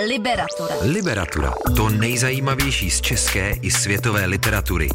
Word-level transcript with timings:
Liberatura. 0.00 0.74
Liberatura. 0.82 1.52
To 1.76 1.88
nejzajímavější 1.88 2.90
z 2.90 3.00
české 3.00 3.50
i 3.62 3.70
světové 3.70 4.26
literatury. 4.26 4.88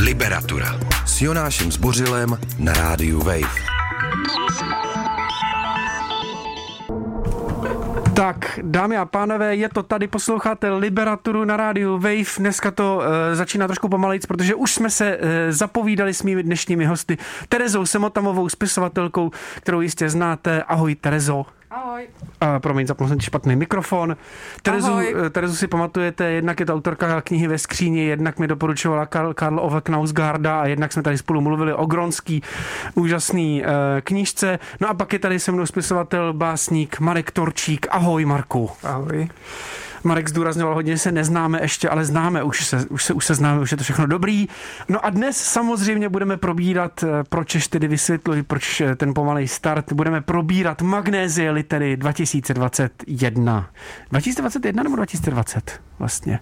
Liberatura. 0.00 0.80
S 1.06 1.22
Jonášem 1.22 1.72
Zbořilem 1.72 2.38
na 2.58 2.72
rádiu 2.72 3.18
Wave. 3.18 3.54
Tak, 8.14 8.60
dámy 8.62 8.96
a 8.96 9.04
pánové, 9.04 9.56
je 9.56 9.68
to 9.68 9.82
tady, 9.82 10.08
posloucháte 10.08 10.70
Liberaturu 10.70 11.44
na 11.44 11.56
rádiu 11.56 11.98
Wave. 11.98 12.38
Dneska 12.38 12.70
to 12.70 12.96
uh, 12.96 13.04
začíná 13.32 13.66
trošku 13.66 13.88
pomalejc, 13.88 14.26
protože 14.26 14.54
už 14.54 14.74
jsme 14.74 14.90
se 14.90 15.16
uh, 15.16 15.28
zapovídali 15.48 16.14
s 16.14 16.22
mými 16.22 16.42
dnešními 16.42 16.84
hosty. 16.84 17.18
Terezou 17.48 17.86
Semotamovou, 17.86 18.48
spisovatelkou, 18.48 19.30
kterou 19.56 19.80
jistě 19.80 20.08
znáte. 20.08 20.62
Ahoj, 20.62 20.94
Terezo. 20.94 21.46
Ahoj. 21.74 22.08
Uh, 22.42 22.58
promiň, 22.58 22.86
zapnul 22.86 23.08
jsem 23.08 23.18
ti 23.18 23.24
špatný 23.24 23.56
mikrofon. 23.56 24.16
Terezu, 24.62 24.92
Ahoj. 24.92 25.14
uh, 25.14 25.28
Terezu 25.28 25.56
si 25.56 25.68
pamatujete, 25.68 26.24
jednak 26.24 26.60
je 26.60 26.66
to 26.66 26.74
autorka 26.74 27.20
knihy 27.20 27.48
ve 27.48 27.58
skříni, 27.58 28.04
jednak 28.04 28.38
mi 28.38 28.46
doporučovala 28.46 29.06
Karl, 29.06 29.34
Karl 29.34 29.60
Ove 29.60 29.80
Knausgarda 29.80 30.60
a 30.60 30.66
jednak 30.66 30.92
jsme 30.92 31.02
tady 31.02 31.18
spolu 31.18 31.40
mluvili 31.40 31.74
o 31.74 31.86
Gronský 31.86 32.42
úžasný 32.94 33.62
uh, 33.62 33.68
knížce. 34.00 34.58
No 34.80 34.88
a 34.88 34.94
pak 34.94 35.12
je 35.12 35.18
tady 35.18 35.38
se 35.38 35.52
mnou 35.52 35.66
spisovatel, 35.66 36.32
básník 36.32 37.00
Marek 37.00 37.30
Torčík. 37.30 37.86
Ahoj, 37.90 38.24
Marku. 38.24 38.70
Ahoj. 38.82 39.28
Marek 40.04 40.28
zdůrazňoval 40.28 40.74
hodně, 40.74 40.98
se 40.98 41.12
neznáme 41.12 41.58
ještě, 41.62 41.88
ale 41.88 42.04
známe, 42.04 42.42
už 42.42 42.66
se, 42.66 42.86
už 42.86 43.04
se, 43.04 43.14
už 43.14 43.26
se 43.26 43.34
známe, 43.34 43.60
už 43.60 43.70
je 43.70 43.76
to 43.76 43.84
všechno 43.84 44.06
dobrý. 44.06 44.48
No 44.88 45.04
a 45.04 45.10
dnes 45.10 45.36
samozřejmě 45.36 46.08
budeme 46.08 46.36
probírat, 46.36 47.02
eh, 47.02 47.06
proč 47.28 47.54
ještě 47.54 47.70
tedy 47.70 47.88
vysvětluji, 47.88 48.42
proč 48.42 48.80
eh, 48.80 48.96
ten 48.96 49.14
pomalej 49.14 49.48
start, 49.48 49.92
budeme 49.92 50.20
probírat 50.20 50.82
magnézie 50.82 51.50
litery 51.50 51.96
2021. 51.96 53.70
2021 54.10 54.82
nebo 54.82 54.96
2020 54.96 55.80
vlastně? 55.98 56.40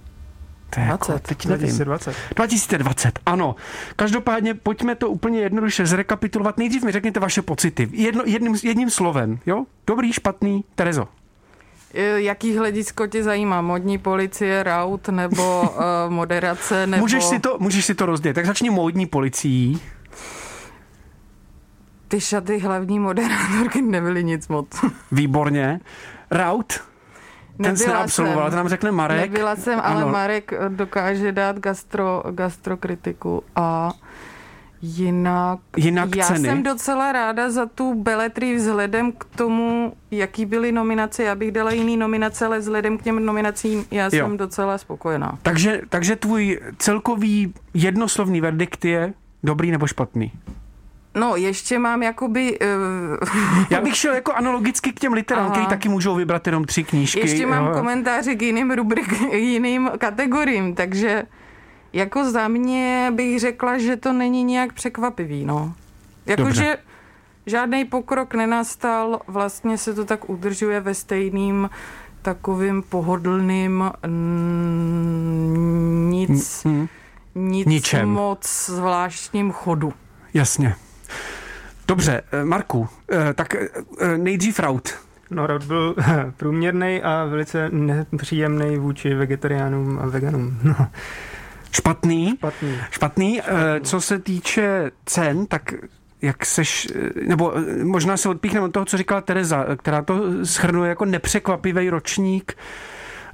To 0.75 0.81
je 0.81 0.87
20, 0.87 1.12
jako, 1.12 1.29
teď 1.29 1.47
nevím. 1.47 1.67
2020. 1.67 2.17
2020, 2.36 3.19
ano. 3.27 3.56
Každopádně 3.97 4.55
pojďme 4.55 4.95
to 4.95 5.08
úplně 5.08 5.41
jednoduše 5.41 5.86
zrekapitulovat. 5.86 6.58
Nejdřív 6.58 6.84
mi 6.84 6.92
řekněte 6.92 7.20
vaše 7.20 7.42
pocity. 7.42 7.89
Jedno, 7.92 8.23
jedním, 8.27 8.56
jedním 8.62 8.91
slovem, 8.91 9.39
jo? 9.47 9.64
Dobrý, 9.86 10.12
špatný, 10.12 10.64
Terezo. 10.75 11.08
E, 11.95 12.21
Jaký 12.21 12.57
hledisko 12.57 13.07
tě 13.07 13.23
zajímá? 13.23 13.61
Modní 13.61 13.98
policie, 13.98 14.62
raut 14.62 15.09
nebo 15.09 15.61
uh, 15.61 15.69
moderace? 16.09 16.87
Nebo... 16.87 17.01
Můžeš 17.01 17.25
si, 17.25 17.39
to, 17.39 17.57
můžeš 17.61 17.85
si 17.85 17.95
to 17.95 18.07
rozdělit. 18.07 18.35
Tak 18.35 18.47
začni 18.47 18.71
módní 18.71 19.07
policií. 19.07 19.81
Ty 22.09 22.20
šaty 22.20 22.59
hlavní 22.59 22.98
moderátorky 22.98 23.83
nebyly 23.83 24.25
nic 24.25 24.48
moc. 24.48 24.67
Výborně. 25.13 25.81
Raut? 26.31 26.81
Ten 27.63 27.77
jsi 27.77 27.89
neabsolvoval, 27.89 28.51
to 28.51 28.57
nám 28.57 28.69
řekne 28.69 28.93
Marek. 28.93 29.20
Nebyla 29.20 29.57
jsem, 29.57 29.81
ale 29.83 30.03
Ano. 30.03 30.13
Marek 30.13 30.53
dokáže 30.69 31.33
dát 31.33 31.59
gastro, 31.59 32.23
gastrokritiku 32.31 33.43
a 33.57 33.93
jinak... 34.83 35.58
Jinak 35.77 36.16
já 36.16 36.27
ceny. 36.27 36.48
jsem 36.48 36.62
docela 36.62 37.12
ráda 37.12 37.50
za 37.50 37.66
tu 37.66 37.94
beletry 37.94 38.56
vzhledem 38.56 39.12
k 39.12 39.24
tomu, 39.24 39.92
jaký 40.11 40.47
byly 40.47 40.72
nominace. 40.72 41.22
Já 41.22 41.34
bych 41.34 41.52
dala 41.52 41.70
jiný 41.72 41.97
nominace, 41.97 42.47
ale 42.47 42.58
vzhledem 42.58 42.98
k 42.98 43.02
těm 43.02 43.27
nominacím 43.27 43.84
já 43.91 44.05
Jo. 44.05 44.11
jsem 44.11 44.36
docela 44.36 44.78
spokojená. 44.78 45.39
Takže, 45.42 45.80
takže 45.89 46.16
tvůj 46.16 46.61
celkový 46.78 47.55
jednoslovný 47.74 48.41
verdikt 48.41 48.84
je 48.84 49.14
dobrý 49.42 49.70
nebo 49.70 49.86
špatný? 49.86 50.33
No, 51.14 51.36
ještě 51.36 51.78
mám 51.78 52.02
jakoby... 52.02 52.58
Uh, 52.61 53.28
Já 53.70 53.80
bych 53.80 53.96
šel 53.96 54.14
jako 54.14 54.33
analogicky 54.33 54.92
k 54.92 55.00
těm 55.00 55.12
literám, 55.12 55.44
Aha. 55.44 55.52
který 55.52 55.67
taky 55.67 55.89
můžou 55.89 56.14
vybrat 56.14 56.46
jenom 56.46 56.64
tři 56.64 56.84
knížky. 56.84 57.20
ještě 57.20 57.46
mám 57.46 57.67
jo. 57.67 57.72
komentáře 57.72 58.34
k 58.34 58.42
jiným 58.42 58.70
rubrik, 58.70 59.12
jiným 59.33 59.91
kategoriím, 59.98 60.74
takže 60.74 61.22
jako 61.93 62.31
za 62.31 62.48
mě 62.48 63.11
bych 63.15 63.41
řekla, 63.41 63.79
že 63.79 63.97
to 63.97 64.12
není 64.12 64.45
nějak 64.45 64.73
překvapivý, 64.73 65.45
no. 65.45 65.75
Dobře. 66.27 66.42
Jakože 66.42 66.77
žádný 67.47 67.85
pokrok 67.85 68.35
nenastal, 68.35 69.20
vlastně 69.27 69.79
se 69.79 69.95
to 69.95 70.05
tak 70.05 70.31
udržuje 70.31 70.81
ve 70.81 70.95
stejným 70.95 71.70
takovým 72.23 72.83
pohodlným 72.83 73.91
mm, 74.07 76.08
nic, 76.11 76.64
Hmm, 76.64 76.89
nic 77.35 77.67
ničem. 77.67 78.08
moc 78.08 78.67
zvláštním 78.67 79.52
chodu. 79.52 79.92
jasně. 80.35 80.75
Dobře, 81.89 82.23
eh, 82.33 82.45
Marku, 82.45 82.89
eh, 83.13 83.35
tak 83.35 83.55
eh, 83.55 84.19
nejdřív 84.19 84.58
Raut. 84.61 84.95
No, 85.31 85.47
Rod 85.47 85.64
byl 85.64 85.95
průměrný 86.36 87.02
a 87.02 87.25
velice 87.25 87.70
nepříjemný 88.13 88.77
vůči 88.77 89.14
vegetariánům 89.14 89.98
a 90.02 90.07
veganům. 90.07 90.58
No, 90.63 90.75
Špatný. 91.72 92.34
špatný. 92.36 92.78
Špatný. 92.90 93.40
Eh, 93.40 93.80
Co 93.80 94.00
se 94.00 94.18
týče 94.18 94.90
cen, 95.06 95.46
tak 95.46 95.74
jak 96.22 96.46
seš, 96.46 96.88
eh, 96.94 97.27
nebo 97.27 97.52
eh, 97.56 97.84
možná 97.84 98.16
se 98.16 98.28
odpíchneme 98.28 98.66
od 98.66 98.72
toho, 98.72 98.84
co 98.84 98.96
říkala 98.96 99.20
Tereza, 99.20 99.66
která 99.77 100.02
to 100.02 100.46
schrnuje 100.46 100.88
jako 100.88 101.05
nepřekvapivý 101.05 101.90
ročník. 101.90 102.56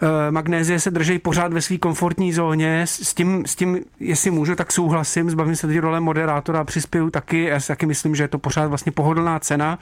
Eh, 0.03 0.31
Magnézie 0.31 0.81
se 0.81 0.91
drží 0.91 1.19
pořád 1.19 1.53
ve 1.53 1.63
své 1.63 1.79
komfortní 1.79 2.33
zóně. 2.33 2.83
S 2.87 3.15
tím, 3.15 3.47
s 3.47 3.57
tím, 3.57 3.81
jestli 4.01 4.31
můžu, 4.31 4.55
tak 4.55 4.73
souhlasím. 4.73 5.31
Zbavím 5.31 5.57
se 5.57 5.67
teď 5.67 5.79
role 5.79 6.01
moderátora 6.01 6.65
přispěju 6.65 7.11
taky. 7.11 7.45
Já 7.45 7.61
si 7.61 7.69
taky 7.69 7.87
myslím, 7.87 8.15
že 8.15 8.25
je 8.25 8.29
to 8.29 8.39
pořád 8.39 8.67
vlastně 8.67 8.93
pohodlná 8.93 9.39
cena. 9.39 9.79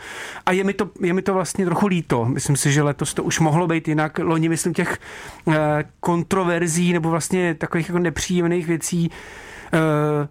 A 0.46 0.52
je 0.52 0.64
mi 0.64 0.72
to, 0.72 0.90
je 1.00 1.12
mi 1.12 1.22
to 1.22 1.34
vlastně 1.34 1.64
trochu 1.64 1.86
líto. 1.86 2.24
Myslím 2.24 2.56
si, 2.56 2.72
že 2.72 2.82
letos 2.82 3.14
to 3.14 3.22
už 3.22 3.40
mohlo 3.40 3.66
být 3.66 3.88
jinak. 3.88 4.18
Loni, 4.18 4.48
myslím, 4.48 4.74
těch 4.74 4.98
eh, 5.48 5.84
kontroverzí 6.00 6.92
nebo 6.92 7.10
vlastně 7.10 7.54
takových 7.54 7.88
jako 7.88 7.98
nepříjemných 7.98 8.66
věcí 8.66 9.10
eh, 9.72 10.28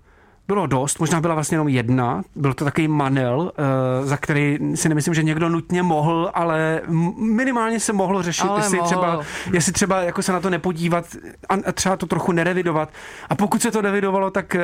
bylo 0.47 0.67
dost, 0.67 0.99
možná 0.99 1.21
byla 1.21 1.33
vlastně 1.33 1.55
jenom 1.55 1.67
jedna, 1.67 2.23
byl 2.35 2.53
to 2.53 2.65
takový 2.65 2.87
manel, 2.87 3.51
eh, 3.57 4.05
za 4.05 4.17
který 4.17 4.57
si 4.75 4.89
nemyslím, 4.89 5.13
že 5.13 5.23
někdo 5.23 5.49
nutně 5.49 5.83
mohl, 5.83 6.31
ale 6.33 6.81
minimálně 7.17 7.79
se 7.79 7.93
mohlo 7.93 8.23
řešit, 8.23 8.47
Ale 8.47 8.59
jestli 8.59 8.77
mohl. 8.77 8.87
třeba, 8.87 9.19
jestli 9.53 9.71
třeba 9.71 10.01
jako 10.01 10.21
se 10.21 10.31
na 10.31 10.39
to 10.39 10.49
nepodívat 10.49 11.05
a 11.49 11.71
třeba 11.71 11.97
to 11.97 12.05
trochu 12.05 12.31
nerevidovat. 12.31 12.89
A 13.29 13.35
pokud 13.35 13.61
se 13.61 13.71
to 13.71 13.81
revidovalo, 13.81 14.31
tak 14.31 14.55
eh, 14.55 14.61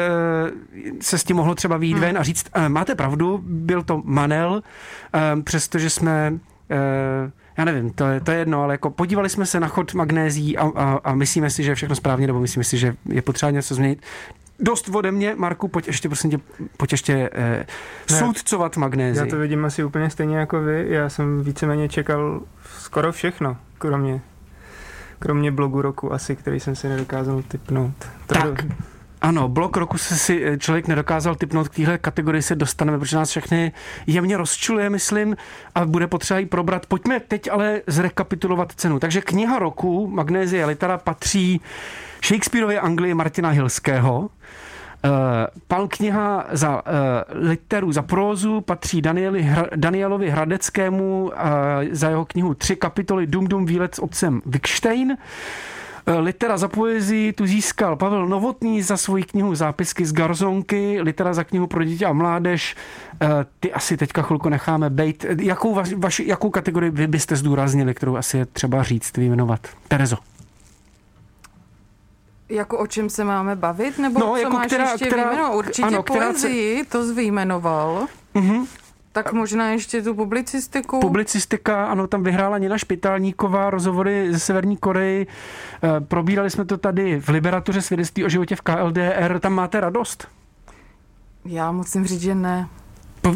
se 1.01 1.17
s 1.17 1.23
tím 1.23 1.37
mohlo 1.37 1.55
třeba 1.55 1.77
výjít 1.77 1.97
ven 1.97 2.17
a 2.17 2.23
říct, 2.23 2.45
eh, 2.53 2.69
máte 2.69 2.95
pravdu, 2.95 3.39
byl 3.43 3.83
to 3.83 4.01
manel, 4.05 4.63
přestože 5.43 5.89
jsme 5.89 6.39
já 7.57 7.65
nevím, 7.65 7.89
to 7.89 8.07
je, 8.07 8.19
to 8.19 8.31
je 8.31 8.37
jedno, 8.37 8.63
ale 8.63 8.73
jako 8.73 8.89
podívali 8.89 9.29
jsme 9.29 9.45
se 9.45 9.59
na 9.59 9.67
chod 9.67 9.93
magnézí 9.93 10.57
a, 10.57 10.71
a, 10.75 10.99
a 11.03 11.15
myslíme 11.15 11.49
si, 11.49 11.63
že 11.63 11.71
je 11.71 11.75
všechno 11.75 11.95
správně, 11.95 12.27
nebo 12.27 12.39
myslíme 12.39 12.63
si, 12.63 12.77
že 12.77 12.95
je 13.05 13.21
potřeba 13.21 13.51
něco 13.51 13.75
změnit. 13.75 14.01
Dost 14.61 14.89
ode 14.95 15.11
mě, 15.11 15.35
Marku, 15.37 15.67
pojď 15.67 15.87
ještě, 15.87 16.09
prosím 16.09 16.29
tě, 16.31 16.37
pojď 16.77 16.91
ještě 16.91 17.29
eh, 17.33 17.65
Ne. 18.11 18.17
soudcovat 18.19 18.77
magnézii. 18.77 19.19
Já 19.19 19.29
to 19.29 19.37
vidím 19.39 19.65
asi 19.65 19.83
úplně 19.83 20.09
stejně 20.09 20.37
jako 20.37 20.61
vy. 20.61 20.85
Já 20.89 21.09
jsem 21.09 21.43
víceméně 21.43 21.89
čekal 21.89 22.41
skoro 22.79 23.11
všechno, 23.11 23.57
kromě, 23.77 24.21
kromě 25.19 25.51
blogu 25.51 25.81
roku 25.81 26.13
asi, 26.13 26.35
který 26.35 26.59
jsem 26.59 26.75
si 26.75 26.87
nedokázal 26.89 27.43
typnout. 27.47 27.93
To 28.27 28.33
Tak, 28.33 28.65
ano, 29.21 29.47
blok 29.49 29.77
roku 29.77 29.97
se 29.97 30.15
si 30.17 30.43
eh, 30.45 30.57
člověk 30.57 30.87
nedokázal 30.87 31.35
typnout 31.35 31.69
k 31.69 31.75
téhle 31.75 31.97
kategorii 31.97 32.41
se 32.41 32.55
dostaneme, 32.55 32.99
protože 32.99 33.17
nás 33.17 33.29
všechny 33.29 33.71
jemně 34.07 34.37
rozčuluje, 34.37 34.89
myslím, 34.89 35.37
a 35.75 35.85
bude 35.85 36.07
potřeba 36.07 36.39
ji 36.39 36.45
probrat. 36.45 36.85
Pojďme 36.85 37.19
teď 37.19 37.51
ale 37.51 37.81
zrekapitulovat 37.87 38.71
cenu. 38.75 38.99
Takže 38.99 39.21
kniha 39.21 39.59
roku 39.59 40.07
Magnézie 40.07 40.65
litera 40.65 40.97
patří 40.97 41.61
Shakespeareově 42.23 42.79
Anglii 42.79 43.13
Martina 43.13 43.49
Hilského. 43.49 44.19
Uh, 44.19 44.29
pan 45.67 45.87
kniha 45.87 46.45
za 46.51 46.75
uh, 46.75 46.81
literu, 47.47 47.91
za 47.91 48.01
prózu 48.01 48.61
patří 48.61 49.01
Danieli, 49.01 49.41
Hra, 49.41 49.65
Danielovi 49.75 50.29
Hradeckému 50.29 51.23
uh, 51.23 51.31
za 51.91 52.09
jeho 52.09 52.25
knihu 52.25 52.53
Tři 52.53 52.75
kapitoly 52.75 53.27
Dum 53.27 53.47
Dum 53.47 53.65
výlet 53.65 53.95
s 53.95 53.99
otcem 53.99 54.41
Wickstein. 54.45 55.17
Litera 56.19 56.57
za 56.57 56.67
poezii 56.67 57.33
tu 57.33 57.45
získal 57.45 57.95
Pavel 57.95 58.27
Novotný 58.27 58.81
za 58.81 58.97
svoji 58.97 59.23
knihu 59.23 59.55
Zápisky 59.55 60.05
z 60.05 60.13
Garzonky, 60.13 61.01
litera 61.01 61.33
za 61.33 61.43
knihu 61.43 61.67
pro 61.67 61.83
děti 61.83 62.05
a 62.05 62.13
mládež. 62.13 62.75
Ty 63.59 63.73
asi 63.73 63.97
teďka 63.97 64.21
chvilku 64.21 64.49
necháme 64.49 64.89
bejt. 64.89 65.25
Jakou, 65.41 65.81
vaši, 65.97 66.27
jakou 66.27 66.49
kategorii 66.49 66.91
vy 66.91 67.07
byste 67.07 67.35
zdůraznili, 67.35 67.93
kterou 67.93 68.15
asi 68.15 68.37
je 68.37 68.45
třeba 68.45 68.83
říct, 68.83 69.17
vyjmenovat? 69.17 69.67
Terezo. 69.87 70.17
Jako 72.51 72.77
o 72.77 72.87
čem 72.87 73.09
se 73.09 73.23
máme 73.23 73.55
bavit? 73.55 73.99
Nebo 73.99 74.19
No, 74.19 74.27
co 74.27 74.35
jako 74.37 74.53
máš 74.53 74.67
která- 74.67 74.91
ještě 74.91 75.05
která- 75.05 75.23
vyjmenovat? 75.29 75.55
Určitě 75.55 75.87
ano, 75.87 76.03
která 76.03 76.25
se- 76.25 76.31
poezii, 76.31 76.85
to 76.85 77.03
zvyjmenoval. 77.03 78.07
Mhm. 78.33 78.65
Tak 79.13 79.33
možná 79.33 79.69
ještě 79.69 80.01
tu 80.01 80.15
publicistiku. 80.15 80.99
Publicistika, 80.99 81.85
ano, 81.85 82.07
tam 82.07 82.23
vyhrála 82.23 82.57
Nina 82.57 82.77
Špitálníková, 82.77 83.69
rozhovory 83.69 84.33
ze 84.33 84.39
Severní 84.39 84.77
Koreji. 84.77 85.27
Eh, 85.83 86.01
Probírali 86.01 86.49
jsme 86.49 86.65
to 86.65 86.77
tady 86.77 87.19
v 87.21 87.29
Liberatuře 87.29 87.81
svědectví 87.81 88.25
o 88.25 88.29
životě 88.29 88.55
v 88.55 88.61
KLDR. 88.61 89.39
Tam 89.39 89.53
máte 89.53 89.79
radost? 89.79 90.27
Já 91.45 91.71
musím 91.71 92.05
říct, 92.05 92.21
že 92.21 92.35
ne. 92.35 92.67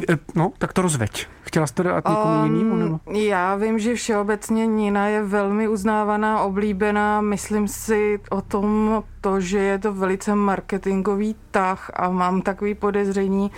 Eh, 0.09 0.17
No, 0.35 0.51
tak 0.57 0.73
to 0.73 0.81
rozveď. 0.81 1.27
Chtěl 1.55 1.65
chtěla 1.65 1.67
jsi 1.67 1.73
to 1.73 1.83
dát 1.83 2.09
někomu 2.09 2.39
um, 2.39 2.45
jinému? 2.45 2.75
Nebo? 2.75 2.99
Já 3.11 3.55
vím, 3.55 3.79
že 3.79 3.95
všeobecně 3.95 4.67
Nina 4.67 5.07
je 5.07 5.23
velmi 5.23 5.67
uznávaná, 5.67 6.41
oblíbená. 6.41 7.21
Myslím 7.21 7.67
si 7.67 8.19
o 8.29 8.41
tom 8.41 9.03
to, 9.21 9.41
že 9.41 9.57
je 9.59 9.79
to 9.79 9.93
velice 9.93 10.35
marketingový 10.35 11.35
tah 11.51 11.91
a 11.93 12.09
mám 12.09 12.41
takový 12.41 12.75
podezření, 12.75 13.51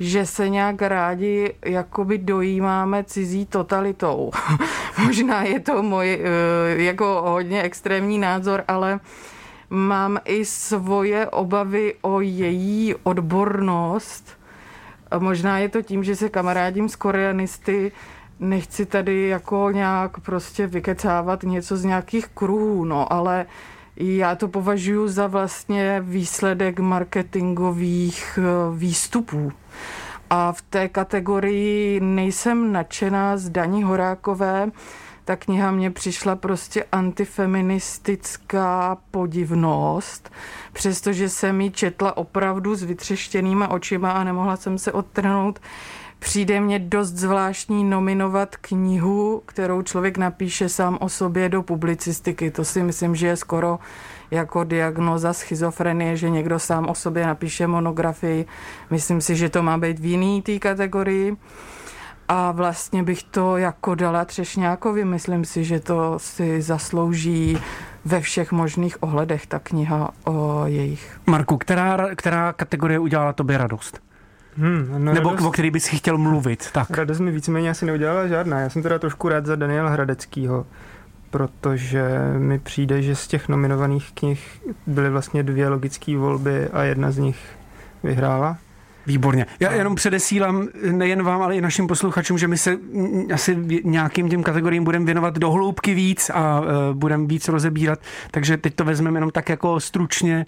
že 0.00 0.26
se 0.26 0.48
nějak 0.48 0.82
rádi 0.82 1.54
jakoby 1.64 2.18
dojímáme 2.18 3.04
cizí 3.04 3.46
totalitou. 3.46 4.30
Možná 5.04 5.42
je 5.42 5.60
to 5.60 5.82
můj 5.82 6.12
eh, 6.12 6.82
jako 6.82 7.22
hodně 7.24 7.62
extrémní 7.62 8.18
názor, 8.18 8.64
ale 8.68 9.00
mám 9.70 10.18
i 10.24 10.44
svoje 10.44 11.26
obavy 11.26 11.94
o 12.02 12.20
její 12.20 12.94
odbornost. 13.02 14.39
Možná 15.18 15.58
je 15.58 15.68
to 15.68 15.82
tím, 15.82 16.04
že 16.04 16.16
se 16.16 16.28
kamarádím 16.28 16.88
s 16.88 16.96
koreanisty, 16.96 17.92
nechci 18.40 18.86
tady 18.86 19.28
jako 19.28 19.70
nějak 19.70 20.20
prostě 20.20 20.66
vykecávat 20.66 21.42
něco 21.42 21.76
z 21.76 21.84
nějakých 21.84 22.26
kruhů, 22.26 22.84
no, 22.84 23.12
ale 23.12 23.46
já 23.96 24.34
to 24.34 24.48
považuji 24.48 25.08
za 25.08 25.26
vlastně 25.26 26.00
výsledek 26.00 26.80
marketingových 26.80 28.38
eh, 28.38 28.42
výstupů. 28.76 29.52
A 30.30 30.52
v 30.52 30.62
té 30.62 30.88
kategorii 30.88 32.00
nejsem 32.00 32.72
nadšená 32.72 33.36
z 33.36 33.48
Daní 33.48 33.82
Horákové. 33.82 34.70
Ta 35.30 35.36
kniha 35.36 35.70
mě 35.70 35.90
přišla 35.90 36.36
prostě 36.36 36.84
antifeministická 36.92 38.98
podivnost, 39.10 40.30
přestože 40.72 41.28
jsem 41.28 41.60
ji 41.60 41.70
četla 41.70 42.16
opravdu 42.16 42.74
s 42.74 42.82
vytřeštěnýma 42.82 43.68
očima 43.68 44.10
a 44.10 44.24
nemohla 44.24 44.56
jsem 44.56 44.78
se 44.78 44.92
odtrhnout. 44.92 45.60
Přijde 46.18 46.60
mně 46.60 46.78
dost 46.78 47.12
zvláštní 47.12 47.84
nominovat 47.84 48.56
knihu, 48.56 49.42
kterou 49.46 49.82
člověk 49.82 50.18
napíše 50.18 50.68
sám 50.68 50.98
o 51.00 51.08
sobě 51.08 51.48
do 51.48 51.62
publicistiky. 51.62 52.50
To 52.50 52.64
si 52.64 52.82
myslím, 52.82 53.14
že 53.14 53.26
je 53.26 53.36
skoro 53.36 53.78
jako 54.30 54.64
diagnoza 54.64 55.32
schizofrenie, 55.32 56.16
že 56.16 56.30
někdo 56.30 56.58
sám 56.58 56.88
o 56.88 56.94
sobě 56.94 57.26
napíše 57.26 57.66
monografii. 57.66 58.46
Myslím 58.90 59.20
si, 59.20 59.36
že 59.36 59.48
to 59.48 59.62
má 59.62 59.78
být 59.78 59.98
v 59.98 60.04
jiný 60.04 60.42
té 60.42 60.58
kategorii. 60.58 61.36
A 62.32 62.52
vlastně 62.52 63.02
bych 63.02 63.22
to 63.22 63.56
jako 63.56 63.94
dala 63.94 64.24
Třešňákovi. 64.24 65.04
Myslím 65.04 65.44
si, 65.44 65.64
že 65.64 65.80
to 65.80 66.18
si 66.18 66.62
zaslouží 66.62 67.58
ve 68.04 68.20
všech 68.20 68.52
možných 68.52 69.02
ohledech 69.02 69.46
ta 69.46 69.58
kniha 69.58 70.10
o 70.24 70.62
jejich. 70.66 71.20
Marku, 71.26 71.58
která, 71.58 72.14
která 72.14 72.52
kategorie 72.52 72.98
udělala 72.98 73.32
tobě 73.32 73.58
radost? 73.58 74.00
Hmm, 74.56 75.04
no 75.04 75.12
Nebo 75.14 75.30
radost, 75.30 75.46
o 75.46 75.50
který 75.50 75.70
bys 75.70 75.86
chtěl 75.88 76.18
mluvit? 76.18 76.70
Tak. 76.72 76.90
Radost 76.90 77.20
mi 77.20 77.30
víceméně 77.30 77.70
asi 77.70 77.86
neudělala 77.86 78.26
žádná. 78.26 78.60
Já 78.60 78.70
jsem 78.70 78.82
teda 78.82 78.98
trošku 78.98 79.28
rád 79.28 79.46
za 79.46 79.56
Daniela 79.56 79.90
Hradeckýho, 79.90 80.66
protože 81.30 82.10
mi 82.38 82.58
přijde, 82.58 83.02
že 83.02 83.16
z 83.16 83.26
těch 83.26 83.48
nominovaných 83.48 84.12
knih 84.14 84.62
byly 84.86 85.10
vlastně 85.10 85.42
dvě 85.42 85.68
logické 85.68 86.16
volby 86.16 86.68
a 86.68 86.82
jedna 86.82 87.10
z 87.10 87.18
nich 87.18 87.38
vyhrála. 88.02 88.56
Výborně. 89.06 89.46
Já 89.60 89.72
jenom 89.72 89.94
předesílám 89.94 90.68
nejen 90.90 91.22
vám, 91.22 91.42
ale 91.42 91.56
i 91.56 91.60
našim 91.60 91.86
posluchačům, 91.86 92.38
že 92.38 92.48
my 92.48 92.58
se 92.58 92.78
asi 93.34 93.58
nějakým 93.84 94.28
těm 94.28 94.42
kategoriím 94.42 94.84
budeme 94.84 95.04
věnovat 95.04 95.38
do 95.38 95.50
hloubky 95.50 95.94
víc 95.94 96.30
a 96.34 96.60
uh, 96.60 96.66
budeme 96.92 97.26
víc 97.26 97.48
rozebírat, 97.48 97.98
takže 98.30 98.56
teď 98.56 98.74
to 98.74 98.84
vezmeme 98.84 99.16
jenom 99.16 99.30
tak 99.30 99.48
jako 99.48 99.80
stručně. 99.80 100.46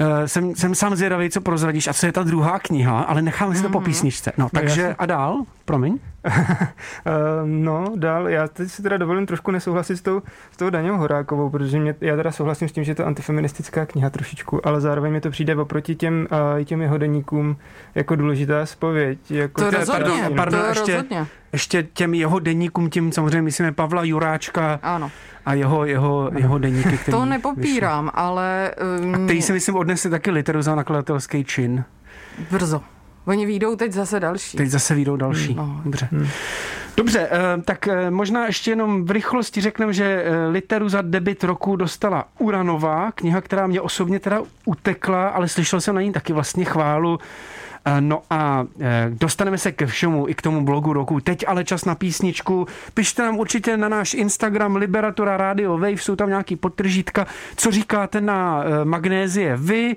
Uh, 0.00 0.26
jsem, 0.26 0.54
jsem 0.54 0.74
sám 0.74 0.96
zvědavý, 0.96 1.30
co 1.30 1.40
prozradíš 1.40 1.88
a 1.88 1.92
co 1.92 2.06
je 2.06 2.12
ta 2.12 2.22
druhá 2.22 2.58
kniha, 2.58 3.00
ale 3.00 3.22
necháme 3.22 3.54
si 3.54 3.62
to 3.62 3.68
po 3.68 3.78
mhm. 3.78 3.84
písničce. 3.84 4.32
No, 4.38 4.48
takže 4.52 4.94
a 4.98 5.06
dál, 5.06 5.42
promiň. 5.66 5.98
no, 7.44 7.92
dál, 7.96 8.28
já 8.28 8.48
teď 8.48 8.70
si 8.70 8.82
teda 8.82 8.96
dovolím 8.96 9.26
trošku 9.26 9.50
nesouhlasit 9.50 9.96
s 9.96 10.02
tou, 10.02 10.22
s 10.52 10.56
tou 10.56 10.70
Daněm 10.70 10.96
Horákovou, 10.96 11.50
protože 11.50 11.78
mě, 11.78 11.94
já 12.00 12.16
teda 12.16 12.32
souhlasím 12.32 12.68
s 12.68 12.72
tím, 12.72 12.84
že 12.84 12.90
je 12.90 12.94
to 12.94 13.06
antifeministická 13.06 13.86
kniha 13.86 14.10
trošičku, 14.10 14.66
ale 14.66 14.80
zároveň 14.80 15.12
mi 15.12 15.20
to 15.20 15.30
přijde 15.30 15.56
oproti 15.56 15.94
těm, 15.94 16.28
uh, 16.58 16.64
těm 16.64 16.82
jeho 16.82 16.98
deníkům 16.98 17.56
jako 17.94 18.16
důležitá 18.16 18.66
spověď. 18.66 19.30
Jako 19.30 19.60
to 19.62 19.70
rozhodně, 19.70 20.12
pardon, 20.12 20.36
pardon, 20.36 20.60
to 20.60 20.66
ještě, 20.66 20.92
rozhodně. 20.92 21.26
ještě 21.52 21.82
těm 21.82 22.14
jeho 22.14 22.38
deníkům, 22.38 22.90
tím 22.90 23.12
samozřejmě 23.12 23.42
myslíme 23.42 23.72
Pavla 23.72 24.04
Juráčka 24.04 24.80
ano. 24.82 25.10
a 25.46 25.54
jeho, 25.54 25.84
jeho, 25.84 26.30
jeho 26.36 26.58
deníky, 26.58 26.98
který 26.98 27.12
To 27.12 27.24
nepopírám, 27.24 28.04
vyšel. 28.04 28.24
ale... 28.24 28.70
Um, 29.00 29.14
a 29.14 29.18
který 29.18 29.42
si 29.42 29.52
myslím 29.52 29.76
odnese 29.76 30.10
taky 30.10 30.30
literu 30.30 30.62
za 30.62 30.74
nakladatelský 30.74 31.44
čin. 31.44 31.84
Brzo. 32.50 32.95
Oni 33.26 33.46
výjdou 33.46 33.76
teď 33.76 33.92
zase 33.92 34.20
další. 34.20 34.56
Teď 34.56 34.68
zase 34.68 34.94
výjdou 34.94 35.16
další. 35.16 35.52
Hmm, 35.54 35.56
no. 35.56 35.80
Dobře. 35.84 36.08
Hmm. 36.12 36.28
Dobře, 36.96 37.28
eh, 37.30 37.62
tak 37.64 37.88
eh, 37.88 38.10
možná 38.10 38.46
ještě 38.46 38.70
jenom 38.70 39.04
v 39.04 39.10
rychlosti 39.10 39.60
řekneme, 39.60 39.92
že 39.92 40.04
eh, 40.04 40.46
literu 40.46 40.88
za 40.88 41.02
debit 41.02 41.44
roku 41.44 41.76
dostala 41.76 42.24
Uranová, 42.38 43.12
kniha, 43.12 43.40
která 43.40 43.66
mě 43.66 43.80
osobně 43.80 44.20
teda 44.20 44.42
utekla, 44.64 45.28
ale 45.28 45.48
slyšel 45.48 45.80
jsem 45.80 45.94
na 45.94 46.00
ní 46.00 46.12
taky 46.12 46.32
vlastně 46.32 46.64
chválu. 46.64 47.18
No 48.00 48.22
a 48.30 48.64
dostaneme 49.08 49.58
se 49.58 49.72
ke 49.72 49.86
všemu, 49.86 50.28
i 50.28 50.34
k 50.34 50.42
tomu 50.42 50.64
blogu 50.64 50.92
roku. 50.92 51.20
Teď 51.20 51.44
ale 51.46 51.64
čas 51.64 51.84
na 51.84 51.94
písničku. 51.94 52.66
Pište 52.94 53.22
nám 53.22 53.38
určitě 53.38 53.76
na 53.76 53.88
náš 53.88 54.14
Instagram 54.14 54.76
Liberatura 54.76 55.36
Radio 55.36 55.72
Wave, 55.72 55.90
jsou 55.92 56.16
tam 56.16 56.28
nějaký 56.28 56.56
podtržítka. 56.56 57.26
Co 57.56 57.70
říkáte 57.70 58.20
na 58.20 58.64
magnézie 58.84 59.56
vy 59.56 59.96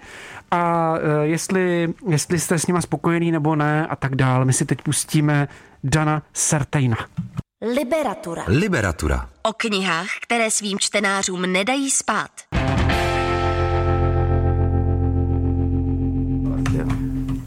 a 0.51 0.93
jestli, 1.21 1.93
jestli 2.09 2.39
jste 2.39 2.59
s 2.59 2.67
nima 2.67 2.81
spokojený 2.81 3.31
nebo 3.31 3.55
ne 3.55 3.87
a 3.87 3.95
tak 3.95 4.15
dále. 4.15 4.45
My 4.45 4.53
si 4.53 4.65
teď 4.65 4.81
pustíme 4.81 5.47
Dana 5.83 6.23
Sertejna. 6.33 6.97
Liberatura. 7.75 8.43
Liberatura. 8.47 9.29
O 9.43 9.53
knihách, 9.53 10.07
které 10.23 10.51
svým 10.51 10.79
čtenářům 10.79 11.41
nedají 11.41 11.91
spát. 11.91 12.31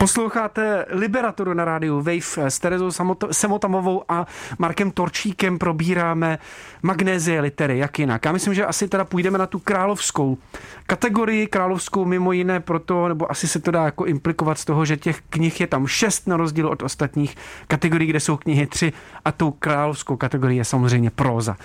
Posloucháte 0.02 0.86
Liberaturu 0.88 1.54
na 1.54 1.64
rádiu 1.64 1.96
Wave 1.96 2.50
s 2.50 2.58
Terezou 2.58 2.90
Semotamovou 3.30 4.04
a 4.08 4.26
Markem 4.58 4.90
Torčíkem 4.90 5.58
probíráme 5.58 6.38
magnézie 6.82 7.40
litery, 7.40 7.78
jak 7.78 7.98
jinak. 7.98 8.24
Já 8.24 8.32
myslím, 8.32 8.54
že 8.54 8.66
asi 8.66 8.88
teda 8.88 9.04
půjdeme 9.04 9.38
na 9.38 9.46
tu 9.46 9.58
královskou 9.58 10.38
kategorii, 10.86 11.46
královskou 11.46 12.04
mimo 12.04 12.32
jiné 12.32 12.60
proto, 12.60 13.08
nebo 13.08 13.30
asi 13.30 13.48
se 13.48 13.58
to 13.58 13.70
dá 13.70 13.84
jako 13.84 14.04
implikovat 14.04 14.58
z 14.58 14.64
toho, 14.64 14.84
že 14.84 14.96
těch 14.96 15.20
knih 15.30 15.60
je 15.60 15.66
tam 15.66 15.86
šest 15.86 16.26
na 16.26 16.36
rozdíl 16.36 16.68
od 16.68 16.82
ostatních 16.82 17.36
kategorií, 17.66 18.08
kde 18.08 18.20
jsou 18.20 18.36
knihy 18.36 18.66
tři 18.66 18.92
a 19.24 19.32
tou 19.32 19.50
královskou 19.50 20.16
kategorii 20.16 20.58
je 20.58 20.64
samozřejmě 20.64 21.10
próza. 21.10 21.56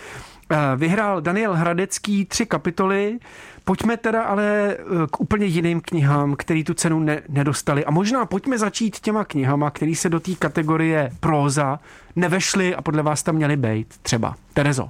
Eh, 0.49 0.75
vyhrál 0.75 1.21
Daniel 1.21 1.53
Hradecký 1.53 2.25
tři 2.25 2.45
kapitoly. 2.45 3.19
Pojďme 3.63 3.97
teda 3.97 4.23
ale 4.23 4.77
eh, 4.79 4.83
k 5.11 5.19
úplně 5.19 5.45
jiným 5.45 5.81
knihám, 5.81 6.35
které 6.35 6.63
tu 6.63 6.73
cenu 6.73 6.99
ne, 6.99 7.21
nedostali. 7.29 7.85
A 7.85 7.91
možná 7.91 8.25
pojďme 8.25 8.57
začít 8.57 8.99
těma 8.99 9.25
knihama, 9.25 9.71
které 9.71 9.95
se 9.95 10.09
do 10.09 10.19
té 10.19 10.35
kategorie 10.35 11.11
próza 11.19 11.79
nevešly 12.15 12.75
a 12.75 12.81
podle 12.81 13.03
vás 13.03 13.23
tam 13.23 13.35
měly 13.35 13.57
být. 13.57 13.93
Třeba. 14.01 14.35
Terezo. 14.53 14.89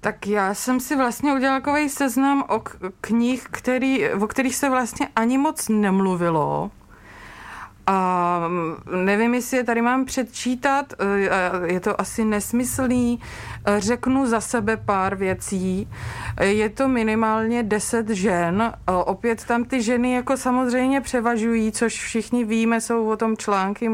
Tak 0.00 0.26
já 0.26 0.54
jsem 0.54 0.80
si 0.80 0.96
vlastně 0.96 1.34
udělal 1.34 1.60
takový 1.60 1.88
seznam 1.88 2.44
o 2.48 2.62
knih, 3.00 3.46
který, 3.50 4.10
o 4.10 4.26
kterých 4.26 4.56
se 4.56 4.70
vlastně 4.70 5.08
ani 5.16 5.38
moc 5.38 5.68
nemluvilo. 5.68 6.70
A 7.86 8.48
mm, 8.48 8.76
nevím, 9.04 9.34
jestli 9.34 9.56
je 9.56 9.64
tady 9.64 9.82
mám 9.82 10.04
předčítat, 10.04 10.92
e, 10.98 11.72
je 11.72 11.80
to 11.80 12.00
asi 12.00 12.24
nesmyslný. 12.24 13.20
E, 13.64 13.80
řeknu 13.80 14.26
za 14.26 14.40
sebe 14.40 14.76
pár 14.76 15.16
věcí. 15.16 15.88
E, 16.36 16.46
je 16.46 16.68
to 16.68 16.88
minimálně 16.88 17.62
deset 17.62 18.08
žen. 18.08 18.72
Opět 18.86 19.44
tam 19.44 19.64
ty 19.64 19.82
ženy 19.82 20.14
jako 20.14 20.36
samozřejmě 20.36 21.00
převažují, 21.00 21.72
což 21.72 22.02
všichni 22.02 22.44
víme, 22.44 22.80
jsou 22.80 23.08
o 23.08 23.16
tom 23.16 23.36
články, 23.36 23.90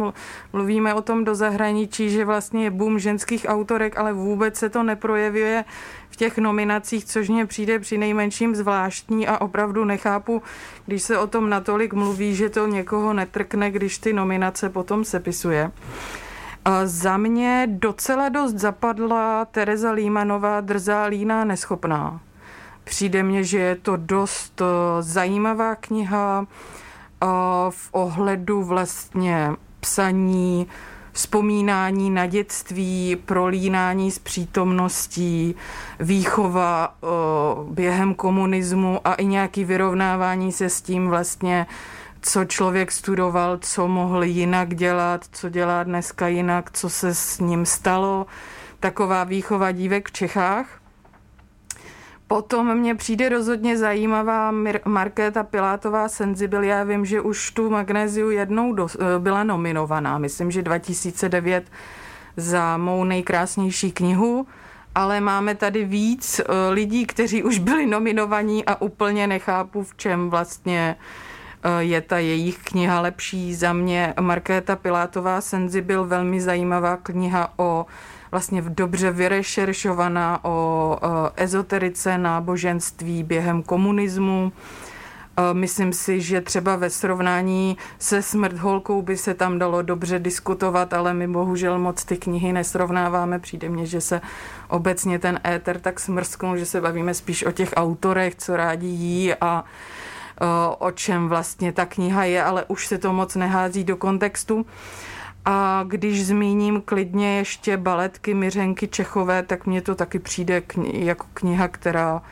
mluvíme 0.53 0.95
o 0.95 1.03
tom 1.03 1.25
do 1.25 1.35
zahraničí, 1.35 2.11
že 2.11 2.25
vlastně 2.25 2.65
je 2.65 2.71
boom 2.71 2.99
ženských 2.99 3.47
autorek, 3.49 3.99
ale 3.99 4.13
vůbec 4.13 4.57
se 4.57 4.69
to 4.69 4.83
neprojevuje 4.83 5.65
v 6.13 6.17
těch 6.17 6.39
nominacích, 6.39 7.05
což 7.05 7.29
mně 7.29 7.47
přijde 7.47 7.79
při 7.79 7.99
nejmenším 7.99 8.55
zvláštní 8.55 9.29
a 9.29 9.41
opravdu 9.41 9.85
nechápu, 9.85 10.43
když 10.87 11.03
se 11.03 11.19
o 11.19 11.27
tom 11.27 11.51
natolik 11.51 11.93
mluví, 11.93 12.35
že 12.35 12.51
to 12.51 12.67
někoho 12.67 13.13
netrkne, 13.13 13.71
když 13.71 13.99
ty 13.99 14.13
nominace 14.13 14.69
potom 14.69 15.05
sepisuje. 15.05 15.71
Za 16.85 17.17
mě 17.17 17.69
docela 17.71 18.29
dost 18.29 18.55
zapadla 18.55 19.45
Tereza 19.45 19.93
Límanová 19.93 20.61
Drzá 20.61 21.05
líná 21.05 21.45
neschopná. 21.45 22.21
Přijde 22.85 23.23
mně, 23.23 23.45
že 23.45 23.59
je 23.59 23.77
to 23.77 23.97
dost 23.97 24.61
eh, 24.61 24.65
zajímavá 25.03 25.75
kniha 25.75 26.47
eh, 26.47 27.27
v 27.71 27.89
ohledu 27.93 28.63
vlastně 28.63 29.51
psaní 29.81 30.67
vzpomínání 31.13 32.11
na 32.11 32.27
dětství, 32.27 33.17
prolínání 33.25 34.11
s 34.11 34.19
přítomností, 34.19 35.55
výchova 36.01 36.95
o, 37.01 37.67
během 37.71 38.15
komunismu 38.15 39.01
a 39.05 39.15
i 39.15 39.25
nějaký 39.25 39.65
vyrovnávání 39.65 40.53
se 40.53 40.69
s 40.69 40.81
tím 40.83 41.09
vlastně, 41.09 41.67
co 42.21 42.45
člověk 42.45 42.93
studoval, 42.93 43.59
co 43.59 43.89
mohl 43.89 44.25
jinak 44.25 44.75
dělat, 44.75 45.25
co 45.33 45.49
dělá 45.49 45.83
dneska 45.83 46.29
jinak, 46.29 46.71
co 46.73 46.91
se 46.91 47.15
s 47.15 47.41
ním 47.41 47.67
stalo. 47.67 48.27
Taková 48.81 49.25
výchova 49.25 49.73
dívek 49.73 50.09
v 50.09 50.13
Čechách. 50.13 50.82
Potom 52.33 52.75
mě 52.75 52.95
přijde 52.95 53.29
rozhodně 53.29 53.79
zajímavá 53.79 54.53
Markéta 54.85 55.43
Pilátová 55.43 56.09
Senzibil. 56.09 56.63
Já 56.63 56.85
vím, 56.85 57.05
že 57.05 57.21
už 57.21 57.51
tu 57.51 57.71
magnéziu 57.71 58.31
jednou 58.31 58.73
do, 58.73 58.89
byla 59.19 59.45
nominovaná. 59.45 60.19
Myslím, 60.19 60.51
že 60.51 60.63
2009 60.63 61.65
za 62.37 62.77
mou 62.77 63.05
nejkrásnější 63.05 63.93
knihu 63.93 64.47
ale 64.95 65.21
máme 65.21 65.55
tady 65.55 65.85
víc 65.85 66.41
eh, 66.41 66.45
lidí, 66.71 67.07
kteří 67.07 67.43
už 67.43 67.59
byli 67.59 67.87
nominovaní 67.87 68.65
a 68.65 68.81
úplně 68.81 69.27
nechápu, 69.27 69.83
v 69.83 69.97
čem 69.97 70.31
vlastně 70.31 70.97
eh, 71.63 71.83
je 71.83 72.01
ta 72.01 72.19
jejich 72.19 72.59
kniha 72.59 73.01
lepší. 73.01 73.55
Za 73.55 73.73
mě 73.73 74.15
Markéta 74.21 74.77
Pilátová 74.77 75.41
Senzibil 75.41 76.05
velmi 76.05 76.41
zajímavá 76.41 76.97
kniha 76.97 77.53
o 77.57 77.87
vlastně 78.33 78.63
dobře 78.63 79.11
vyrešeršovaná 79.11 80.45
o 80.45 80.99
eh, 81.03 81.45
ezoterice, 81.45 82.19
náboženství 82.19 83.23
během 83.23 83.63
komunismu. 83.63 84.53
Myslím 85.53 85.93
si, 85.93 86.21
že 86.21 86.41
třeba 86.41 86.77
ve 86.77 86.91
srovnání 86.91 87.77
se 87.99 88.23
Smrtholkou 88.23 89.03
by 89.03 89.17
se 89.17 89.35
tam 89.35 89.59
dalo 89.59 89.83
dobře 89.83 90.19
diskutovat, 90.19 90.93
ale 90.93 91.15
my 91.15 91.29
bohužel 91.29 91.79
moc 91.79 92.05
ty 92.05 92.17
knihy 92.17 92.53
nesrovnáváme. 92.53 93.39
Přijde 93.39 93.69
mně, 93.69 93.87
že 93.87 94.01
se 94.01 94.21
obecně 94.69 95.19
ten 95.19 95.41
éter 95.47 95.81
tak 95.81 96.01
smrsknul, 96.01 96.57
že 96.57 96.67
se 96.67 96.81
bavíme 96.81 97.15
spíš 97.15 97.45
o 97.45 97.53
těch 97.53 97.71
autorech, 97.77 98.35
co 98.35 98.57
rádi 98.57 98.87
jí 98.87 99.35
a 99.35 99.65
o 100.79 100.91
čem 100.91 101.29
vlastně 101.29 101.73
ta 101.73 101.87
kniha 101.87 102.25
je, 102.25 102.45
ale 102.45 102.65
už 102.69 102.87
se 102.87 102.99
to 102.99 103.13
moc 103.13 103.35
nehází 103.35 103.85
do 103.85 103.97
kontextu. 103.97 104.67
A 105.45 105.85
když 105.89 106.27
zmíním 106.27 106.81
klidně 106.81 107.37
ještě 107.37 107.77
baletky 107.77 108.35
Miřenky 108.35 108.89
Čechové, 108.89 109.43
tak 109.43 109.67
mně 109.67 109.83
to 109.83 109.95
taky 109.95 110.19
přijde 110.19 110.61
kni- 110.61 111.05
jako 111.05 111.27
kniha, 111.35 111.69
která 111.69 112.23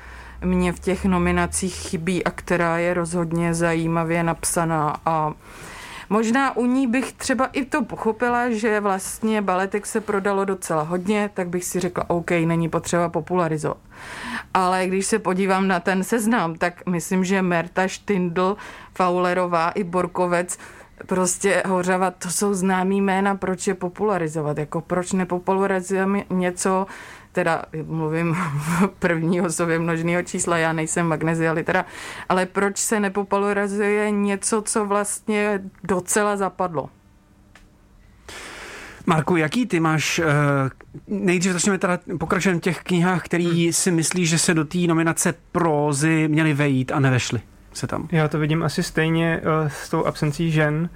mě 0.44 0.72
v 0.72 0.80
těch 0.80 1.04
nominacích 1.04 1.74
chybí 1.74 2.24
a 2.24 2.30
která 2.30 2.78
je 2.78 2.94
rozhodně 2.94 3.54
zajímavě 3.54 4.22
napsaná 4.22 4.96
a 5.06 5.32
Možná 6.12 6.56
u 6.56 6.66
ní 6.66 6.86
bych 6.86 7.12
třeba 7.12 7.46
i 7.46 7.64
to 7.64 7.84
pochopila, 7.84 8.50
že 8.50 8.80
vlastně 8.80 9.42
baletek 9.42 9.86
se 9.86 10.00
prodalo 10.00 10.44
docela 10.44 10.82
hodně, 10.82 11.30
tak 11.34 11.48
bych 11.48 11.64
si 11.64 11.80
řekla, 11.80 12.10
OK, 12.10 12.30
není 12.30 12.68
potřeba 12.68 13.08
popularizovat. 13.08 13.76
Ale 14.54 14.86
když 14.86 15.06
se 15.06 15.18
podívám 15.18 15.68
na 15.68 15.80
ten 15.80 16.04
seznam, 16.04 16.54
tak 16.54 16.86
myslím, 16.86 17.24
že 17.24 17.42
Merta 17.42 17.88
Štindl, 17.88 18.56
Faulerová 18.94 19.70
i 19.70 19.84
Borkovec 19.84 20.58
prostě 21.06 21.62
Hořava, 21.66 22.10
to 22.10 22.30
jsou 22.30 22.54
známý 22.54 23.00
jména, 23.00 23.34
proč 23.34 23.66
je 23.66 23.74
popularizovat, 23.74 24.58
jako 24.58 24.80
proč 24.80 25.12
nepopularizujeme 25.12 26.22
něco, 26.30 26.86
teda 27.32 27.62
mluvím 27.86 28.34
v 28.34 28.88
první 28.98 29.40
osobě 29.40 29.78
množného 29.78 30.22
čísla, 30.22 30.58
já 30.58 30.72
nejsem 30.72 31.06
magnezia 31.06 31.52
litera, 31.52 31.84
ale 32.28 32.46
proč 32.46 32.78
se 32.78 33.00
nepopularizuje 33.00 34.10
něco, 34.10 34.62
co 34.62 34.86
vlastně 34.86 35.60
docela 35.84 36.36
zapadlo? 36.36 36.90
Marku, 39.06 39.36
jaký 39.36 39.66
ty 39.66 39.80
máš, 39.80 40.18
uh, 40.18 40.24
nejdřív 41.06 41.52
začneme 41.52 41.78
teda 41.78 41.98
pokračujeme 42.18 42.58
v 42.58 42.62
těch 42.62 42.82
knihách, 42.82 43.24
který 43.24 43.64
hmm. 43.64 43.72
si 43.72 43.90
myslíš, 43.90 44.28
že 44.28 44.38
se 44.38 44.54
do 44.54 44.64
té 44.64 44.78
nominace 44.78 45.34
prózy 45.52 46.28
měly 46.28 46.54
vejít 46.54 46.92
a 46.92 47.00
nevešly 47.00 47.40
se 47.72 47.86
tam? 47.86 48.08
Já 48.12 48.28
to 48.28 48.38
vidím 48.38 48.62
asi 48.62 48.82
stejně 48.82 49.40
uh, 49.40 49.68
s 49.68 49.88
tou 49.88 50.04
absencí 50.04 50.50
žen. 50.50 50.88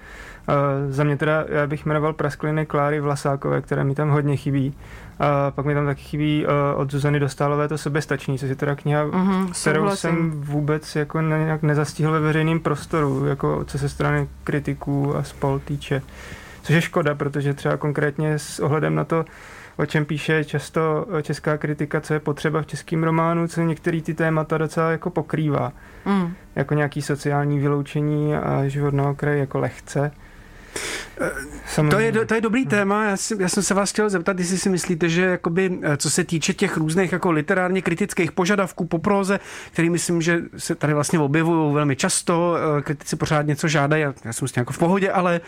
Uh, 0.49 0.93
za 0.93 1.05
mě 1.05 1.17
teda, 1.17 1.45
já 1.49 1.67
bych 1.67 1.87
jmenoval 1.87 2.13
praskliny 2.13 2.67
Kláry 2.67 3.01
Vlasákové, 3.01 3.61
které 3.61 3.85
mi 3.85 3.95
tam 3.95 4.11
hodně 4.11 4.37
chybí. 4.37 4.75
A 5.19 5.51
pak 5.51 5.67
mi 5.67 5.75
tam 5.75 5.87
taky 5.87 6.03
chybí 6.03 6.47
uh, 6.47 6.81
od 6.81 6.91
Zuzany 6.91 7.21
Dostálové 7.21 7.69
to 7.69 7.79
sebestační, 7.79 8.39
což 8.39 8.49
je 8.49 8.57
teda 8.57 8.75
kniha, 8.75 9.05
uh-huh, 9.05 9.51
kterou 9.61 9.81
souhlasím. 9.81 10.11
jsem 10.11 10.31
vůbec 10.31 10.97
jako 10.97 11.21
nějak 11.21 11.63
nezastihl 11.63 12.13
ve 12.13 12.21
veřejném 12.21 12.61
prostoru, 12.61 13.27
jako 13.27 13.65
co 13.65 13.79
se 13.79 13.89
strany 13.89 14.29
kritiků 14.45 15.17
a 15.17 15.23
spol 15.23 15.59
týče. 15.59 16.03
Což 16.63 16.75
je 16.75 16.81
škoda, 16.81 17.15
protože 17.15 17.55
třeba 17.55 17.77
konkrétně 17.77 18.39
s 18.39 18.61
ohledem 18.61 18.95
na 18.95 19.05
to, 19.05 19.25
o 19.77 19.87
čem 19.87 20.05
píše 20.05 20.45
často 20.45 21.07
česká 21.23 21.59
kritika, 21.59 22.01
co 22.01 22.15
je 22.15 22.21
potřeba 22.21 22.63
v 22.63 22.67
českém 22.67 23.05
románu, 23.05 23.49
co 23.49 23.63
některé 23.63 24.01
ty 24.01 24.15
témata 24.15 24.59
docela 24.59 24.91
jako 24.91 25.11
pokrývá. 25.11 25.73
Mm. 26.05 26.35
Jako 26.57 26.75
nějaký 26.75 27.03
sociální 27.03 27.59
vyloučení 27.59 28.37
a 28.37 28.69
život 28.69 28.95
na 28.95 29.11
okraji 29.11 29.41
jako 29.41 29.59
lehce. 29.59 30.11
To 31.91 31.99
je, 31.99 32.13
to 32.27 32.35
je 32.35 32.41
dobrý 32.41 32.67
téma. 32.67 33.05
Já, 33.05 33.17
si, 33.17 33.37
já 33.39 33.49
jsem 33.49 33.63
se 33.63 33.75
vás 33.75 33.91
chtěl 33.91 34.11
zeptat, 34.11 34.39
jestli 34.39 34.59
si 34.59 34.69
myslíte, 34.69 35.09
že 35.09 35.23
jakoby, 35.23 35.79
eh, 35.83 35.97
co 35.97 36.11
se 36.11 36.25
týče 36.25 36.55
těch 36.55 36.77
různých 36.77 37.13
jako 37.13 37.31
literárně 37.31 37.83
kritických 37.83 38.33
požadavků 38.33 38.85
po 38.85 38.99
proze, 38.99 39.41
který 39.73 39.91
myslím, 39.91 40.23
že 40.23 40.43
se 40.57 40.75
tady 40.75 40.95
vlastně 40.95 41.19
objevují 41.19 41.75
velmi 41.75 41.97
často, 41.97 42.57
eh, 42.79 42.83
kritici 42.83 43.17
pořád 43.17 43.47
něco 43.47 43.69
žádají, 43.69 44.03
já, 44.03 44.15
já 44.25 44.33
jsem 44.33 44.49
s 44.49 44.53
tím 44.53 44.61
jako 44.61 44.73
v 44.73 44.79
pohodě, 44.79 45.11
ale, 45.11 45.41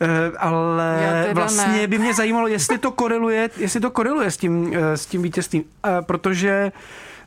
eh, 0.00 0.32
ale 0.38 1.28
vlastně 1.32 1.80
ne. 1.80 1.86
by 1.86 1.98
mě 1.98 2.14
zajímalo, 2.14 2.48
jestli 2.48 2.78
to 2.78 2.90
koreluje, 2.90 3.50
jestli 3.56 3.80
to 3.80 3.90
koreluje 3.90 4.30
s 4.30 4.36
tím, 4.36 4.74
s 4.76 5.06
tím 5.06 5.22
vítězstvím, 5.22 5.64
protože 6.00 6.72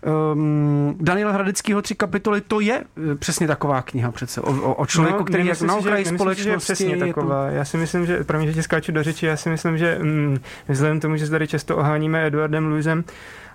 um, 0.08 0.96
Daniela 1.00 1.32
Hradeckého 1.32 1.82
tři 1.82 1.96
kapitoly, 1.96 2.42
to 2.42 2.60
je 2.60 2.84
eh, 3.12 3.16
přesně 3.16 3.48
taková 3.48 3.82
kniha 3.82 4.12
přece 4.12 4.42
o, 4.42 4.74
o 4.74 4.86
člověku, 4.86 5.20
no, 5.20 5.26
který 5.26 5.46
je 5.46 5.54
na 5.66 5.76
okraji 5.76 6.06
společnosti. 6.06 6.44
Že 6.44 6.50
je 6.50 6.58
přesně 6.58 6.98
taková. 6.98 7.48
Já 7.48 7.66
si 7.66 7.78
myslím, 7.78 8.06
že, 8.06 8.24
pro 8.24 8.38
mě, 8.38 8.48
že 8.48 8.54
tě 8.54 8.64
skáču 8.64 8.92
do 8.92 9.04
řeči, 9.04 9.26
já 9.26 9.38
si 9.38 9.50
myslím, 9.50 9.78
že 9.78 10.00
mm, 10.02 10.38
vzhledem 10.68 11.00
tomu, 11.00 11.18
že 11.18 11.26
se 11.26 11.32
tady 11.32 11.48
často 11.48 11.78
oháníme 11.78 12.28
Eduardem 12.28 12.68
Luizem 12.68 13.04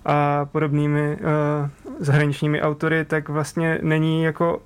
a 0.04 0.44
podobnými 0.44 1.16
uh, 1.16 1.68
zahraničními 1.98 2.62
autory, 2.62 3.04
tak 3.04 3.28
vlastně 3.28 3.78
není 3.82 4.22
jako 4.22 4.60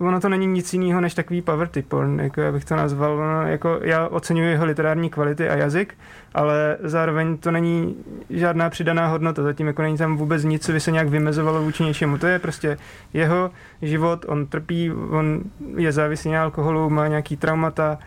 ono 0.00 0.20
to 0.20 0.28
není 0.28 0.46
nic 0.46 0.72
jiného 0.72 1.00
než 1.00 1.14
takový 1.14 1.42
poverty 1.42 1.82
porn, 1.82 2.20
jako 2.20 2.40
já 2.40 2.52
bych 2.52 2.64
to 2.64 2.76
nazval. 2.76 3.12
Ono, 3.12 3.48
jako 3.48 3.78
já 3.82 4.08
oceňuji 4.08 4.50
jeho 4.50 4.64
literární 4.64 5.10
kvality 5.10 5.48
a 5.48 5.56
jazyk, 5.56 5.94
ale 6.34 6.76
zároveň 6.82 7.36
to 7.36 7.50
není 7.50 7.96
žádná 8.30 8.70
přidaná 8.70 9.06
hodnota, 9.06 9.42
zatím 9.42 9.66
jako 9.66 9.82
není 9.82 9.96
tam 9.96 10.16
vůbec 10.16 10.44
nic, 10.44 10.66
co 10.66 10.72
by 10.72 10.80
se 10.80 10.90
nějak 10.90 11.08
vymezovalo 11.08 11.62
vůči 11.62 11.82
něčemu. 11.82 12.18
To 12.18 12.26
je 12.26 12.38
prostě 12.38 12.78
jeho 13.12 13.50
život, 13.82 14.24
on 14.28 14.46
trpí, 14.46 14.92
on 14.92 15.40
je 15.76 15.92
závislý 15.92 16.30
na 16.30 16.42
alkoholu, 16.42 16.90
má 16.90 17.08
nějaký 17.08 17.36
traumata, 17.36 17.98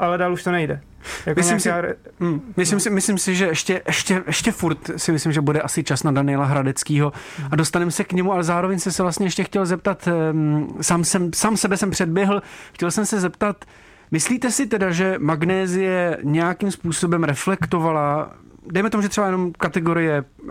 ale 0.00 0.18
dál 0.18 0.32
už 0.32 0.42
to 0.42 0.50
nejde. 0.50 0.80
Jako 1.26 1.40
myslím, 1.40 1.58
nějaká... 1.64 1.88
si, 1.88 1.94
hmm, 2.20 2.42
myslím, 2.56 2.76
no. 2.76 2.80
si, 2.80 2.90
myslím 2.90 3.18
si, 3.18 3.34
že 3.34 3.46
ještě, 3.46 3.82
ještě, 3.86 4.22
ještě 4.26 4.52
furt 4.52 4.90
si 4.96 5.12
myslím, 5.12 5.32
že 5.32 5.40
bude 5.40 5.60
asi 5.60 5.84
čas 5.84 6.02
na 6.02 6.12
Daniela 6.12 6.44
Hradeckého 6.44 7.12
a 7.50 7.56
dostaneme 7.56 7.90
se 7.90 8.04
k 8.04 8.12
němu, 8.12 8.32
ale 8.32 8.44
zároveň 8.44 8.78
jsem 8.78 8.92
se 8.92 9.02
vlastně 9.02 9.26
ještě 9.26 9.44
chtěl 9.44 9.66
zeptat, 9.66 10.08
um, 10.32 10.76
sám, 10.80 11.04
jsem, 11.04 11.30
sám 11.34 11.56
sebe 11.56 11.76
jsem 11.76 11.90
předběhl, 11.90 12.42
chtěl 12.72 12.90
jsem 12.90 13.06
se 13.06 13.20
zeptat, 13.20 13.64
myslíte 14.10 14.50
si 14.50 14.66
teda, 14.66 14.90
že 14.90 15.16
magnézie 15.18 16.18
nějakým 16.22 16.70
způsobem 16.70 17.24
reflektovala 17.24 18.32
dejme 18.72 18.90
tomu, 18.90 19.02
že 19.02 19.08
třeba 19.08 19.26
jenom 19.26 19.52
kategorie 19.52 20.24
uh, 20.42 20.50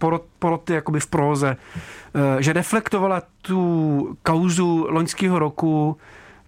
porot, 0.00 0.24
poroty 0.38 0.72
jakoby 0.72 1.00
v 1.00 1.06
próze, 1.06 1.56
uh, 2.14 2.40
že 2.40 2.52
reflektovala 2.52 3.22
tu 3.42 4.16
kauzu 4.22 4.86
loňského 4.90 5.38
roku, 5.38 5.96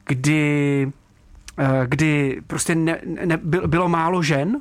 kdy 0.07 0.87
Eh, 0.87 1.03
kdy 1.84 2.42
prostě 2.46 2.75
ne, 2.75 3.00
ne, 3.04 3.37
bylo 3.42 3.88
málo 3.88 4.23
žen? 4.23 4.61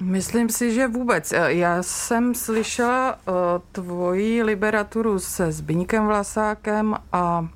Myslím 0.00 0.48
si, 0.48 0.74
že 0.74 0.88
vůbec. 0.88 1.32
Eh, 1.32 1.52
já 1.52 1.82
jsem 1.82 2.34
slyšela 2.34 3.12
uh, 3.14 3.34
tvoji 3.72 4.42
liberaturu 4.42 5.18
se 5.18 5.52
Zbyňkem 5.52 6.06
Vlasákem 6.06 6.94
a 7.12 7.48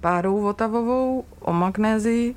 Párou 0.00 0.40
Votavovou 0.40 1.24
o 1.40 1.52
magnézii 1.52 2.34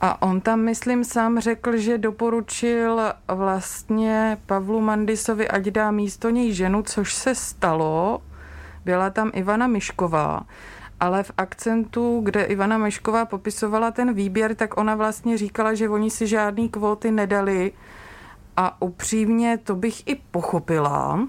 a 0.00 0.22
on 0.22 0.40
tam, 0.40 0.60
myslím, 0.60 1.04
sám 1.04 1.40
řekl, 1.40 1.76
že 1.76 1.98
doporučil 1.98 3.00
vlastně 3.28 4.38
Pavlu 4.46 4.80
Mandisovi, 4.80 5.48
ať 5.48 5.62
dá 5.62 5.90
místo 5.90 6.30
něj 6.30 6.52
ženu, 6.52 6.82
což 6.82 7.14
se 7.14 7.34
stalo. 7.34 8.22
Byla 8.84 9.10
tam 9.10 9.30
Ivana 9.34 9.66
Mišková 9.66 10.46
ale 11.00 11.22
v 11.22 11.30
akcentu, 11.36 12.20
kde 12.24 12.44
Ivana 12.44 12.78
Mešková 12.78 13.24
popisovala 13.24 13.90
ten 13.90 14.12
výběr, 14.12 14.54
tak 14.54 14.76
ona 14.76 14.94
vlastně 14.94 15.38
říkala, 15.38 15.74
že 15.74 15.88
oni 15.88 16.10
si 16.10 16.26
žádný 16.26 16.68
kvóty 16.68 17.10
nedali 17.10 17.72
a 18.56 18.82
upřímně 18.82 19.58
to 19.58 19.74
bych 19.74 20.08
i 20.08 20.14
pochopila, 20.14 21.28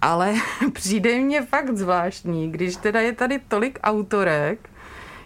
ale 0.00 0.34
přijde 0.72 1.20
mně 1.20 1.42
fakt 1.42 1.76
zvláštní, 1.76 2.52
když 2.52 2.76
teda 2.76 3.00
je 3.00 3.12
tady 3.12 3.40
tolik 3.48 3.78
autorek, 3.82 4.70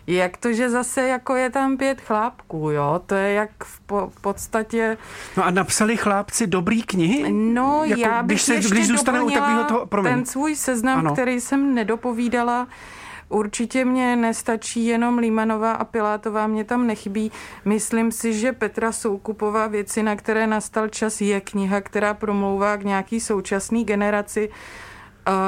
jak 0.07 0.37
to, 0.37 0.53
že 0.53 0.71
zase 0.71 1.09
jako 1.09 1.37
je 1.37 1.51
tam 1.51 1.77
pět 1.77 2.01
chlápků, 2.01 2.71
jo? 2.71 3.01
To 3.07 3.15
je 3.15 3.33
jak 3.33 3.65
v 3.65 3.81
po, 3.81 4.13
podstatě... 4.21 4.97
No 5.37 5.45
a 5.45 5.51
napsali 5.51 5.97
chlápci 5.97 6.47
dobrý 6.47 6.83
knihy? 6.83 7.33
No 7.33 7.85
jako, 7.85 8.01
já 8.01 8.23
bych 8.23 8.27
když 8.27 8.43
se, 8.43 8.57
když 8.57 8.87
zůstane 8.89 9.23
u 9.23 9.31
toho, 9.31 9.87
promiň. 9.87 10.13
ten 10.13 10.27
svůj 10.27 10.57
seznam, 10.57 10.99
ano. 10.99 11.13
který 11.13 11.41
jsem 11.41 11.75
nedopovídala, 11.75 12.69
určitě 13.35 13.85
mě 13.85 14.17
nestačí 14.17 14.87
jenom 14.87 15.19
Límanová 15.19 15.73
a 15.73 15.85
Pilátová, 15.85 16.47
mě 16.47 16.64
tam 16.64 16.87
nechybí. 16.87 17.33
Myslím 17.64 18.12
si, 18.12 18.35
že 18.35 18.53
Petra 18.53 18.93
Soukupová 18.93 19.67
věci, 19.67 20.03
na 20.03 20.17
které 20.17 20.47
nastal 20.47 20.88
čas, 20.88 21.21
je 21.21 21.41
kniha, 21.41 21.81
která 21.81 22.14
promlouvá 22.14 22.76
k 22.76 22.85
nějaký 22.85 23.21
současný 23.21 23.85
generaci, 23.85 24.50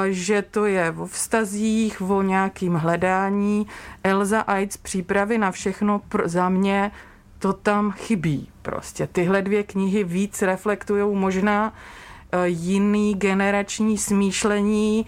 že 0.09 0.41
to 0.41 0.65
je 0.65 0.93
o 0.97 1.05
vztazích, 1.05 2.01
o 2.01 2.21
nějakým 2.21 2.73
hledání. 2.73 3.67
Elza 4.03 4.41
Aids 4.41 4.77
přípravy 4.77 5.37
na 5.37 5.51
všechno 5.51 6.01
za 6.25 6.49
mě 6.49 6.91
to 7.39 7.53
tam 7.53 7.91
chybí 7.91 8.49
prostě. 8.61 9.07
Tyhle 9.07 9.41
dvě 9.41 9.63
knihy 9.63 10.03
víc 10.03 10.41
reflektují 10.41 11.15
možná 11.15 11.73
e, 12.31 12.47
jiný 12.47 13.15
generační 13.15 13.97
smýšlení, 13.97 15.05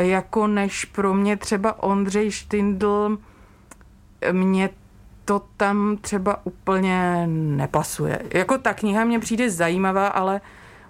jako 0.00 0.46
než 0.46 0.84
pro 0.84 1.14
mě 1.14 1.36
třeba 1.36 1.82
Ondřej 1.82 2.30
Štindl. 2.30 3.18
Mně 4.32 4.70
to 5.24 5.42
tam 5.56 5.96
třeba 6.00 6.46
úplně 6.46 7.26
nepasuje. 7.26 8.22
Jako 8.34 8.58
ta 8.58 8.74
kniha 8.74 9.04
mě 9.04 9.18
přijde 9.18 9.50
zajímavá, 9.50 10.08
ale 10.08 10.40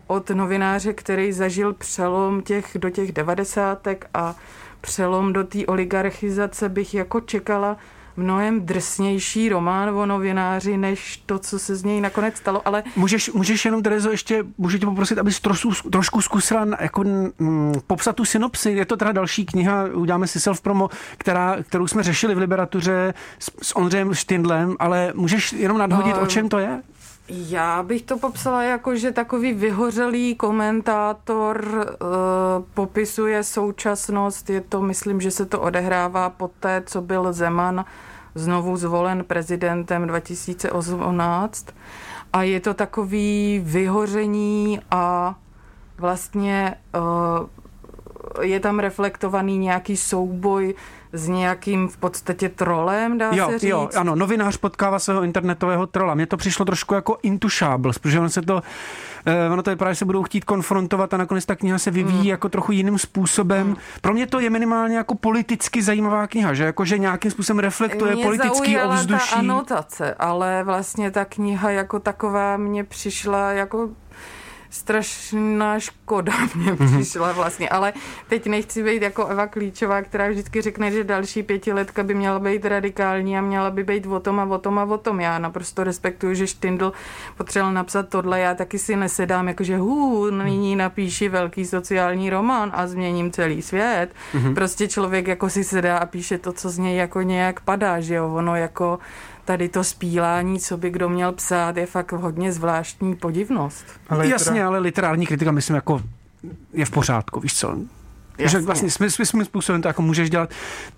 od 0.06 0.30
novináře, 0.30 0.92
který 0.92 1.32
zažil 1.32 1.72
přelom 1.72 2.42
těch 2.42 2.70
do 2.74 2.90
těch 2.90 3.12
devadesátek 3.12 4.06
a 4.14 4.34
přelom 4.80 5.32
do 5.32 5.44
té 5.44 5.66
oligarchizace 5.66 6.68
bych 6.68 6.94
jako 6.94 7.20
čekala 7.20 7.76
mnohem 8.16 8.60
drsnější 8.60 9.48
román 9.48 9.88
o 9.88 10.06
novináři, 10.06 10.76
než 10.76 11.22
to, 11.26 11.38
co 11.38 11.58
se 11.58 11.76
z 11.76 11.84
něj 11.84 12.00
nakonec 12.00 12.36
stalo, 12.36 12.68
ale... 12.68 12.82
Můžeš, 12.96 13.30
můžeš 13.32 13.64
jenom, 13.64 13.82
Terezo, 13.82 14.10
ještě, 14.10 14.44
můžu 14.58 14.78
tě 14.78 14.86
poprosit, 14.86 15.18
abys 15.18 15.40
trošku, 15.40 15.90
trošku 15.90 16.22
zkusila 16.22 16.66
jako, 16.80 17.04
m, 17.04 17.72
popsat 17.86 18.16
tu 18.16 18.24
synopsi. 18.24 18.70
Je 18.70 18.86
to 18.86 18.96
teda 18.96 19.12
další 19.12 19.46
kniha, 19.46 19.84
uděláme 19.94 20.26
si 20.26 20.38
self-promo, 20.38 20.88
která, 21.18 21.56
kterou 21.62 21.86
jsme 21.86 22.02
řešili 22.02 22.34
v 22.34 22.38
Liberatuře 22.38 23.14
s, 23.38 23.50
s 23.62 23.76
Ondřejem 23.76 24.14
Štindlem, 24.14 24.76
ale 24.78 25.12
můžeš 25.14 25.52
jenom 25.52 25.78
nadhodit, 25.78 26.16
uh, 26.16 26.22
o 26.22 26.26
čem 26.26 26.48
to 26.48 26.58
je? 26.58 26.82
Já 27.32 27.82
bych 27.82 28.02
to 28.02 28.18
popsala 28.18 28.62
jako, 28.62 28.96
že 28.96 29.12
takový 29.12 29.52
vyhořelý 29.52 30.34
komentátor 30.34 31.64
uh, 31.64 32.64
popisuje 32.74 33.44
současnost. 33.44 34.50
Je 34.50 34.60
to, 34.60 34.82
myslím, 34.82 35.20
že 35.20 35.30
se 35.30 35.46
to 35.46 35.60
odehrává 35.60 36.30
po 36.30 36.48
té, 36.60 36.82
co 36.86 37.00
byl 37.00 37.32
Zeman 37.32 37.84
znovu 38.34 38.76
zvolen 38.76 39.24
prezidentem 39.24 40.06
2018. 40.06 41.66
A 42.32 42.42
je 42.42 42.60
to 42.60 42.74
takový 42.74 43.60
vyhoření 43.64 44.80
a 44.90 45.34
vlastně 45.98 46.74
uh, 46.94 48.42
je 48.42 48.60
tam 48.60 48.78
reflektovaný 48.78 49.58
nějaký 49.58 49.96
souboj 49.96 50.74
s 51.12 51.28
nějakým 51.28 51.88
v 51.88 51.96
podstatě 51.96 52.48
trolem, 52.48 53.18
dá 53.18 53.30
jo, 53.32 53.46
se 53.46 53.58
říct. 53.58 53.70
Jo, 53.70 53.88
ano, 53.96 54.16
novinář 54.16 54.56
potkává 54.56 54.98
svého 54.98 55.22
internetového 55.22 55.86
trola. 55.86 56.14
Mně 56.14 56.26
to 56.26 56.36
přišlo 56.36 56.64
trošku 56.64 56.94
jako 56.94 57.18
Intouchables, 57.22 57.98
protože 57.98 58.20
ono 58.20 58.28
se 58.28 58.42
to, 58.42 58.62
eh, 59.26 59.50
ono 59.50 59.62
to 59.62 59.70
vypadá, 59.70 59.92
že 59.92 59.96
se 59.96 60.04
budou 60.04 60.22
chtít 60.22 60.44
konfrontovat 60.44 61.14
a 61.14 61.16
nakonec 61.16 61.46
ta 61.46 61.56
kniha 61.56 61.78
se 61.78 61.90
vyvíjí 61.90 62.20
mm. 62.20 62.26
jako 62.26 62.48
trochu 62.48 62.72
jiným 62.72 62.98
způsobem. 62.98 63.66
Mm. 63.66 63.76
Pro 64.00 64.12
mě 64.12 64.26
to 64.26 64.40
je 64.40 64.50
minimálně 64.50 64.96
jako 64.96 65.14
politicky 65.14 65.82
zajímavá 65.82 66.26
kniha, 66.26 66.54
že 66.54 66.64
jakože 66.64 66.98
nějakým 66.98 67.30
způsobem 67.30 67.58
reflektuje 67.58 68.14
mě 68.14 68.24
politický 68.24 68.78
ovzduší. 68.78 69.30
ta 69.30 69.36
anotace, 69.36 70.14
ale 70.14 70.64
vlastně 70.64 71.10
ta 71.10 71.24
kniha 71.24 71.70
jako 71.70 72.00
taková 72.00 72.56
mě 72.56 72.84
přišla 72.84 73.52
jako 73.52 73.88
strašná 74.70 75.80
škoda 75.80 76.32
mě 76.54 76.72
mhm. 76.72 77.02
přišla 77.02 77.32
vlastně, 77.32 77.68
ale 77.68 77.92
teď 78.28 78.46
nechci 78.46 78.84
být 78.84 79.02
jako 79.02 79.26
Eva 79.26 79.46
Klíčová, 79.46 80.02
která 80.02 80.28
vždycky 80.28 80.60
řekne, 80.60 80.90
že 80.90 81.04
další 81.04 81.42
pětiletka 81.42 82.02
by 82.02 82.14
měla 82.14 82.38
být 82.38 82.64
radikální 82.64 83.38
a 83.38 83.40
měla 83.40 83.70
by 83.70 83.84
být 83.84 84.06
o 84.06 84.20
tom 84.20 84.40
a 84.40 84.44
o 84.44 84.58
tom 84.58 84.78
a 84.78 84.84
o 84.84 84.98
tom. 84.98 85.20
Já 85.20 85.38
naprosto 85.38 85.84
respektuju, 85.84 86.34
že 86.34 86.46
Štindl 86.46 86.92
potřeboval 87.36 87.72
napsat 87.72 88.08
tohle, 88.08 88.40
já 88.40 88.54
taky 88.54 88.78
si 88.78 88.96
nesedám, 88.96 89.48
jakože 89.48 89.76
hů, 89.76 90.30
nyní 90.30 90.76
napíši 90.76 91.28
velký 91.28 91.66
sociální 91.66 92.30
román 92.30 92.70
a 92.74 92.86
změním 92.86 93.30
celý 93.32 93.62
svět. 93.62 94.08
Mm-hmm. 94.34 94.54
Prostě 94.54 94.88
člověk 94.88 95.28
jako 95.28 95.50
si 95.50 95.64
sedá 95.64 95.98
a 95.98 96.06
píše 96.06 96.38
to, 96.38 96.52
co 96.52 96.70
z 96.70 96.78
něj 96.78 96.96
jako 96.96 97.22
nějak 97.22 97.60
padá, 97.60 98.00
že 98.00 98.14
jo, 98.14 98.34
ono 98.34 98.56
jako 98.56 98.98
tady 99.50 99.68
to 99.68 99.84
spílání, 99.84 100.60
co 100.60 100.76
by 100.76 100.90
kdo 100.90 101.08
měl 101.08 101.32
psát, 101.32 101.76
je 101.76 101.86
fakt 101.86 102.12
hodně 102.12 102.52
zvláštní 102.52 103.16
podivnost. 103.16 103.86
Ale 104.08 104.28
Jasně, 104.28 104.52
teda... 104.52 104.66
ale 104.66 104.78
literární 104.78 105.26
kritika, 105.26 105.52
myslím, 105.52 105.76
jako 105.76 106.02
je 106.72 106.84
v 106.84 106.90
pořádku, 106.90 107.40
víš 107.40 107.54
co? 107.54 107.76
Jasně. 108.38 108.60
Že 108.60 108.66
vlastně 108.66 108.90
svým, 108.90 109.10
svým 109.10 109.44
způsobem 109.44 109.82
to 109.82 109.88
jako 109.88 110.02
můžeš 110.02 110.30
dělat. 110.30 110.50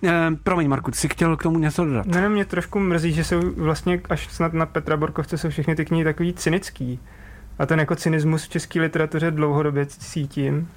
E, 0.03 0.31
promiň, 0.43 0.67
Marku, 0.67 0.91
ty 0.91 0.97
jsi 0.97 1.09
chtěl 1.09 1.37
k 1.37 1.43
tomu 1.43 1.59
něco 1.59 1.85
dodat? 1.85 2.05
Ne, 2.05 2.29
mě 2.29 2.45
trošku 2.45 2.79
mrzí, 2.79 3.13
že 3.13 3.23
jsou 3.23 3.41
vlastně 3.57 4.01
až 4.09 4.27
snad 4.33 4.53
na 4.53 4.65
Petra 4.65 4.97
Borkovce 4.97 5.37
jsou 5.37 5.49
všechny 5.49 5.75
ty 5.75 5.85
knihy 5.85 6.03
takový 6.03 6.33
cynický. 6.33 6.99
A 7.59 7.65
ten 7.65 7.79
jako 7.79 7.95
cynismus 7.95 8.43
v 8.43 8.49
české 8.49 8.81
literatuře 8.81 9.31
dlouhodobě 9.31 9.85
cítím. 9.85 10.69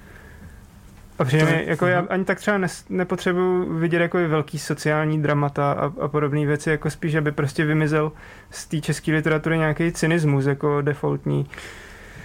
A 1.19 1.25
přijde 1.25 1.65
jako 1.67 1.87
já 1.87 2.05
ani 2.09 2.25
tak 2.25 2.39
třeba 2.39 2.59
ne, 2.59 2.69
nepotřebuji 2.89 3.79
vidět 3.79 4.01
jako 4.01 4.19
velký 4.29 4.59
sociální 4.59 5.23
dramata 5.23 5.73
a, 5.73 5.93
a 6.05 6.09
podobné 6.09 6.47
věci, 6.47 6.71
jako 6.71 6.91
spíš, 6.91 7.15
aby 7.15 7.33
prostě 7.33 7.65
vymizel 7.65 8.13
z 8.51 8.67
té 8.67 8.81
české 8.81 9.13
literatury 9.13 9.59
nějaký 9.59 9.93
cynismus 9.93 10.47
jako 10.47 10.81
defaultní. 10.83 11.47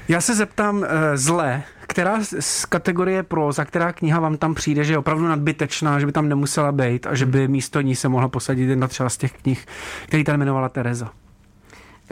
Já 0.08 0.22
se 0.22 0.36
zeptám 0.36 0.78
uh, 0.78 0.86
zle, 1.14 1.64
která 1.88 2.20
z 2.40 2.66
kategorie 2.66 3.26
za 3.50 3.66
která 3.66 3.94
kniha 3.94 4.20
vám 4.20 4.38
tam 4.38 4.56
přijde, 4.56 4.84
že 4.84 4.94
je 4.94 4.98
opravdu 4.98 5.28
nadbytečná, 5.28 6.00
že 6.00 6.06
by 6.06 6.12
tam 6.12 6.30
nemusela 6.30 6.72
být 6.72 7.08
a 7.08 7.16
že 7.16 7.26
by 7.26 7.48
místo 7.48 7.82
ní 7.82 7.96
se 7.96 8.10
mohla 8.10 8.28
posadit 8.28 8.70
jedna 8.70 8.88
třeba 8.88 9.10
z 9.10 9.18
těch 9.18 9.32
knih, 9.32 9.66
který 10.06 10.24
tam 10.24 10.36
jmenovala 10.36 10.70
Tereza? 10.70 11.12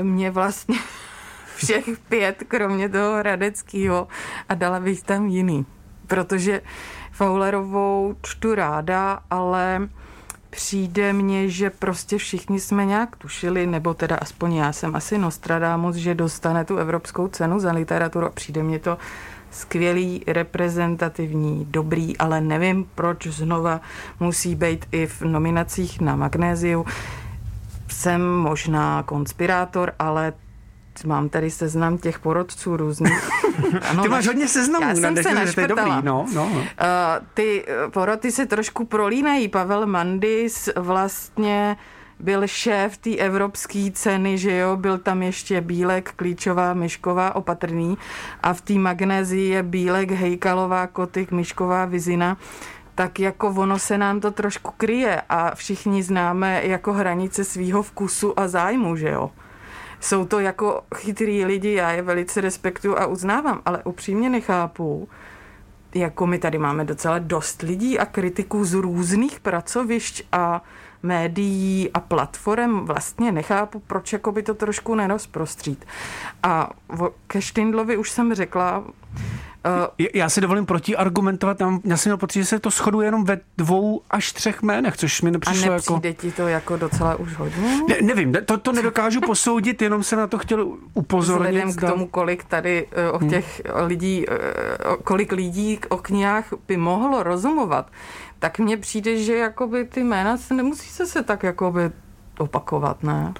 Mě 0.02 0.32
vlastně 0.32 0.78
všech 1.56 1.86
pět, 2.10 2.44
kromě 2.48 2.90
toho 2.90 3.24
Radeckého 3.24 4.08
a 4.50 4.56
dala 4.56 4.80
bych 4.80 5.04
tam 5.04 5.26
jiný 5.26 5.66
protože 6.10 6.62
Fowlerovou 7.12 8.16
čtu 8.22 8.56
ráda, 8.56 9.20
ale 9.30 9.90
přijde 10.50 11.14
mně, 11.14 11.50
že 11.50 11.70
prostě 11.70 12.18
všichni 12.18 12.60
jsme 12.60 12.86
nějak 12.86 13.16
tušili, 13.16 13.68
nebo 13.68 13.94
teda 13.94 14.16
aspoň 14.16 14.54
já 14.56 14.74
jsem 14.74 14.96
asi 14.96 15.18
Nostradamus, 15.18 15.96
že 15.96 16.16
dostane 16.16 16.66
tu 16.66 16.78
Evropskou 16.78 17.28
cenu 17.28 17.60
za 17.60 17.72
literaturu 17.72 18.26
a 18.26 18.30
přijde 18.30 18.64
mně 18.64 18.80
to 18.80 18.98
skvělý, 19.52 20.24
reprezentativní, 20.28 21.68
dobrý, 21.70 22.18
ale 22.18 22.42
nevím, 22.42 22.86
proč 22.96 23.28
znova 23.28 23.82
musí 24.20 24.56
být 24.56 24.86
i 24.92 25.08
v 25.08 25.22
nominacích 25.22 26.02
na 26.02 26.16
Magnéziu. 26.16 26.86
Jsem 27.88 28.22
možná 28.30 29.04
konspirátor, 29.04 29.94
ale 30.00 30.34
mám 31.04 31.30
tady 31.30 31.52
seznam 31.52 31.98
těch 31.98 32.20
porodců 32.20 32.78
různých. 32.78 33.30
Ano, 33.90 34.04
Ty 34.04 34.10
máš 34.10 34.28
hodně 34.28 34.48
seznamů. 34.48 34.88
Já 34.88 34.96
jsem 34.96 35.16
se 35.16 35.34
naškrtala. 35.34 35.96
Dobrý, 35.96 36.06
no, 36.06 36.26
no. 36.34 36.46
Uh, 36.46 36.62
ty 37.34 37.66
eh, 37.68 37.90
porody 37.90 38.32
se 38.32 38.46
trošku 38.46 38.86
prolínají. 38.86 39.48
Pavel 39.48 39.86
Mandis 39.86 40.70
vlastně 40.76 41.78
byl 42.20 42.48
šéf 42.48 42.98
té 42.98 43.16
evropské 43.16 43.92
ceny, 43.94 44.38
že 44.38 44.58
jo, 44.58 44.78
byl 44.78 44.98
tam 44.98 45.24
ještě 45.24 45.62
Bílek, 45.62 46.12
Klíčová, 46.16 46.74
Myšková, 46.74 47.36
Opatrný 47.36 47.98
a 48.44 48.54
v 48.54 48.62
té 48.62 48.74
magnézii 48.74 49.50
je 49.50 49.64
Bílek, 49.64 50.12
Hejkalová, 50.12 50.88
Kotyk, 50.88 51.32
Myšková, 51.32 51.86
Vizina 51.86 52.38
tak 53.00 53.20
jako 53.20 53.48
ono 53.48 53.80
se 53.80 53.98
nám 53.98 54.20
to 54.20 54.32
trošku 54.32 54.74
kryje 54.78 55.22
a 55.30 55.56
všichni 55.56 56.04
známe 56.04 56.62
jako 56.64 56.94
hranice 56.94 57.44
svýho 57.44 57.84
vkusu 57.84 58.40
a 58.40 58.48
zájmu, 58.48 58.96
že 58.96 59.10
jo 59.10 59.32
jsou 60.00 60.26
to 60.26 60.40
jako 60.40 60.82
chytrý 60.96 61.46
lidi, 61.46 61.74
já 61.74 61.92
je 61.92 62.02
velice 62.02 62.42
respektuju 62.42 62.98
a 62.98 63.06
uznávám, 63.06 63.62
ale 63.66 63.84
upřímně 63.84 64.30
nechápu, 64.30 65.10
jako 65.96 66.28
my 66.28 66.40
tady 66.40 66.58
máme 66.58 66.86
docela 66.86 67.20
dost 67.20 67.62
lidí 67.62 68.00
a 68.00 68.06
kritiků 68.06 68.66
z 68.66 68.74
různých 68.74 69.40
pracovišť 69.40 70.24
a 70.32 70.64
médií 71.04 71.90
a 71.94 72.00
platform 72.00 72.86
vlastně 72.86 73.32
nechápu, 73.32 73.80
proč 73.80 74.14
jako 74.14 74.32
by 74.32 74.44
to 74.44 74.54
trošku 74.54 74.96
nerozprostřít. 74.96 75.86
A 76.44 76.70
ke 77.28 77.42
Štindlovi 77.42 77.98
už 77.98 78.12
jsem 78.12 78.34
řekla, 78.34 78.84
Uh, 79.66 80.06
já 80.14 80.30
si 80.30 80.42
dovolím 80.42 80.66
protiargumentovat, 80.66 81.58
já 81.84 81.98
jsem 81.98 82.10
měl 82.10 82.18
pocit, 82.18 82.40
že 82.40 82.46
se 82.46 82.60
to 82.60 82.70
shoduje 82.70 83.08
jenom 83.08 83.26
ve 83.26 83.40
dvou 83.58 84.02
až 84.10 84.34
třech 84.34 84.62
jménech, 84.62 84.98
což 84.98 85.22
mi 85.22 85.32
nepřišlo 85.32 85.72
a 85.72 85.76
jako... 85.76 85.96
A 85.96 86.14
ti 86.14 86.32
to 86.32 86.48
jako 86.48 86.78
docela 86.78 87.16
už 87.16 87.36
hodně? 87.36 87.82
Ne, 87.90 87.96
nevím, 88.02 88.34
to, 88.46 88.58
to 88.58 88.72
nedokážu 88.72 89.22
posoudit, 89.22 89.82
jenom 89.82 90.04
jsem 90.04 90.20
na 90.20 90.28
to 90.28 90.38
chtěl 90.38 90.78
upozornit. 90.94 91.50
Vzhledem 91.50 91.74
k 91.74 91.82
tomu, 91.82 92.08
kolik 92.08 92.44
tady 92.44 92.88
uh, 92.88 93.16
o 93.16 93.18
hmm. 93.18 93.30
těch 93.30 93.62
hmm. 93.66 93.88
lidí, 93.88 94.26
uh, 94.28 94.96
kolik 95.04 95.32
lidí 95.32 95.80
o 95.90 95.98
knihách 95.98 96.46
by 96.68 96.78
mohlo 96.78 97.24
rozumovat, 97.24 97.92
tak 98.40 98.60
mně 98.60 98.78
přijde, 98.78 99.18
že 99.18 99.36
jakoby 99.36 99.86
ty 99.86 100.04
jména 100.04 100.38
se 100.38 100.54
nemusí 100.54 100.90
se, 100.90 101.06
se 101.06 101.24
tak 101.24 101.44
jakoby 101.44 101.92
opakovat, 102.38 103.04
ne? 103.04 103.34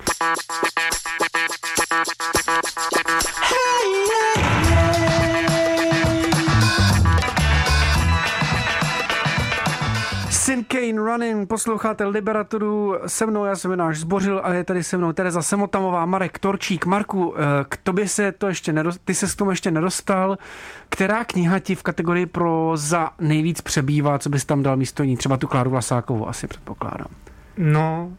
Sin 10.50 10.64
Kane 10.64 11.02
Running, 11.02 11.50
posloucháte 11.50 12.06
Liberaturu, 12.06 12.96
se 13.08 13.26
mnou 13.26 13.46
já 13.46 13.56
jsem 13.56 13.78
náš 13.78 14.00
zbořil 14.00 14.42
a 14.44 14.54
je 14.54 14.64
tady 14.64 14.84
se 14.84 14.98
mnou 14.98 15.14
Tereza 15.14 15.42
Semotamová, 15.42 16.06
Marek 16.06 16.40
Torčík. 16.40 16.86
Marku, 16.86 17.36
eh, 17.38 17.42
k 17.70 17.78
tobě 17.78 18.08
se 18.08 18.32
to 18.32 18.48
ještě 18.48 18.74
nedostal, 18.74 19.02
ty 19.06 19.14
se 19.14 19.28
s 19.28 19.36
tomu 19.36 19.52
ještě 19.52 19.72
nedostal. 19.72 20.38
Která 20.90 21.24
kniha 21.24 21.60
ti 21.60 21.76
v 21.76 21.84
kategorii 21.84 22.26
pro 22.26 22.72
za 22.76 23.10
nejvíc 23.20 23.62
přebývá, 23.62 24.20
co 24.20 24.30
bys 24.30 24.46
tam 24.46 24.64
dal 24.64 24.78
místo 24.78 25.04
ní? 25.04 25.18
Třeba 25.18 25.38
tu 25.38 25.48
Kláru 25.48 25.70
Vlasákovou 25.70 26.28
asi 26.28 26.48
předpokládám. 26.48 27.12
No, 27.58 28.12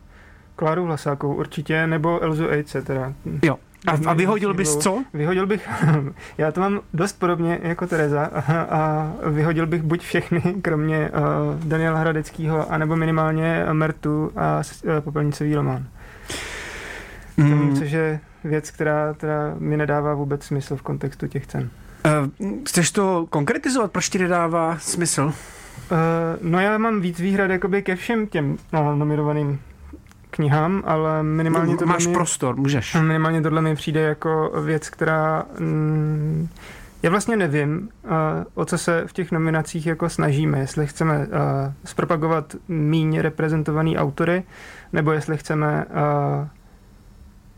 Kláru 0.57 0.85
Vlasákovou 0.85 1.35
určitě, 1.35 1.87
nebo 1.87 2.21
Elzu 2.21 2.49
Ejce 2.49 2.83
teda. 2.83 3.12
Jo, 3.43 3.59
a, 3.87 4.11
a 4.11 4.12
vyhodil 4.12 4.55
bys 4.55 4.77
co? 4.77 5.05
Vyhodil 5.14 5.47
bych, 5.47 5.69
já 6.38 6.53
to 6.53 6.61
mám 6.61 6.81
dost 6.95 7.19
podobně 7.19 7.59
jako 7.62 7.87
Tereza 7.87 8.25
a, 8.25 8.53
a 8.62 9.12
vyhodil 9.31 9.66
bych 9.66 9.83
buď 9.83 10.01
všechny, 10.01 10.40
kromě 10.62 11.11
uh, 11.11 11.61
Daniela 11.64 11.99
Hradeckého, 11.99 12.73
anebo 12.73 12.97
minimálně 12.97 13.66
Mertu 13.73 14.33
a 14.37 14.62
uh, 14.85 15.01
Popelnicový 15.01 15.55
román. 15.55 15.87
Mm. 17.37 17.77
Což 17.77 17.90
je 17.90 18.21
věc, 18.45 18.71
která, 18.71 19.14
která 19.14 19.55
mi 19.59 19.77
nedává 19.77 20.14
vůbec 20.14 20.45
smysl 20.45 20.77
v 20.77 20.83
kontextu 20.83 21.27
těch 21.27 21.47
cen. 21.47 21.71
Uh, 22.40 22.49
chceš 22.66 22.90
to 22.90 23.27
konkretizovat, 23.31 23.93
proč 23.93 24.09
ti 24.09 24.19
nedává 24.19 24.79
smysl? 24.79 25.23
Uh, 25.23 25.33
no 26.43 26.61
já 26.61 26.79
mám 26.79 27.01
víc 27.01 27.21
výhrad 27.21 27.51
jakoby 27.51 27.83
ke 27.83 27.97
všem 27.97 28.27
těm 28.27 28.57
uh, 28.73 28.99
nominovaným 28.99 29.61
knihám, 30.31 30.83
ale 30.87 31.23
minimálně 31.23 31.77
to 31.77 31.87
Máš 31.87 32.07
mi, 32.07 32.12
prostor, 32.12 32.57
můžeš. 32.57 32.95
Minimálně 32.95 33.43
tohle 33.43 33.62
mi 33.62 33.75
přijde 33.75 34.01
jako 34.01 34.53
věc, 34.64 34.90
která... 34.90 35.45
Mm, 35.59 36.49
já 37.03 37.11
vlastně 37.11 37.37
nevím, 37.37 37.88
uh, 38.05 38.11
o 38.55 38.64
co 38.64 38.79
se 38.79 39.03
v 39.07 39.12
těch 39.12 39.33
nominacích 39.33 39.87
jako 39.87 40.09
snažíme, 40.09 40.59
jestli 40.59 40.87
chceme 40.87 41.19
uh, 41.19 41.27
zpropagovat 41.85 42.57
míně 42.69 43.23
reprezentovaný 43.23 43.99
autory, 43.99 44.43
nebo 44.93 45.12
jestli 45.12 45.37
chceme 45.37 45.85
uh, 45.85 46.47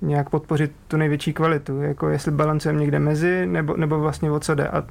nějak 0.09 0.31
podpořit 0.31 0.73
tu 0.89 0.97
největší 0.97 1.33
kvalitu, 1.33 1.83
jako 1.83 2.09
jestli 2.09 2.33
balancujeme 2.33 2.81
někde 2.81 2.99
mezi, 2.99 3.47
nebo, 3.47 3.77
nebo 3.77 4.01
vlastně 4.01 4.31
o 4.31 4.41
co 4.41 4.55
jde. 4.55 4.69
A 4.69 4.85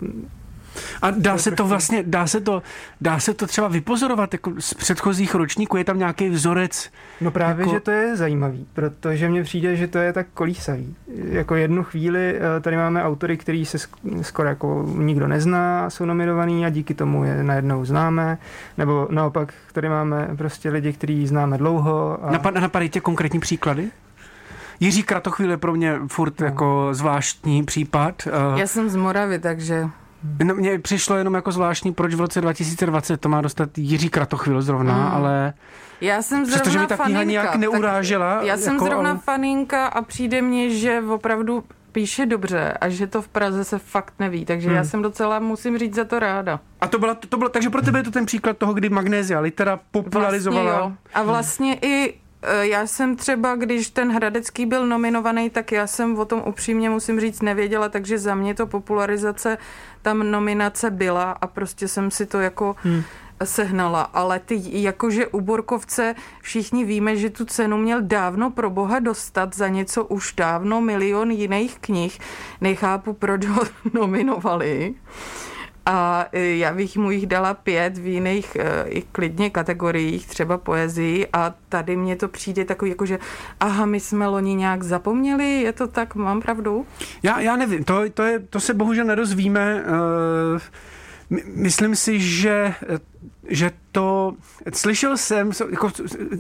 a 1.01 1.11
dá 1.11 1.37
se 1.37 1.51
to 1.51 1.67
vlastně, 1.67 2.03
dá 2.07 2.27
se 2.27 2.41
to, 2.41 2.63
dá 3.01 3.19
se 3.19 3.33
to 3.33 3.47
třeba 3.47 3.67
vypozorovat 3.67 4.33
jako 4.33 4.51
z 4.59 4.73
předchozích 4.73 5.35
ročníků, 5.35 5.77
je 5.77 5.83
tam 5.83 5.97
nějaký 5.97 6.29
vzorec? 6.29 6.89
No 7.21 7.31
právě, 7.31 7.63
jako... 7.63 7.73
že 7.73 7.79
to 7.79 7.91
je 7.91 8.15
zajímavý, 8.15 8.67
protože 8.73 9.29
mně 9.29 9.43
přijde, 9.43 9.75
že 9.75 9.87
to 9.87 9.97
je 9.97 10.13
tak 10.13 10.27
kolísavý. 10.33 10.95
Jako 11.15 11.55
jednu 11.55 11.83
chvíli 11.83 12.35
eh, 12.35 12.59
tady 12.59 12.77
máme 12.77 13.03
autory, 13.03 13.37
který 13.37 13.65
se 13.65 13.77
skoro 14.21 14.49
jako 14.49 14.85
nikdo 14.95 15.27
nezná, 15.27 15.89
jsou 15.89 16.05
nominovaný 16.05 16.65
a 16.65 16.69
díky 16.69 16.93
tomu 16.93 17.23
je 17.23 17.43
najednou 17.43 17.85
známe, 17.85 18.37
nebo 18.77 19.07
naopak 19.11 19.53
tady 19.73 19.89
máme 19.89 20.29
prostě 20.37 20.69
lidi, 20.69 20.93
kteří 20.93 21.27
známe 21.27 21.57
dlouho. 21.57 22.19
A... 22.23 22.31
Napad, 22.31 22.53
napadají 22.53 22.89
tě 22.89 22.99
konkrétní 22.99 23.39
příklady? 23.39 23.91
Jiří 24.79 25.03
Kratochvíl 25.03 25.51
je 25.51 25.57
pro 25.57 25.73
mě 25.73 25.99
furt 26.07 26.39
no. 26.39 26.45
jako 26.45 26.89
zvláštní 26.91 27.63
případ. 27.63 28.27
Eh, 28.27 28.59
Já 28.59 28.67
jsem 28.67 28.89
z 28.89 28.95
Moravy, 28.95 29.39
takže 29.39 29.89
No, 30.43 30.55
mně 30.55 30.79
přišlo 30.79 31.15
jenom 31.15 31.33
jako 31.33 31.51
zvláštní, 31.51 31.93
proč 31.93 32.13
v 32.13 32.19
roce 32.19 32.41
2020 32.41 33.21
to 33.21 33.29
má 33.29 33.41
dostat 33.41 33.77
Jiří 33.77 34.09
Kratochvil 34.09 34.61
zrovna, 34.61 34.93
mm. 34.93 35.15
ale... 35.15 35.53
Já 36.01 36.21
jsem 36.21 36.45
zrovna 36.45 36.55
Přestože 36.55 36.79
mi 36.79 36.87
ta 36.87 36.97
kniha 36.97 37.23
nějak 37.23 37.55
neurážela. 37.55 38.41
Já 38.43 38.57
jsem 38.57 38.73
jako, 38.73 38.85
zrovna 38.85 39.09
ale... 39.09 39.19
faninka 39.19 39.87
a 39.87 40.01
přijde 40.01 40.41
mně, 40.41 40.69
že 40.69 41.01
opravdu 41.09 41.63
píše 41.91 42.25
dobře 42.25 42.73
a 42.81 42.89
že 42.89 43.07
to 43.07 43.21
v 43.21 43.27
Praze 43.27 43.63
se 43.63 43.79
fakt 43.79 44.13
neví, 44.19 44.45
takže 44.45 44.67
hmm. 44.67 44.75
já 44.75 44.83
jsem 44.83 45.01
docela, 45.01 45.39
musím 45.39 45.77
říct, 45.77 45.95
za 45.95 46.05
to 46.05 46.19
ráda. 46.19 46.59
A 46.81 46.87
to 46.87 46.99
byla, 46.99 47.13
to, 47.13 47.27
to 47.27 47.37
bylo, 47.37 47.49
takže 47.49 47.69
pro 47.69 47.81
tebe 47.81 47.99
je 47.99 48.03
to 48.03 48.11
ten 48.11 48.25
příklad 48.25 48.57
toho, 48.57 48.73
kdy 48.73 48.89
magnézia 48.89 49.39
litera 49.39 49.79
popularizovala. 49.91 50.71
Vlastně 50.71 50.87
jo. 50.87 50.97
A 51.13 51.23
vlastně 51.23 51.77
i 51.81 52.13
Eh, 52.13 52.20
já 52.61 52.87
jsem 52.87 53.15
třeba, 53.15 53.55
když 53.55 53.89
ten 53.89 54.11
Hradecký 54.11 54.65
byl 54.65 54.87
nominovaný, 54.87 55.49
tak 55.49 55.71
já 55.71 55.87
jsem 55.87 56.19
o 56.19 56.25
tom 56.25 56.43
upřímně 56.45 56.89
musím 56.89 57.19
říct 57.19 57.41
nevěděla, 57.41 57.89
takže 57.89 58.17
za 58.17 58.35
mě 58.35 58.53
to 58.53 58.67
popularizace, 58.67 59.57
tam 60.01 60.31
nominace 60.31 60.91
byla 60.91 61.31
a 61.31 61.47
prostě 61.47 61.87
jsem 61.87 62.11
si 62.11 62.25
to 62.25 62.39
jako 62.39 62.75
hmm. 62.83 63.03
sehnala. 63.43 64.01
Ale 64.01 64.39
ty, 64.39 64.61
jakože 64.65 65.27
u 65.27 65.41
Borkovce 65.41 66.15
všichni 66.41 66.85
víme, 66.85 67.17
že 67.17 67.29
tu 67.29 67.45
cenu 67.45 67.77
měl 67.77 68.01
dávno 68.01 68.51
pro 68.51 68.69
boha 68.69 68.99
dostat 68.99 69.55
za 69.55 69.67
něco 69.67 70.05
už 70.05 70.33
dávno 70.33 70.81
milion 70.81 71.31
jiných 71.31 71.79
knih. 71.79 72.19
Nechápu, 72.61 73.13
proč 73.13 73.45
ho 73.45 73.63
nominovali 73.93 74.93
a 75.85 76.27
e, 76.31 76.55
já 76.55 76.73
bych 76.73 76.97
mu 76.97 77.11
jich 77.11 77.27
dala 77.27 77.53
pět 77.53 77.97
v 77.97 78.07
jiných 78.07 78.55
e, 78.55 78.83
i 78.87 79.01
klidně 79.01 79.49
kategoriích, 79.49 80.27
třeba 80.27 80.57
poezii 80.57 81.27
a 81.33 81.53
tady 81.69 81.95
mně 81.97 82.15
to 82.15 82.27
přijde 82.27 82.65
takový 82.65 82.91
jako, 82.91 83.05
že 83.05 83.19
aha, 83.59 83.85
my 83.85 83.99
jsme 83.99 84.27
loni 84.27 84.55
nějak 84.55 84.83
zapomněli, 84.83 85.61
je 85.61 85.73
to 85.73 85.87
tak, 85.87 86.15
mám 86.15 86.41
pravdu? 86.41 86.85
Já, 87.23 87.39
já 87.39 87.55
nevím, 87.55 87.83
to, 87.83 88.09
to, 88.13 88.23
je, 88.23 88.39
to 88.39 88.59
se 88.59 88.73
bohužel 88.73 89.05
nedozvíme. 89.05 89.83
Myslím 91.55 91.95
si, 91.95 92.19
že 92.19 92.75
že 93.51 93.71
to, 93.91 94.33
slyšel 94.73 95.17
jsem, 95.17 95.51
jako, 95.71 95.91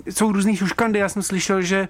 jsou 0.09 0.31
různý 0.31 0.57
šuškandy, 0.57 0.99
já 0.99 1.09
jsem 1.09 1.21
slyšel, 1.21 1.61
že 1.61 1.87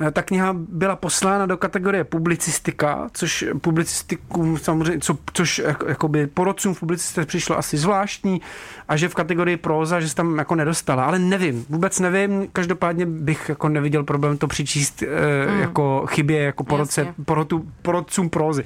eh, 0.00 0.10
ta 0.10 0.22
kniha 0.22 0.52
byla 0.58 0.96
poslána 0.96 1.46
do 1.46 1.56
kategorie 1.56 2.04
publicistika, 2.04 3.10
což 3.12 3.44
publicistikům 3.60 4.58
samozřejmě, 4.58 5.00
co, 5.00 5.18
což 5.32 5.62
jakoby 5.88 6.26
porodcům 6.26 6.74
v 6.74 6.80
publicistice 6.80 7.26
přišlo 7.26 7.58
asi 7.58 7.78
zvláštní 7.78 8.40
a 8.88 8.96
že 8.96 9.08
v 9.08 9.14
kategorii 9.14 9.56
próza, 9.56 10.00
že 10.00 10.08
se 10.08 10.14
tam 10.14 10.38
jako 10.38 10.54
nedostala, 10.54 11.04
ale 11.04 11.18
nevím, 11.18 11.66
vůbec 11.68 12.00
nevím, 12.00 12.48
každopádně 12.52 13.06
bych 13.06 13.48
jako 13.48 13.68
neviděl 13.68 14.04
problém 14.04 14.38
to 14.38 14.46
přičíst 14.46 15.02
mm. 15.02 15.60
jako 15.60 16.06
chybě, 16.06 16.42
jako 16.42 16.64
porodce, 16.64 17.14
porotu, 17.24 17.66
porodcům 17.82 18.30
prózy. 18.30 18.64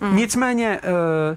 Mm. 0.00 0.16
Nicméně 0.16 0.80
eh, 0.82 1.36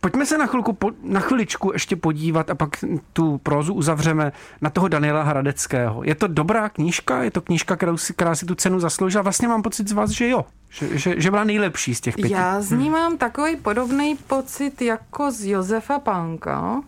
Pojďme 0.00 0.26
se 0.26 0.38
na, 0.38 0.46
chvilku, 0.46 0.76
na 1.02 1.20
chviličku 1.20 1.72
ještě 1.72 1.96
podívat 1.96 2.50
a 2.50 2.54
pak 2.54 2.70
tu 3.12 3.38
prózu 3.38 3.74
uzavřeme 3.74 4.32
na 4.60 4.70
toho 4.70 4.88
Daniela 4.88 5.22
Hradeckého. 5.22 6.04
Je 6.04 6.14
to 6.14 6.26
dobrá 6.26 6.68
knížka? 6.68 7.22
Je 7.22 7.30
to 7.30 7.40
knížka, 7.40 7.76
kterou 7.76 7.96
si, 7.96 8.12
která 8.12 8.34
si 8.34 8.46
tu 8.46 8.54
cenu 8.54 8.80
zasloužila? 8.80 9.22
Vlastně 9.22 9.48
mám 9.48 9.62
pocit 9.62 9.88
z 9.88 9.92
vás, 9.92 10.10
že 10.10 10.28
jo. 10.28 10.44
Že, 10.70 10.98
že, 10.98 11.14
že 11.20 11.30
byla 11.30 11.44
nejlepší 11.44 11.94
z 11.94 12.00
těch 12.00 12.16
pěti. 12.16 12.34
Já 12.34 12.60
z 12.60 12.70
ní 12.70 12.84
hmm. 12.84 12.92
mám 12.92 13.18
takový 13.18 13.56
podobný 13.56 14.16
pocit 14.26 14.82
jako 14.82 15.30
z 15.30 15.44
Josefa 15.44 15.98
Pánka. 15.98 16.82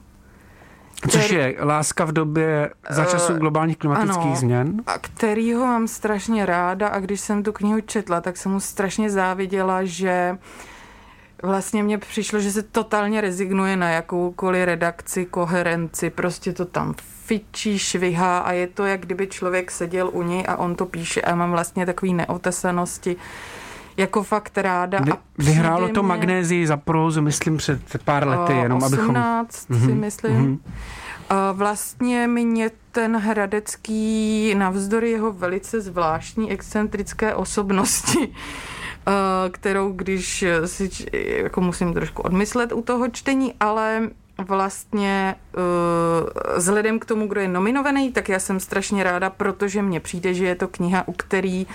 Který, 1.01 1.12
Což 1.12 1.31
je 1.31 1.57
láska 1.61 2.05
v 2.05 2.12
době 2.12 2.70
za 2.90 3.05
času 3.05 3.33
eh, 3.33 3.38
globálních 3.38 3.77
klimatických 3.77 4.27
ano, 4.27 4.37
změn. 4.37 4.83
A 4.87 4.99
kterýho 4.99 5.66
mám 5.66 5.88
strašně 5.88 6.46
ráda 6.46 6.88
a 6.88 7.01
když 7.01 7.20
jsem 7.20 7.42
tu 7.42 7.53
knihu 7.53 7.81
četla, 7.81 8.20
tak 8.20 8.37
jsem 8.37 8.53
mu 8.53 8.61
strašně 8.61 9.11
záviděla, 9.11 9.85
že 9.85 10.31
uh, 10.33 10.69
vlastně 11.42 11.83
mně 11.83 11.98
přišlo, 11.98 12.40
že 12.40 12.53
se 12.53 12.62
totálně 12.62 13.20
rezignuje 13.20 13.76
na 13.76 13.90
jakoukoliv 13.90 14.64
redakci, 14.64 15.24
koherenci, 15.24 16.11
prostě 16.11 16.53
to 16.53 16.64
tam 16.64 16.94
fičí, 16.98 17.79
švihá 17.79 18.38
a 18.38 18.53
je 18.53 18.66
to, 18.66 18.87
jak 18.87 19.00
kdyby 19.00 19.26
člověk 19.26 19.70
seděl 19.70 20.11
u 20.12 20.22
něj 20.22 20.44
a 20.48 20.57
on 20.57 20.74
to 20.74 20.87
píše 20.87 21.20
a 21.20 21.35
mám 21.35 21.50
vlastně 21.50 21.87
takový 21.87 22.14
neotesanosti 22.14 23.16
jako 23.96 24.22
fakt 24.22 24.59
ráda. 24.59 25.00
Vy, 25.00 25.12
vyhrálo 25.38 25.88
to 25.88 26.03
mě... 26.03 26.09
magnézii 26.09 26.66
za 26.66 26.76
prózu, 26.76 27.22
myslím, 27.22 27.57
před 27.57 28.03
pár 28.05 28.29
lety, 28.29 28.53
jenom 28.53 28.83
18, 28.83 28.92
abychom... 28.92 29.16
18 29.16 29.53
si 29.53 29.72
mm-hmm. 29.72 29.94
myslím. 29.94 30.33
Mm-hmm. 30.33 30.59
A 31.31 31.53
vlastně 31.53 32.26
mě 32.26 32.70
ten 32.92 33.16
Hradecký, 33.16 34.55
navzdory 34.55 35.11
jeho 35.11 35.33
velice 35.33 35.81
zvláštní 35.81 36.50
excentrické 36.50 37.35
osobnosti, 37.35 38.33
kterou 39.51 39.93
když 39.93 40.45
si 40.65 40.91
jako 41.13 41.61
musím 41.61 41.95
trošku 41.95 42.23
odmyslet 42.23 42.73
u 42.73 42.83
toho 42.83 43.09
čtení, 43.09 43.55
ale 43.61 44.11
vlastně 44.39 45.35
uh, 45.57 46.57
vzhledem 46.57 46.99
k 46.99 47.05
tomu, 47.05 47.27
kdo 47.27 47.41
je 47.41 47.49
nominovaný, 47.49 48.13
tak 48.13 48.29
já 48.29 48.39
jsem 48.39 48.61
strašně 48.61 49.05
ráda, 49.05 49.31
protože 49.31 49.83
mně 49.83 50.01
přijde, 50.01 50.35
že 50.35 50.47
je 50.47 50.55
to 50.55 50.69
kniha, 50.69 51.09
u 51.09 51.13
který 51.13 51.67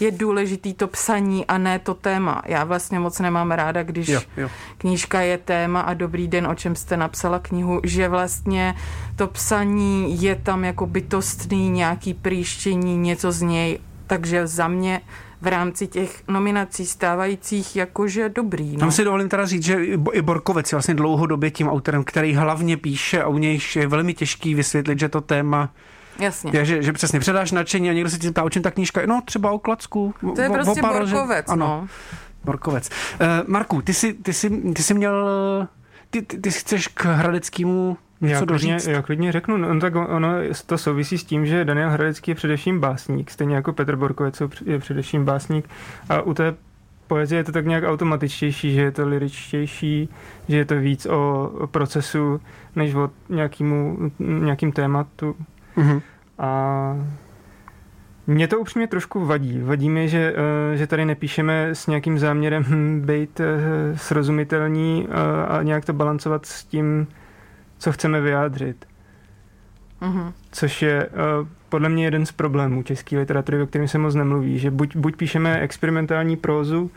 je 0.00 0.10
důležitý 0.10 0.74
to 0.74 0.88
psaní 0.88 1.46
a 1.46 1.58
ne 1.58 1.78
to 1.78 1.94
téma. 1.94 2.42
Já 2.46 2.64
vlastně 2.64 2.98
moc 2.98 3.18
nemám 3.18 3.50
ráda, 3.50 3.82
když 3.82 4.08
jo, 4.08 4.20
jo. 4.36 4.48
knížka 4.78 5.20
je 5.20 5.38
téma 5.38 5.80
a 5.80 5.94
dobrý 5.94 6.28
den, 6.28 6.46
o 6.46 6.54
čem 6.54 6.76
jste 6.76 6.96
napsala 6.96 7.38
knihu, 7.38 7.80
že 7.84 8.08
vlastně 8.08 8.74
to 9.16 9.26
psaní 9.26 10.22
je 10.22 10.34
tam 10.36 10.64
jako 10.64 10.86
bytostný, 10.86 11.70
nějaký 11.70 12.14
příštění, 12.14 12.96
něco 12.96 13.32
z 13.32 13.42
něj. 13.42 13.78
Takže 14.06 14.46
za 14.46 14.68
mě 14.68 15.00
v 15.40 15.46
rámci 15.46 15.86
těch 15.86 16.22
nominací 16.28 16.86
stávajících 16.86 17.76
jakože 17.76 18.28
dobrý. 18.28 18.72
No. 18.72 18.78
Tam 18.78 18.92
si 18.92 19.04
dovolím 19.04 19.28
teda 19.28 19.46
říct, 19.46 19.62
že 19.62 19.84
i 20.12 20.22
Borkovec 20.22 20.72
je 20.72 20.76
vlastně 20.76 20.94
dlouhodobě 20.94 21.50
tím 21.50 21.68
autorem, 21.68 22.04
který 22.04 22.34
hlavně 22.34 22.76
píše 22.76 23.22
a 23.22 23.28
u 23.28 23.38
něj 23.38 23.60
je 23.76 23.86
velmi 23.86 24.14
těžký 24.14 24.54
vysvětlit, 24.54 24.98
že 24.98 25.08
to 25.08 25.20
téma 25.20 25.70
Jasně. 26.18 26.50
Je, 26.54 26.64
že, 26.64 26.82
že 26.82 26.92
přesně 26.92 27.20
předáš 27.20 27.52
nadšení 27.52 27.90
a 27.90 27.92
někdo 27.92 28.10
se 28.10 28.18
ti 28.18 28.30
ptá, 28.30 28.42
o 28.42 28.50
čem 28.50 28.62
ta 28.62 28.70
knížka 28.70 29.00
je. 29.00 29.06
No, 29.06 29.22
třeba 29.24 29.50
o 29.50 29.58
Klacku. 29.58 30.14
To 30.34 30.40
je 30.40 30.48
o, 30.48 30.52
prostě 30.52 30.82
o 30.82 30.86
Borkovec, 30.86 31.46
že, 31.46 31.52
ano. 31.52 31.66
no. 31.66 31.88
Borkovec. 32.44 32.90
Uh, 33.20 33.26
Marku, 33.46 33.82
ty 33.82 33.94
jsi, 33.94 34.14
ty, 34.14 34.32
jsi, 34.32 34.50
ty 34.50 34.82
jsi 34.82 34.94
měl... 34.94 35.28
Ty, 36.10 36.22
ty, 36.22 36.38
ty 36.38 36.50
chceš 36.50 36.88
k 36.88 37.04
Hradeckému 37.04 37.96
já 38.20 38.38
klidně, 38.38 38.46
doříct? 38.46 38.86
já 38.86 39.02
klidně 39.02 39.32
řeknu, 39.32 39.56
no, 39.56 39.80
tak 39.80 39.94
ono 39.96 40.28
to 40.66 40.78
souvisí 40.78 41.18
s 41.18 41.24
tím, 41.24 41.46
že 41.46 41.64
Daniel 41.64 41.90
Hradecký 41.90 42.30
je 42.30 42.34
především 42.34 42.80
básník, 42.80 43.30
stejně 43.30 43.54
jako 43.54 43.72
Petr 43.72 43.96
Borkovec 43.96 44.42
je 44.66 44.78
především 44.78 45.24
básník 45.24 45.68
a 46.08 46.22
u 46.22 46.34
té 46.34 46.54
poezie 47.06 47.38
je 47.38 47.44
to 47.44 47.52
tak 47.52 47.66
nějak 47.66 47.84
automatičtější, 47.84 48.74
že 48.74 48.80
je 48.80 48.90
to 48.90 49.08
liričtější, 49.08 50.08
že 50.48 50.56
je 50.56 50.64
to 50.64 50.76
víc 50.76 51.06
o 51.06 51.50
procesu, 51.70 52.40
než 52.76 52.94
o 52.94 53.10
nějakýmu, 53.28 53.98
nějakým 54.18 54.72
tématu. 54.72 55.36
Mhm. 55.76 56.00
A 56.38 56.96
mě 58.26 58.48
to 58.48 58.58
upřímně 58.58 58.86
trošku 58.86 59.24
vadí. 59.24 59.60
Vadí 59.62 59.90
mi, 59.90 60.08
že, 60.08 60.34
eh, 60.72 60.76
že 60.76 60.86
tady 60.86 61.04
nepíšeme 61.04 61.68
s 61.74 61.86
nějakým 61.86 62.18
záměrem 62.18 62.64
být 63.06 63.40
eh, 63.40 63.98
srozumitelní 63.98 65.08
eh, 65.10 65.46
a 65.46 65.62
nějak 65.62 65.84
to 65.84 65.92
balancovat 65.92 66.46
s 66.46 66.64
tím, 66.64 67.06
co 67.80 67.92
chceme 67.92 68.20
vyjádřit. 68.20 68.86
Mhm. 70.00 70.32
Což 70.52 70.82
je 70.82 71.08
podle 71.68 71.88
mě 71.88 72.04
jeden 72.04 72.26
z 72.26 72.32
problémů 72.32 72.82
české 72.82 73.18
literatury, 73.18 73.62
o 73.62 73.66
kterém 73.66 73.88
se 73.88 73.98
moc 73.98 74.14
nemluví, 74.14 74.58
že 74.58 74.70
buď, 74.70 74.96
buď 74.96 75.16
píšeme 75.16 75.60
experimentální 75.60 76.36
prózu, 76.36 76.90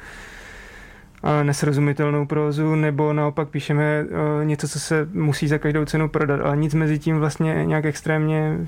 a 1.23 1.43
nesrozumitelnou 1.43 2.25
prózu, 2.25 2.75
nebo 2.75 3.13
naopak 3.13 3.49
píšeme 3.49 4.05
něco, 4.43 4.67
co 4.67 4.79
se 4.79 5.07
musí 5.13 5.47
za 5.47 5.57
každou 5.57 5.85
cenu 5.85 6.09
prodat, 6.09 6.41
ale 6.41 6.57
nic 6.57 6.73
mezi 6.73 6.99
tím 6.99 7.19
vlastně 7.19 7.65
nějak 7.65 7.85
extrémně 7.85 8.67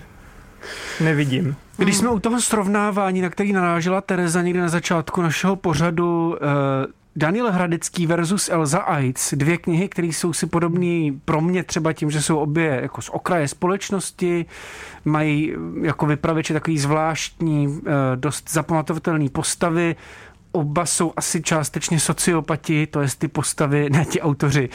nevidím. 1.03 1.55
Když 1.77 1.97
jsme 1.97 2.09
u 2.09 2.19
toho 2.19 2.41
srovnávání, 2.41 3.21
na 3.21 3.29
který 3.29 3.53
narážela 3.53 4.01
Tereza 4.01 4.41
někde 4.41 4.61
na 4.61 4.69
začátku 4.69 5.21
našeho 5.21 5.55
pořadu, 5.55 6.35
eh, 6.35 6.87
Daniel 7.17 7.51
Hradecký 7.51 8.07
versus 8.07 8.49
Elza 8.49 8.79
Aitz, 8.79 9.33
dvě 9.33 9.57
knihy, 9.57 9.89
které 9.89 10.07
jsou 10.07 10.33
si 10.33 10.45
podobné 10.47 11.11
pro 11.25 11.41
mě 11.41 11.63
třeba 11.63 11.93
tím, 11.93 12.11
že 12.11 12.21
jsou 12.21 12.37
obě 12.37 12.79
jako 12.81 13.01
z 13.01 13.09
okraje 13.09 13.47
společnosti, 13.47 14.45
mají 15.05 15.53
jako 15.81 16.05
vypravěče 16.05 16.53
takový 16.53 16.79
zvláštní, 16.79 17.81
eh, 17.87 17.91
dost 18.15 18.51
zapamatovatelné 18.51 19.29
postavy, 19.29 19.95
oba 20.51 20.85
jsou 20.85 21.13
asi 21.17 21.41
částečně 21.41 21.99
sociopati, 21.99 22.87
to 22.87 23.01
je 23.01 23.07
ty 23.17 23.27
postavy, 23.27 23.89
ne 23.89 24.05
ti 24.05 24.21
autoři. 24.21 24.69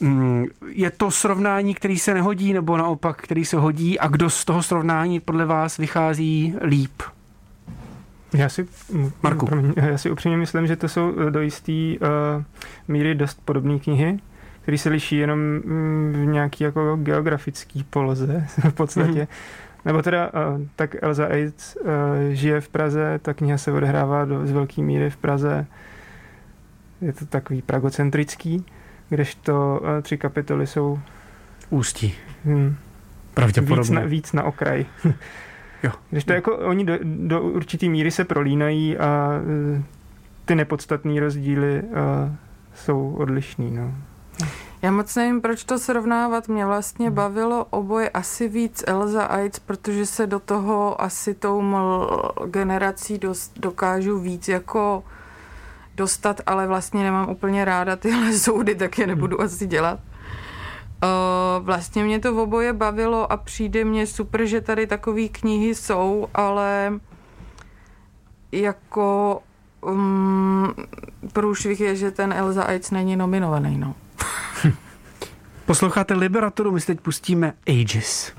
Mm, 0.00 0.46
je 0.68 0.90
to 0.90 1.10
srovnání, 1.10 1.74
který 1.74 1.98
se 1.98 2.14
nehodí, 2.14 2.52
nebo 2.52 2.76
naopak, 2.76 3.22
který 3.22 3.44
se 3.44 3.56
hodí 3.56 3.98
a 3.98 4.08
kdo 4.08 4.30
z 4.30 4.44
toho 4.44 4.62
srovnání 4.62 5.20
podle 5.20 5.46
vás 5.46 5.76
vychází 5.76 6.54
líp? 6.62 7.02
Já 8.34 8.48
si, 8.48 8.68
Marku. 9.22 9.46
Promiň, 9.46 9.72
já 9.90 9.98
si 9.98 10.10
upřímně 10.10 10.36
myslím, 10.36 10.66
že 10.66 10.76
to 10.76 10.88
jsou 10.88 11.14
eh, 11.20 11.30
do 11.30 11.40
jisté 11.40 11.72
uh, 11.72 12.42
míry 12.88 13.14
dost 13.14 13.40
podobné 13.44 13.78
knihy, 13.78 14.18
které 14.62 14.78
se 14.78 14.88
liší 14.88 15.16
jenom 15.16 15.38
mm, 15.38 16.12
v 16.12 16.26
nějaký 16.26 16.64
jako 16.64 16.96
geografický 16.96 17.84
poloze 17.84 18.46
v 18.70 18.72
podstatě. 18.72 19.22
Mm-hmm. 19.22 19.28
Nebo 19.84 20.02
teda, 20.02 20.26
uh, 20.26 20.62
tak 20.76 21.02
Elza 21.02 21.26
Aids 21.26 21.76
uh, 21.76 21.90
žije 22.30 22.60
v 22.60 22.68
Praze, 22.68 23.18
ta 23.22 23.34
kniha 23.34 23.58
se 23.58 23.72
odehrává 23.72 24.24
do, 24.24 24.46
z 24.46 24.50
velké 24.50 24.82
míry 24.82 25.10
v 25.10 25.16
Praze. 25.16 25.66
Je 27.00 27.12
to 27.12 27.26
takový 27.26 27.62
pragocentrický, 27.62 28.64
kdežto 29.08 29.80
uh, 29.82 30.02
tři 30.02 30.18
kapitoly 30.18 30.66
jsou 30.66 30.98
Ústí. 31.70 32.14
Hmm, 32.44 32.76
Pravděpodobně. 33.34 33.82
Víc 33.82 33.90
na, 33.90 34.00
víc 34.04 34.32
na 34.32 34.42
okraj. 34.42 34.86
jo. 35.82 35.92
Když 36.10 36.24
to 36.24 36.32
jako 36.32 36.56
oni 36.56 36.84
do, 36.84 36.98
do 37.02 37.42
určitý 37.42 37.88
míry 37.88 38.10
se 38.10 38.24
prolínají 38.24 38.98
a 38.98 39.30
ty 40.44 40.54
nepodstatné 40.54 41.20
rozdíly 41.20 41.82
uh, 41.82 42.34
jsou 42.74 43.14
odlišný. 43.18 43.70
No. 43.70 43.94
Já 44.82 44.90
moc 44.90 45.16
nevím, 45.16 45.40
proč 45.40 45.64
to 45.64 45.78
srovnávat. 45.78 46.48
Mě 46.48 46.66
vlastně 46.66 47.06
hmm. 47.06 47.14
bavilo 47.14 47.64
oboje 47.64 48.10
asi 48.10 48.48
víc 48.48 48.84
Elza 48.86 49.24
Aids, 49.24 49.58
protože 49.58 50.06
se 50.06 50.26
do 50.26 50.40
toho 50.40 51.02
asi 51.02 51.34
tou 51.34 51.62
generací 52.46 53.18
dost, 53.18 53.58
dokážu 53.58 54.18
víc 54.18 54.48
jako 54.48 55.04
dostat, 55.94 56.40
ale 56.46 56.66
vlastně 56.66 57.02
nemám 57.02 57.30
úplně 57.30 57.64
ráda 57.64 57.96
tyhle 57.96 58.32
soudy, 58.38 58.74
tak 58.74 58.98
je 58.98 59.06
nebudu 59.06 59.36
hmm. 59.36 59.46
asi 59.46 59.66
dělat. 59.66 60.00
Uh, 61.02 61.64
vlastně 61.64 62.04
mě 62.04 62.18
to 62.20 62.34
v 62.34 62.38
oboje 62.38 62.72
bavilo 62.72 63.32
a 63.32 63.36
přijde 63.36 63.84
mně 63.84 64.06
super, 64.06 64.46
že 64.46 64.60
tady 64.60 64.86
takové 64.86 65.28
knihy 65.28 65.74
jsou, 65.74 66.28
ale 66.34 67.00
jako 68.52 69.40
um, 69.80 70.74
průšvih 71.32 71.80
je, 71.80 71.96
že 71.96 72.10
ten 72.10 72.32
Elza 72.32 72.62
Aids 72.62 72.90
není 72.90 73.16
nominovaný, 73.16 73.78
no. 73.78 73.94
Posloucháte 75.66 76.14
Liberaturu, 76.14 76.72
my 76.72 76.80
si 76.80 76.86
teď 76.86 77.00
pustíme 77.00 77.52
Ages. 77.68 78.32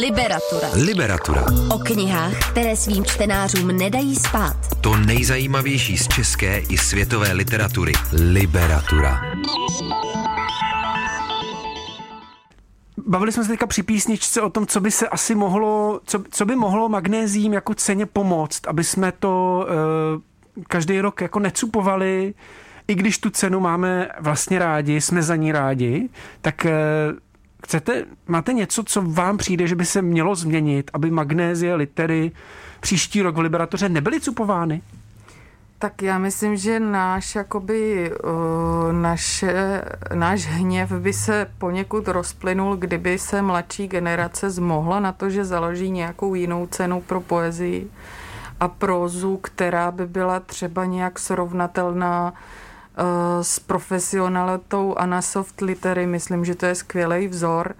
Liberatura. 0.00 0.68
Liberatura. 0.74 1.44
O 1.70 1.78
knihách, 1.78 2.50
které 2.50 2.76
svým 2.76 3.04
čtenářům 3.04 3.68
nedají 3.68 4.16
spát. 4.16 4.56
To 4.80 4.96
nejzajímavější 4.96 5.98
z 5.98 6.08
české 6.08 6.58
i 6.58 6.78
světové 6.78 7.32
literatury. 7.32 7.92
Liberatura. 8.12 9.20
Bavili 13.08 13.32
jsme 13.32 13.44
se 13.44 13.48
teďka 13.48 13.66
při 13.66 13.82
písničce 13.82 14.42
o 14.42 14.50
tom, 14.50 14.66
co 14.66 14.80
by 14.80 14.90
se 14.90 15.08
asi 15.08 15.34
mohlo, 15.34 16.00
co, 16.04 16.24
co 16.30 16.46
by 16.46 16.56
mohlo 16.56 16.88
magnézím 16.88 17.52
jako 17.52 17.74
ceně 17.74 18.06
pomoct, 18.06 18.66
aby 18.66 18.84
jsme 18.84 19.12
to 19.12 19.66
uh, 20.56 20.62
každý 20.68 21.00
rok 21.00 21.20
jako 21.20 21.38
necupovali, 21.38 22.34
i 22.88 22.94
když 22.94 23.18
tu 23.18 23.30
cenu 23.30 23.60
máme 23.60 24.08
vlastně 24.20 24.58
rádi, 24.58 25.00
jsme 25.00 25.22
za 25.22 25.36
ní 25.36 25.52
rádi, 25.52 26.08
tak 26.40 26.66
uh, 26.66 27.18
chcete, 27.66 28.04
máte 28.26 28.52
něco, 28.52 28.84
co 28.84 29.02
vám 29.02 29.36
přijde, 29.36 29.66
že 29.66 29.76
by 29.76 29.84
se 29.84 30.02
mělo 30.02 30.34
změnit, 30.34 30.90
aby 30.94 31.10
magnézie, 31.10 31.74
litery 31.74 32.32
příští 32.80 33.22
rok 33.22 33.36
v 33.36 33.40
Liberatoře 33.40 33.88
nebyly 33.88 34.20
cupovány? 34.20 34.82
Tak 35.80 36.02
já 36.02 36.18
myslím, 36.18 36.56
že 36.56 36.80
náš, 36.80 37.34
jakoby, 37.34 38.12
naše, 38.92 39.84
náš 40.14 40.46
hněv 40.46 40.92
by 40.92 41.12
se 41.12 41.46
poněkud 41.58 42.08
rozplynul, 42.08 42.76
kdyby 42.76 43.18
se 43.18 43.42
mladší 43.42 43.88
generace 43.88 44.50
zmohla 44.50 45.00
na 45.00 45.12
to, 45.12 45.30
že 45.30 45.44
založí 45.44 45.90
nějakou 45.90 46.34
jinou 46.34 46.66
cenu 46.66 47.00
pro 47.00 47.20
poezii 47.20 47.90
a 48.60 48.68
prózu, 48.68 49.36
která 49.36 49.90
by 49.90 50.06
byla 50.06 50.40
třeba 50.40 50.84
nějak 50.84 51.18
srovnatelná 51.18 52.34
s 53.42 53.58
profesionalitou 53.58 54.94
a 54.94 55.06
na 55.06 55.22
soft 55.22 55.60
litery. 55.60 56.06
Myslím, 56.06 56.44
že 56.44 56.54
to 56.54 56.66
je 56.66 56.74
skvělý 56.74 57.28
vzor. 57.28 57.74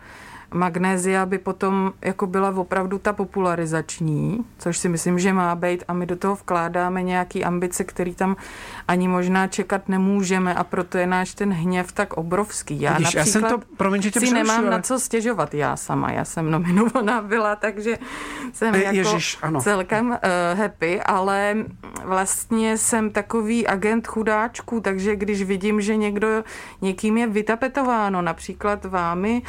Magnézia 0.54 1.26
by 1.26 1.38
potom 1.38 1.92
jako 2.02 2.26
byla 2.26 2.56
opravdu 2.56 2.98
ta 2.98 3.12
popularizační, 3.12 4.44
což 4.58 4.78
si 4.78 4.88
myslím, 4.88 5.18
že 5.18 5.32
má 5.32 5.54
být 5.54 5.84
a 5.88 5.92
my 5.92 6.06
do 6.06 6.16
toho 6.16 6.34
vkládáme 6.34 7.02
nějaký 7.02 7.44
ambice, 7.44 7.84
který 7.84 8.14
tam 8.14 8.37
ani 8.88 9.08
možná 9.08 9.46
čekat 9.46 9.88
nemůžeme 9.88 10.54
a 10.54 10.64
proto 10.64 10.98
je 10.98 11.06
náš 11.06 11.34
ten 11.34 11.52
hněv 11.52 11.92
tak 11.92 12.12
obrovský. 12.12 12.80
Já 12.80 12.98
Vidíš, 12.98 13.14
já 13.14 13.24
jsem 13.24 13.42
to, 13.42 13.58
promiň, 13.76 14.02
že 14.02 14.11
tě 14.11 14.20
si 14.20 14.30
nemám 14.30 14.61
ale... 14.61 14.70
na 14.70 14.82
co 14.82 15.00
stěžovat 15.00 15.54
já 15.54 15.76
sama, 15.76 16.11
já 16.12 16.24
jsem 16.24 16.50
nominovaná 16.50 17.22
byla, 17.22 17.56
takže 17.56 17.98
jsem 18.52 18.74
Je, 18.74 18.84
jako 18.84 18.96
Ježiš, 18.96 19.38
ano. 19.42 19.61
celkem 19.61 20.11
uh, 20.11 20.58
happy, 20.58 21.02
ale 21.02 21.56
vlastně 22.04 22.78
jsem 22.78 23.11
takový 23.11 23.66
agent 23.66 24.06
chudáčků, 24.06 24.80
takže 24.80 25.16
když 25.16 25.42
vidím, 25.42 25.80
že 25.80 25.96
někdo 25.96 26.44
někým 26.80 27.18
je 27.18 27.26
vytapetováno, 27.26 28.22
například 28.22 28.84
vámi, 28.84 29.42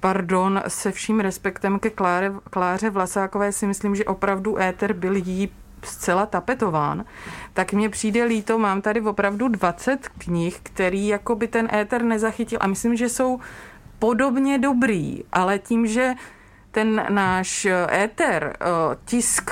pardon, 0.00 0.62
se 0.68 0.92
vším 0.92 1.20
respektem 1.20 1.78
ke 1.78 1.90
Kláře, 1.90 2.32
Kláře 2.50 2.90
Vlasákové 2.90 3.52
si 3.52 3.66
myslím, 3.66 3.94
že 3.94 4.04
opravdu 4.04 4.60
éter 4.60 4.92
byl 4.92 5.16
jí 5.16 5.48
zcela 5.82 6.26
tapetován, 6.26 7.04
tak 7.54 7.72
mně 7.72 7.88
přijde 7.88 8.24
líto, 8.24 8.58
mám 8.58 8.82
tady 8.82 9.00
opravdu 9.00 9.48
20 9.48 10.08
knih, 10.08 10.58
který 10.62 11.06
jako 11.06 11.34
by 11.34 11.48
ten 11.48 11.68
éter 11.74 12.02
nezachytil. 12.02 12.58
A 12.62 12.66
myslím, 12.66 12.96
že 12.96 13.08
jsou 13.08 13.40
podobně 13.98 14.58
dobrý, 14.58 15.24
ale 15.32 15.58
tím, 15.58 15.86
že 15.86 16.14
ten 16.70 17.06
náš 17.08 17.66
éter, 17.90 18.56
tisk, 19.04 19.50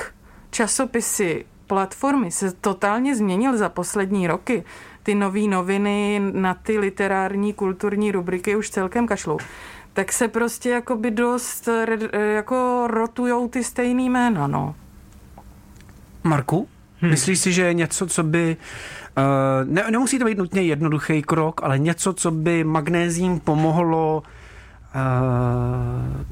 časopisy, 0.49 1.45
platformy 1.67 2.31
se 2.31 2.51
totálně 2.51 3.15
změnil 3.15 3.57
za 3.57 3.69
poslední 3.69 4.27
roky. 4.27 4.63
Ty 5.03 5.15
nové 5.15 5.47
noviny 5.47 6.21
na 6.33 6.53
ty 6.53 6.79
literární, 6.79 7.53
kulturní 7.53 8.11
rubriky 8.11 8.55
už 8.55 8.69
celkem 8.69 9.07
kašlou 9.07 9.37
tak 9.95 10.11
se 10.11 10.27
prostě 10.27 10.69
jakoby 10.69 11.11
dost 11.11 11.69
jako 12.13 12.87
rotujou 12.87 13.47
ty 13.47 13.63
stejný 13.63 14.09
jména, 14.09 14.47
no. 14.47 14.75
Marku, 16.23 16.67
hmm. 16.99 17.11
myslíš 17.11 17.39
si, 17.39 17.53
že 17.53 17.61
je 17.61 17.73
něco, 17.73 18.07
co 18.07 18.23
by 18.23 18.57
Uh, 19.17 19.71
ne, 19.71 19.83
nemusí 19.91 20.19
to 20.19 20.25
být 20.25 20.37
nutně 20.37 20.61
jednoduchý 20.61 21.21
krok, 21.21 21.63
ale 21.63 21.79
něco, 21.79 22.13
co 22.13 22.31
by 22.31 22.63
magnézím 22.63 23.39
pomohlo 23.39 24.23
uh, 24.95 26.25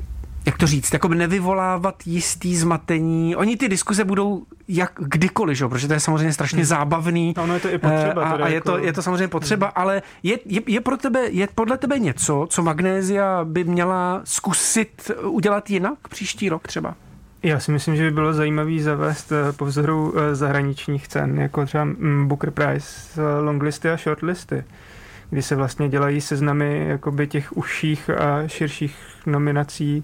jak 0.45 0.57
to 0.57 0.67
říct, 0.67 0.93
jakoby 0.93 1.15
nevyvolávat 1.15 1.95
jistý 2.05 2.55
zmatení. 2.57 3.35
Oni 3.35 3.57
ty 3.57 3.69
diskuze 3.69 4.03
budou 4.03 4.43
jak 4.67 4.91
kdykoliv, 4.97 5.57
že? 5.57 5.67
protože 5.67 5.87
to 5.87 5.93
je 5.93 5.99
samozřejmě 5.99 6.33
strašně 6.33 6.57
Hmm. 6.57 6.65
zábavný. 6.65 7.33
A 7.37 7.41
ono 7.41 7.53
je 7.53 7.59
to 7.59 7.69
i 7.69 7.77
potřeba. 7.77 8.21
Eh, 8.21 8.25
A, 8.25 8.43
a 8.43 8.47
je, 8.47 8.53
jako- 8.55 8.71
to, 8.71 8.77
je 8.77 8.93
to 8.93 9.01
samozřejmě 9.01 9.27
potřeba, 9.27 9.67
ale 9.67 10.01
je, 10.23 10.39
je, 10.45 10.61
je, 10.67 10.81
pro 10.81 10.97
tebe, 10.97 11.19
je 11.29 11.47
podle 11.55 11.77
tebe 11.77 11.99
něco, 11.99 12.47
co 12.49 12.63
Magnézia 12.63 13.43
by 13.43 13.63
měla 13.63 14.21
zkusit 14.23 15.11
udělat 15.23 15.69
jinak 15.69 16.07
příští 16.09 16.49
rok 16.49 16.67
třeba? 16.67 16.95
Já 17.43 17.59
si 17.59 17.71
myslím, 17.71 17.95
že 17.95 18.03
by 18.03 18.11
bylo 18.11 18.33
zajímavé 18.33 18.79
zavést 18.79 19.31
eh, 19.31 19.53
po 19.53 19.65
vzoru 19.65 20.13
eh, 20.17 20.35
zahraničních 20.35 21.07
cen, 21.07 21.39
jako 21.39 21.65
třeba 21.65 21.83
mm, 21.83 22.27
Booker 22.27 22.51
Prize, 22.51 23.21
longlisty 23.41 23.89
a 23.89 23.97
shortlisty, 23.97 24.63
kdy 25.29 25.41
se 25.41 25.55
vlastně 25.55 25.89
dělají 25.89 26.21
seznamy 26.21 26.85
jakoby 26.87 27.27
těch 27.27 27.57
užších 27.57 28.09
a 28.09 28.47
širších 28.47 28.95
nominací 29.25 30.03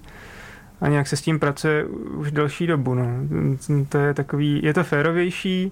a 0.82 0.88
nějak 0.88 1.08
se 1.08 1.15
s 1.18 1.22
tím 1.22 1.39
pracuje 1.39 1.86
už 2.15 2.32
delší 2.32 2.68
dobu. 2.68 2.94
No. 2.94 3.06
To 3.89 3.98
je 3.98 4.13
takový, 4.13 4.62
je 4.63 4.74
to 4.74 4.84
férovější, 4.84 5.72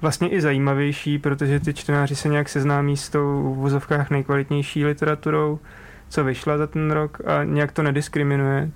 vlastně 0.00 0.28
i 0.28 0.40
zajímavější, 0.40 1.18
protože 1.18 1.60
ty 1.60 1.74
čtenáři 1.74 2.16
se 2.16 2.28
nějak 2.28 2.48
seznámí 2.48 2.96
s 2.96 3.08
tou 3.08 3.54
v 3.54 3.56
vozovkách 3.56 4.10
nejkvalitnější 4.10 4.84
literaturou, 4.84 5.58
co 6.08 6.24
vyšla 6.24 6.58
za 6.58 6.66
ten 6.66 6.90
rok 6.90 7.20
a 7.26 7.44
nějak 7.44 7.72
to 7.72 7.82
nediskriminuje 7.82 8.70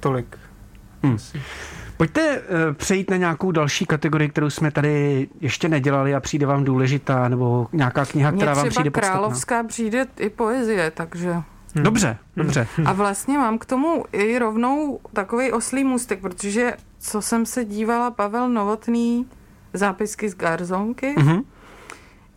tolik. 0.00 0.38
Hmm. 1.02 1.18
Pojďte 1.96 2.40
eh, 2.40 2.72
přejít 2.74 3.10
na 3.10 3.16
nějakou 3.16 3.52
další 3.52 3.86
kategorii, 3.86 4.28
kterou 4.28 4.50
jsme 4.50 4.70
tady 4.70 5.28
ještě 5.40 5.68
nedělali 5.68 6.14
a 6.14 6.20
přijde 6.20 6.46
vám 6.46 6.64
důležitá, 6.64 7.28
nebo 7.28 7.66
nějaká 7.72 8.04
kniha, 8.04 8.30
Mně 8.30 8.38
která 8.38 8.54
vám 8.54 8.68
přijde 8.68 8.90
podstatná. 8.90 9.18
královská 9.18 9.64
přijde 9.64 10.06
i 10.18 10.30
poezie, 10.30 10.90
takže... 10.90 11.34
Hmm. 11.74 11.84
Dobře, 11.84 12.18
dobře. 12.36 12.66
A 12.86 12.92
vlastně 12.92 13.38
mám 13.38 13.58
k 13.58 13.64
tomu 13.64 14.04
i 14.12 14.38
rovnou 14.38 15.00
takový 15.12 15.52
oslý 15.52 15.84
můstek, 15.84 16.20
protože 16.20 16.76
co 16.98 17.22
jsem 17.22 17.46
se 17.46 17.64
dívala, 17.64 18.10
Pavel 18.10 18.48
Novotný, 18.48 19.26
zápisky 19.72 20.28
z 20.28 20.34
Garzonky, 20.34 21.14
Mhm. 21.18 21.42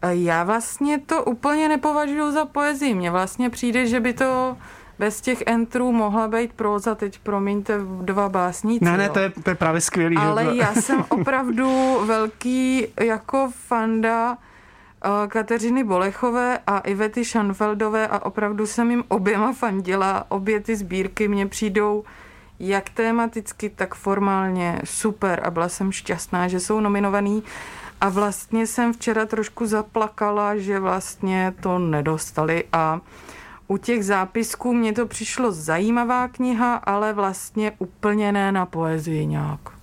já 0.09 0.43
vlastně 0.43 0.99
to 0.99 1.23
úplně 1.23 1.67
nepovažuji 1.69 2.31
za 2.31 2.45
poezii. 2.45 2.93
Mně 2.93 3.11
vlastně 3.11 3.49
přijde, 3.49 3.87
že 3.87 3.99
by 3.99 4.13
to 4.13 4.57
bez 4.99 5.21
těch 5.21 5.43
entrů 5.45 5.91
mohla 5.91 6.27
být 6.27 6.53
próza, 6.53 6.95
teď 6.95 7.19
promiňte, 7.19 7.77
dva 8.01 8.29
básníci. 8.29 8.85
Ne, 8.85 8.97
ne, 8.97 9.09
to 9.09 9.19
je, 9.19 9.29
to 9.43 9.49
je 9.49 9.55
právě 9.55 9.81
skvělý. 9.81 10.15
že- 10.15 10.21
Ale 10.27 10.55
já 10.55 10.73
jsem 10.73 11.05
opravdu 11.09 11.97
velký 12.05 12.87
jako 12.99 13.51
fanda 13.67 14.37
Kateřiny 15.27 15.83
Bolechové 15.83 16.59
a 16.67 16.79
Ivety 16.79 17.25
Šanfeldové 17.25 18.07
a 18.07 18.25
opravdu 18.25 18.67
jsem 18.67 18.91
jim 18.91 19.03
oběma 19.07 19.53
fandila. 19.53 20.25
Obě 20.29 20.59
ty 20.59 20.75
sbírky 20.75 21.27
mě 21.27 21.47
přijdou 21.47 22.03
jak 22.59 22.89
tematicky, 22.89 23.69
tak 23.69 23.95
formálně 23.95 24.81
super 24.83 25.41
a 25.43 25.51
byla 25.51 25.69
jsem 25.69 25.91
šťastná, 25.91 26.47
že 26.47 26.59
jsou 26.59 26.79
nominovaný. 26.79 27.43
A 28.01 28.09
vlastně 28.09 28.67
jsem 28.67 28.93
včera 28.93 29.25
trošku 29.25 29.65
zaplakala, 29.65 30.57
že 30.57 30.79
vlastně 30.79 31.53
to 31.59 31.79
nedostali 31.79 32.63
a 32.73 33.01
u 33.67 33.77
těch 33.77 34.05
zápisků 34.05 34.73
mně 34.73 34.93
to 34.93 35.05
přišlo 35.05 35.51
zajímavá 35.51 36.27
kniha, 36.27 36.75
ale 36.75 37.13
vlastně 37.13 37.71
úplně 37.79 38.31
ne 38.31 38.51
na 38.51 38.65
poezii 38.65 39.25
nějak. 39.25 39.74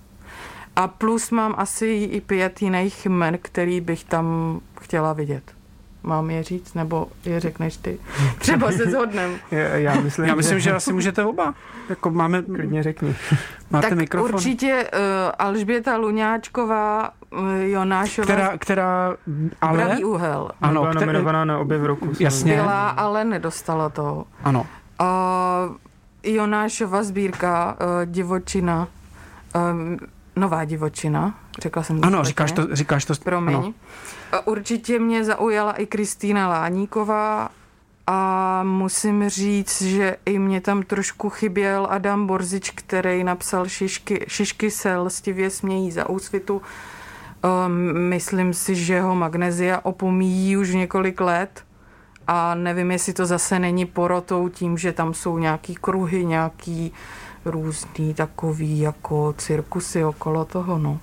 A 0.75 0.87
plus 0.87 1.31
mám 1.31 1.55
asi 1.57 1.85
i 1.87 2.21
pět 2.21 2.61
jiných 2.61 3.05
jmen, 3.05 3.37
který 3.41 3.81
bych 3.81 4.03
tam 4.03 4.59
chtěla 4.81 5.13
vidět. 5.13 5.43
Mám 6.03 6.29
je 6.29 6.43
říct, 6.43 6.73
nebo 6.73 7.07
je 7.25 7.39
řekneš 7.39 7.77
ty? 7.77 7.99
Třeba 8.39 8.71
se 8.71 8.85
zhodnem. 8.91 9.35
Já, 9.51 9.59
já 9.67 9.99
myslím, 9.99 10.25
Já 10.25 10.35
myslím, 10.35 10.59
že 10.59 10.73
asi 10.73 10.93
můžete 10.93 11.25
oba. 11.25 11.53
Jako 11.89 12.09
máme, 12.09 12.41
Klidně 12.41 12.83
řekni. 12.83 13.15
máte 13.71 13.89
tak 13.89 13.97
mikrofon. 13.97 14.35
určitě 14.35 14.89
uh, 14.93 14.99
Alžběta 15.39 15.97
Luňáčková, 15.97 17.09
uh, 17.31 17.49
Jonášová, 17.55 18.25
Která, 18.25 18.57
která, 18.57 19.15
ale... 19.61 19.85
Pravý 19.85 20.03
úhel. 20.03 20.49
Ano, 20.61 20.81
byla 20.81 20.91
které- 20.93 21.05
nominovaná 21.05 21.45
na 21.45 21.59
obě 21.59 21.77
v 21.77 21.85
roku. 21.85 22.11
Jasně. 22.19 22.53
Byla, 22.55 22.89
ale 22.89 23.23
nedostala 23.23 23.89
to. 23.89 24.25
Ano. 24.43 24.65
Uh, 25.01 25.75
Jonášova 26.23 27.03
sbírka 27.03 27.77
uh, 27.81 28.11
Divočina, 28.11 28.87
um, 29.71 29.97
Nová 30.35 30.65
divočina, 30.65 31.35
řekla 31.61 31.83
jsem 31.83 32.01
to 32.01 32.07
Ano, 32.07 32.23
říkáš 32.23 32.51
to, 32.51 32.75
říkáš 32.75 33.05
to. 33.05 33.13
Promiň. 33.23 33.55
Ano. 33.55 33.73
Určitě 34.45 34.99
mě 34.99 35.23
zaujala 35.23 35.71
i 35.71 35.85
Kristýna 35.85 36.49
Láníková 36.49 37.49
a 38.07 38.63
musím 38.63 39.29
říct, 39.29 39.81
že 39.81 40.15
i 40.25 40.39
mě 40.39 40.61
tam 40.61 40.83
trošku 40.83 41.29
chyběl 41.29 41.87
Adam 41.89 42.27
Borzič, 42.27 42.69
který 42.69 43.23
napsal 43.23 43.67
Šišky, 43.67 44.25
Šišky 44.27 44.71
se 44.71 44.97
lstivě 44.97 45.49
smějí 45.49 45.91
za 45.91 46.09
úsvitu. 46.09 46.61
Um, 47.65 47.99
myslím 48.09 48.53
si, 48.53 48.75
že 48.75 49.01
ho 49.01 49.15
Magnezia 49.15 49.79
opomíjí 49.83 50.57
už 50.57 50.73
několik 50.73 51.21
let 51.21 51.63
a 52.27 52.55
nevím, 52.55 52.91
jestli 52.91 53.13
to 53.13 53.25
zase 53.25 53.59
není 53.59 53.85
porotou 53.85 54.49
tím, 54.49 54.77
že 54.77 54.91
tam 54.91 55.13
jsou 55.13 55.37
nějaký 55.37 55.75
kruhy, 55.75 56.25
nějaký 56.25 56.93
různý 57.45 58.13
takový 58.13 58.79
jako 58.79 59.33
cirkusy 59.37 60.03
okolo 60.03 60.45
toho, 60.45 60.77
no. 60.77 60.99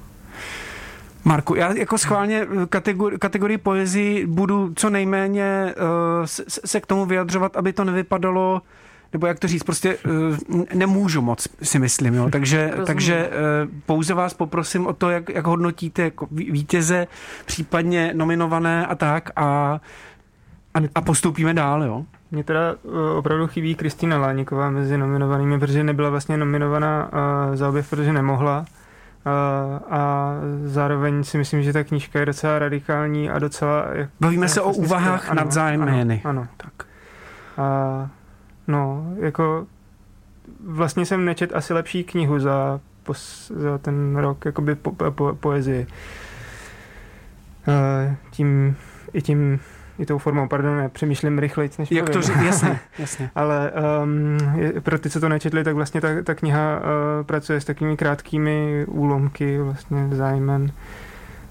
Marku, 1.24 1.54
já 1.54 1.72
jako 1.72 1.98
schválně 1.98 2.46
kategori, 2.68 3.18
kategorii 3.18 3.58
poezii 3.58 4.26
budu 4.26 4.72
co 4.76 4.90
nejméně 4.90 5.74
uh, 5.76 6.26
se, 6.26 6.44
se 6.48 6.80
k 6.80 6.86
tomu 6.86 7.06
vyjadřovat, 7.06 7.56
aby 7.56 7.72
to 7.72 7.84
nevypadalo 7.84 8.62
nebo 9.12 9.26
jak 9.26 9.38
to 9.38 9.48
říct, 9.48 9.62
prostě 9.62 9.96
uh, 9.96 10.64
nemůžu 10.74 11.22
moc, 11.22 11.48
si 11.62 11.78
myslím, 11.78 12.14
jo. 12.14 12.30
Takže, 12.30 12.64
Rozumím. 12.66 12.86
takže 12.86 13.28
uh, 13.28 13.80
pouze 13.86 14.14
vás 14.14 14.34
poprosím 14.34 14.86
o 14.86 14.92
to, 14.92 15.10
jak, 15.10 15.28
jak 15.28 15.46
hodnotíte 15.46 16.02
jako 16.02 16.28
ví- 16.30 16.50
vítěze, 16.52 17.06
případně 17.46 18.12
nominované 18.14 18.86
a 18.86 18.94
tak 18.94 19.30
a, 19.36 19.44
a, 20.74 20.78
a 20.94 21.00
postoupíme 21.00 21.54
dál, 21.54 21.82
jo. 21.84 22.04
Mně 22.30 22.44
teda 22.44 22.74
uh, 22.82 22.98
opravdu 23.16 23.46
chybí 23.46 23.74
Kristýna 23.74 24.18
Láníková 24.18 24.70
mezi 24.70 24.98
nominovanými, 24.98 25.58
protože 25.58 25.84
nebyla 25.84 26.10
vlastně 26.10 26.36
nominovaná 26.36 27.10
uh, 27.48 27.56
za 27.56 27.68
objev, 27.68 27.90
protože 27.90 28.12
nemohla. 28.12 28.58
Uh, 29.26 29.94
a 29.98 30.32
zároveň 30.64 31.24
si 31.24 31.38
myslím, 31.38 31.62
že 31.62 31.72
ta 31.72 31.84
knížka 31.84 32.20
je 32.20 32.26
docela 32.26 32.58
radikální 32.58 33.30
a 33.30 33.38
docela... 33.38 33.84
jak- 33.92 34.10
Bavíme 34.20 34.48
se 34.48 34.60
o 34.60 34.72
úvahách 34.72 35.22
skvělá. 35.24 35.44
nad 35.44 35.52
zájmeny. 35.52 36.20
Ano, 36.24 36.40
ano. 36.40 36.48
Tak. 36.56 36.86
A 37.58 38.08
no, 38.68 39.06
jako 39.16 39.66
vlastně 40.66 41.06
jsem 41.06 41.24
nečet 41.24 41.52
asi 41.54 41.72
lepší 41.74 42.04
knihu 42.04 42.38
za, 42.38 42.80
pos, 43.02 43.52
za 43.56 43.78
ten 43.78 44.16
rok, 44.16 44.44
jakoby 44.44 44.74
po, 44.74 45.10
po, 45.10 45.34
poezii. 45.40 45.86
Uh, 47.68 48.14
tím, 48.30 48.76
i 49.12 49.22
tím, 49.22 49.60
i 50.00 50.06
tou 50.06 50.18
formou, 50.18 50.48
pardon, 50.48 50.76
ne, 50.76 50.88
přemýšlím 50.88 51.38
rychleji, 51.38 51.70
než 51.78 51.90
Jak 51.90 52.10
to 52.10 52.20
povím. 52.20 52.34
říct, 52.34 52.44
jasně, 52.44 52.80
jasně. 52.98 53.30
Ale 53.34 53.72
um, 54.02 54.38
je, 54.56 54.80
pro 54.80 54.98
ty, 54.98 55.10
co 55.10 55.20
to 55.20 55.28
nečetli, 55.28 55.64
tak 55.64 55.74
vlastně 55.74 56.00
ta, 56.00 56.08
ta 56.24 56.34
kniha 56.34 56.76
uh, 56.78 57.26
pracuje 57.26 57.60
s 57.60 57.64
takovými 57.64 57.96
krátkými 57.96 58.84
úlomky, 58.88 59.58
vlastně 59.58 60.08
zájmen, 60.12 60.72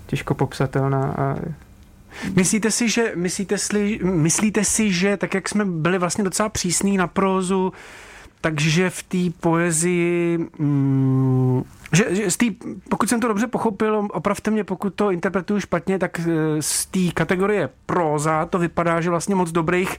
těžko 0.08 0.34
popsatelná 0.34 1.04
a 1.18 1.36
Myslíte 2.36 2.72
si, 2.72 2.90
že, 2.90 3.12
myslíte, 3.16 3.58
si, 3.58 4.00
myslíte 4.04 4.64
si, 4.64 4.92
že 4.92 5.18
tak 5.18 5.34
jak 5.34 5.50
jsme 5.50 5.66
byli 5.66 5.98
vlastně 5.98 6.24
docela 6.24 6.50
přísní 6.50 6.98
na 6.98 7.08
prózu, 7.08 7.74
takže 8.42 8.90
v 8.90 9.04
té 9.04 9.40
poezii, 9.40 10.38
mm, 10.60 11.64
že, 11.92 12.16
že 12.16 12.32
z 12.32 12.38
tý, 12.38 12.56
pokud 12.90 13.10
jsem 13.10 13.20
to 13.20 13.28
dobře 13.28 13.48
pochopil, 13.48 14.08
opravte 14.12 14.52
mě, 14.52 14.64
pokud 14.64 14.94
to 14.94 15.12
interpretuju 15.12 15.60
špatně, 15.60 16.00
tak 16.00 16.20
eh, 16.20 16.62
z 16.62 16.86
té 16.86 17.00
kategorie 17.14 17.70
próza 17.86 18.46
to 18.46 18.60
vypadá, 18.60 19.02
že 19.02 19.10
vlastně 19.10 19.36
moc 19.36 19.52
dobrých, 19.52 19.98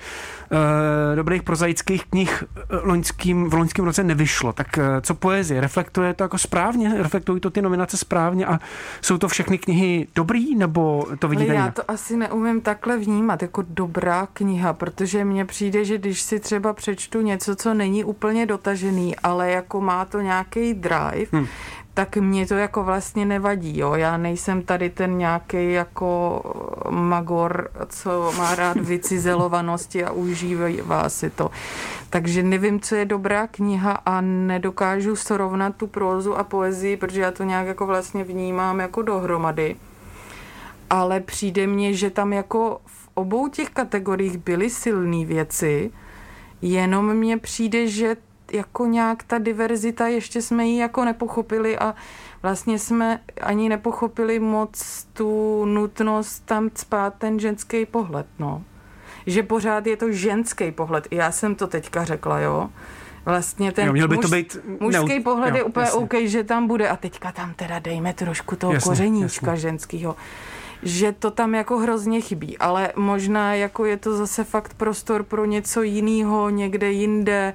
eh, 0.53 1.17
dobrých 1.17 1.43
prozaických 1.43 2.05
knih 2.07 2.45
eh, 2.57 2.77
loňským, 2.83 3.51
v 3.51 3.55
loňském 3.55 3.85
roce 3.85 4.05
nevyšlo. 4.05 4.53
Tak 4.53 4.79
eh, 4.79 5.01
co 5.01 5.15
poezie? 5.15 5.61
Reflektuje 5.61 6.15
to 6.15 6.25
jako 6.25 6.39
správně? 6.39 6.95
Reflektují 6.99 7.41
to 7.41 7.51
ty 7.51 7.63
nominace 7.63 7.97
správně 7.97 8.47
a 8.47 8.59
jsou 9.03 9.19
to 9.19 9.29
všechny 9.29 9.59
knihy 9.59 10.07
dobrý, 10.15 10.55
nebo 10.57 11.07
to 11.19 11.27
Ale 11.27 11.37
vidíte 11.37 11.55
já 11.55 11.61
jinak? 11.61 11.75
to 11.75 11.91
asi 11.91 12.17
neumím 12.17 12.61
takhle 12.61 12.99
vnímat 12.99 13.43
jako 13.43 13.65
dobrá 13.69 14.29
kniha, 14.33 14.73
protože 14.73 15.25
mně 15.25 15.45
přijde, 15.45 15.85
že 15.85 15.99
když 15.99 16.21
si 16.23 16.41
třeba 16.41 16.73
přečtu 16.73 17.21
něco, 17.21 17.57
co 17.57 17.75
není 17.75 18.05
úplně 18.05 18.47
dotažený, 18.47 19.17
ale 19.17 19.51
jako 19.51 19.81
má 19.81 20.05
to 20.05 20.21
nějaký 20.21 20.75
drive, 20.75 21.27
Hmm. 21.33 21.47
Tak 22.01 22.17
mě 22.17 22.47
to 22.47 22.55
jako 22.55 22.85
vlastně 22.85 23.27
nevadí, 23.27 23.79
jo. 23.79 23.95
Já 23.95 24.17
nejsem 24.17 24.63
tady 24.63 24.91
ten 24.91 25.19
nějaký 25.19 25.73
jako 25.73 26.43
magor, 26.91 27.71
co 27.89 28.33
má 28.39 28.55
rád 28.55 28.77
vycizelovanosti 28.81 30.05
a 30.05 30.13
užívá 30.13 31.09
si 31.09 31.31
to. 31.31 31.51
Takže 32.11 32.43
nevím, 32.43 32.81
co 32.81 32.95
je 32.95 33.05
dobrá 33.05 33.47
kniha 33.47 33.93
a 33.93 34.21
nedokážu 34.21 35.17
srovnat 35.17 35.77
tu 35.77 35.87
prózu 35.87 36.39
a 36.39 36.45
poezii, 36.45 36.97
protože 36.97 37.21
já 37.21 37.31
to 37.31 37.45
nějak 37.45 37.67
jako 37.67 37.87
vlastně 37.87 38.25
vnímám 38.25 38.81
jako 38.81 39.03
dohromady 39.03 39.77
ale 40.91 41.21
přijde 41.21 41.67
mně, 41.67 41.95
že 41.95 42.11
tam 42.11 42.33
jako 42.33 42.81
v 42.87 43.09
obou 43.15 43.49
těch 43.49 43.71
kategoriích 43.71 44.39
byly 44.39 44.71
silné 44.71 45.25
věci, 45.25 45.91
jenom 46.63 47.15
mně 47.15 47.39
přijde, 47.39 47.87
že 47.87 48.17
jako 48.53 48.87
nějak 48.87 49.23
ta 49.23 49.39
diverzita, 49.39 50.07
ještě 50.09 50.43
jsme 50.43 50.67
ji 50.67 50.79
jako 50.79 51.05
nepochopili 51.05 51.79
a 51.79 51.95
vlastně 52.43 52.79
jsme 52.79 53.21
ani 53.41 53.69
nepochopili 53.69 54.39
moc 54.39 55.05
tu 55.13 55.65
nutnost 55.65 56.47
tam 56.47 56.71
spát 56.75 57.15
ten 57.19 57.41
ženský 57.41 57.87
pohled, 57.87 58.27
no. 58.39 58.63
Že 59.27 59.43
pořád 59.43 59.87
je 59.87 59.97
to 59.97 60.13
ženský 60.13 60.73
pohled. 60.73 61.09
Já 61.11 61.33
jsem 61.33 61.55
to 61.55 61.67
teďka 61.67 62.05
řekla, 62.05 62.41
jo. 62.41 62.71
Vlastně 63.25 63.73
ten 63.73 63.87
jo, 63.87 63.93
měl 63.93 64.09
by 64.09 64.17
muž, 64.17 64.25
to 64.25 64.29
být 64.29 64.57
mužský 64.81 65.09
neut... 65.09 65.25
pohled 65.25 65.51
jo, 65.51 65.57
je 65.57 65.63
úplně 65.63 65.85
jasně. 65.85 66.01
OK, 66.01 66.15
že 66.25 66.45
tam 66.45 66.67
bude 66.67 66.89
a 66.89 66.97
teďka 66.97 67.33
tam 67.33 67.55
teda 67.55 67.79
dejme 67.79 68.15
trošku 68.15 68.57
toho 68.57 68.73
Jasně, 68.73 68.91
kořeníčka 68.91 69.51
jasně. 69.51 69.61
ženského 69.61 70.17
že 70.83 71.13
to 71.13 71.31
tam 71.31 71.55
jako 71.55 71.79
hrozně 71.79 72.21
chybí, 72.21 72.59
ale 72.59 72.93
možná 72.97 73.55
jako 73.55 73.85
je 73.85 73.97
to 73.97 74.17
zase 74.17 74.45
fakt 74.45 74.75
prostor 74.75 75.23
pro 75.23 75.45
něco 75.45 75.83
jiného 75.83 76.51
někde 76.51 76.93
jinde, 76.93 77.55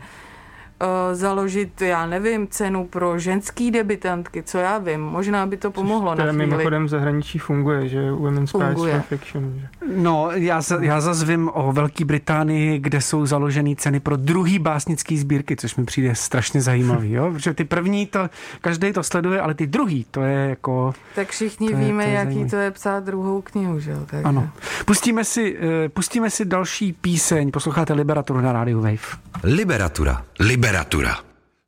založit, 1.14 1.82
já 1.82 2.06
nevím, 2.06 2.48
cenu 2.48 2.88
pro 2.88 3.20
ženský 3.20 3.72
debitantky, 3.72 4.44
co 4.44 4.58
já 4.58 4.78
vím, 4.78 5.02
možná 5.02 5.46
by 5.46 5.58
to 5.58 5.72
pomohlo 5.72 6.12
Teda 6.16 6.26
na 6.26 6.32
chvíli. 6.34 6.48
mimochodem 6.48 6.86
v 6.86 6.90
zahraničí 6.90 7.40
funguje, 7.40 7.88
že 7.90 8.12
Women's 8.12 8.52
Prize 8.52 8.66
Funguje. 8.68 8.94
for 8.94 9.02
Fiction. 9.02 9.54
Že? 9.60 9.68
No, 9.96 10.30
já, 10.34 10.62
za- 10.62 10.84
já 10.84 11.02
zase 11.02 11.26
vím 11.26 11.50
o 11.54 11.72
Velké 11.72 12.06
Británii, 12.06 12.80
kde 12.80 13.02
jsou 13.02 13.26
založené 13.26 13.76
ceny 13.76 14.00
pro 14.00 14.18
druhý 14.18 14.60
básnický 14.60 15.18
sbírky, 15.18 15.56
což 15.56 15.76
mi 15.76 15.86
přijde 15.86 16.16
strašně 16.16 16.62
zajímavý, 16.62 17.12
jo? 17.12 17.32
Protože 17.34 17.54
ty 17.54 17.64
první 17.64 18.06
to, 18.06 18.30
každý 18.62 18.94
to 18.94 19.04
sleduje, 19.04 19.42
ale 19.42 19.54
ty 19.54 19.68
druhý, 19.68 20.06
to 20.12 20.22
je 20.22 20.50
jako, 20.50 20.94
Tak 21.16 21.28
všichni 21.30 21.70
To 21.70 21.78
je- 21.78 21.86
víme, 21.86 22.04
to 22.04 22.10
je 22.10 22.16
jaký 22.16 22.26
zajímavý. 22.30 22.50
to 22.50 22.56
je 22.58 22.72
psát 22.72 23.04
druhou 23.04 23.42
knihu, 23.42 23.80
že 23.80 23.92
jo? 23.92 24.00
Takže. 24.06 24.24
ano. 24.24 24.50
Pustíme 24.86 25.24
si, 25.24 25.58
eh, 25.86 25.90
pustíme 25.90 26.30
si 26.30 26.46
další 26.46 26.94
píseň, 26.94 27.52
posloucháte 27.52 27.94
Liberaturu 27.94 28.42
na 28.42 28.54
rádiu 28.54 28.78
Wave. 28.82 28.98
Liberatura. 29.44 30.24
Liberatura. 30.66 31.18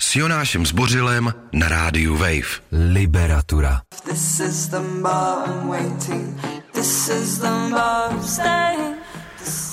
S 0.02 0.16
Jonášem 0.16 0.66
Zbořilem 0.66 1.34
na 1.54 1.70
rádiu 1.70 2.18
Wave. 2.18 2.48
Liberatura. 2.72 3.82
This 4.10 4.40
is 4.40 4.68
the 4.68 4.80
bar 5.02 5.50
I'm 5.50 5.70
waiting. 5.70 6.42
This 6.74 7.10
is 7.10 7.38
the 7.38 7.48
bar 7.72 8.12
I'm 8.12 8.24
staying. 8.24 8.96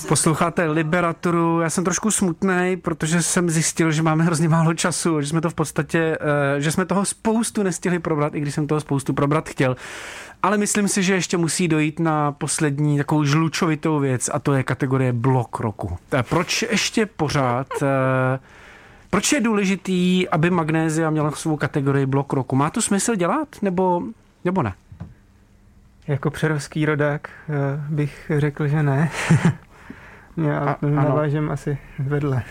Posloucháte 0.07 0.65
Liberaturu, 0.65 1.61
já 1.61 1.69
jsem 1.69 1.83
trošku 1.83 2.11
smutný, 2.11 2.77
protože 2.81 3.21
jsem 3.23 3.49
zjistil, 3.49 3.91
že 3.91 4.01
máme 4.01 4.23
hrozně 4.23 4.49
málo 4.49 4.73
času, 4.73 5.21
že 5.21 5.27
jsme 5.27 5.41
to 5.41 5.49
v 5.49 5.53
podstatě, 5.53 6.17
eh, 6.57 6.61
že 6.61 6.71
jsme 6.71 6.85
toho 6.85 7.05
spoustu 7.05 7.63
nestihli 7.63 7.99
probrat, 7.99 8.35
i 8.35 8.39
když 8.39 8.53
jsem 8.53 8.67
toho 8.67 8.81
spoustu 8.81 9.13
probrat 9.13 9.49
chtěl. 9.49 9.75
Ale 10.43 10.57
myslím 10.57 10.87
si, 10.87 11.03
že 11.03 11.13
ještě 11.13 11.37
musí 11.37 11.67
dojít 11.67 11.99
na 11.99 12.31
poslední 12.31 12.97
takovou 12.97 13.23
žlučovitou 13.23 13.99
věc 13.99 14.29
a 14.33 14.39
to 14.39 14.53
je 14.53 14.63
kategorie 14.63 15.13
blok 15.13 15.59
roku. 15.59 15.97
Eh, 16.13 16.23
Proč 16.23 16.61
ještě 16.61 17.05
pořád, 17.05 17.67
eh, 17.81 18.39
proč 19.15 19.31
je 19.31 19.41
důležitý, 19.41 20.29
aby 20.29 20.49
magnézia 20.49 21.09
měla 21.09 21.31
svou 21.31 21.57
kategorii 21.57 22.05
blok 22.05 22.33
roku? 22.33 22.55
Má 22.55 22.69
to 22.69 22.81
smysl 22.81 23.15
dělat 23.15 23.47
nebo, 23.61 24.01
nebo 24.45 24.63
ne? 24.63 24.73
Jako 26.07 26.29
přerovský 26.29 26.85
rodák 26.85 27.29
eh, 27.49 27.53
bych 27.89 28.31
řekl, 28.37 28.67
že 28.67 28.83
ne. 28.83 29.11
Já 30.37 30.59
A- 30.59 30.77
ano. 30.81 30.95
navážem 30.95 31.51
asi 31.51 31.77
vedle. 31.99 32.43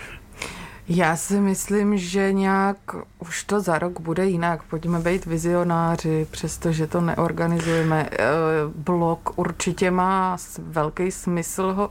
Já 0.88 1.16
si 1.16 1.40
myslím, 1.40 1.98
že 1.98 2.32
nějak 2.32 2.76
už 3.18 3.44
to 3.44 3.60
za 3.60 3.78
rok 3.78 4.00
bude 4.00 4.26
jinak. 4.26 4.62
Pojďme 4.62 4.98
být 4.98 5.26
vizionáři, 5.26 6.26
přestože 6.30 6.86
to 6.86 7.00
neorganizujeme. 7.00 8.08
Eh, 8.12 8.26
Blog 8.76 9.38
určitě 9.38 9.90
má 9.90 10.36
velký 10.58 11.10
smysl, 11.10 11.72
ho, 11.72 11.90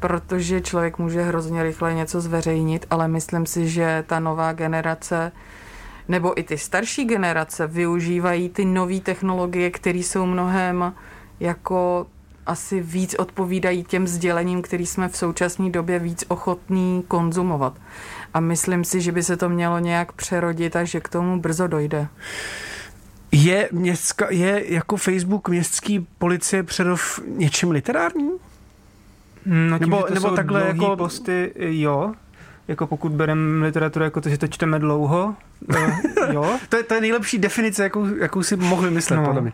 protože 0.00 0.60
člověk 0.60 0.98
může 0.98 1.22
hrozně 1.22 1.62
rychle 1.62 1.94
něco 1.94 2.20
zveřejnit, 2.20 2.86
ale 2.90 3.08
myslím 3.08 3.46
si, 3.46 3.68
že 3.68 4.04
ta 4.06 4.20
nová 4.20 4.52
generace 4.52 5.32
nebo 6.08 6.40
i 6.40 6.42
ty 6.42 6.58
starší 6.58 7.04
generace 7.04 7.66
využívají 7.66 8.48
ty 8.48 8.64
nové 8.64 9.00
technologie, 9.00 9.70
které 9.70 9.98
jsou 9.98 10.26
mnohem 10.26 10.94
jako 11.40 12.06
asi 12.46 12.80
víc 12.80 13.14
odpovídají 13.14 13.84
těm 13.84 14.06
sdělením, 14.06 14.62
který 14.62 14.86
jsme 14.86 15.08
v 15.08 15.16
současné 15.16 15.70
době 15.70 15.98
víc 15.98 16.24
ochotní 16.28 17.04
konzumovat. 17.08 17.76
A 18.34 18.40
myslím 18.40 18.84
si, 18.84 19.00
že 19.00 19.12
by 19.12 19.22
se 19.22 19.36
to 19.36 19.48
mělo 19.48 19.78
nějak 19.78 20.12
přerodit 20.12 20.76
a 20.76 20.84
že 20.84 21.00
k 21.00 21.08
tomu 21.08 21.40
brzo 21.40 21.66
dojde. 21.66 22.08
Je, 23.32 23.68
městská, 23.72 24.26
je 24.30 24.74
jako 24.74 24.96
Facebook 24.96 25.48
městský 25.48 26.06
policie 26.18 26.62
Přerov 26.62 27.20
něčím 27.26 27.70
literárním? 27.70 28.32
No, 29.46 29.78
tím, 29.78 29.90
Nebo- 29.90 29.96
že 29.96 30.02
to 30.08 30.14
nebo 30.14 30.28
jsou 30.28 30.36
takhle 30.36 30.66
jako- 30.66 30.96
posty, 30.96 31.52
jo. 31.56 32.12
Jako 32.68 32.86
pokud 32.86 33.12
bereme 33.12 33.66
literaturu 33.66 34.04
jako 34.04 34.20
to, 34.20 34.28
že 34.28 34.38
to 34.38 34.46
čteme 34.48 34.78
dlouho, 34.78 35.34
eh, 35.76 35.92
jo, 36.32 36.56
To 36.68 36.76
je, 36.76 36.82
to 36.82 36.94
je 36.94 37.00
nejlepší 37.00 37.38
definice, 37.38 37.82
jakou, 37.82 38.06
jakou 38.14 38.42
si 38.42 38.56
mohli 38.56 38.90
myslet, 38.90 39.16
no. 39.16 39.24
Podle 39.24 39.40
mě. 39.40 39.52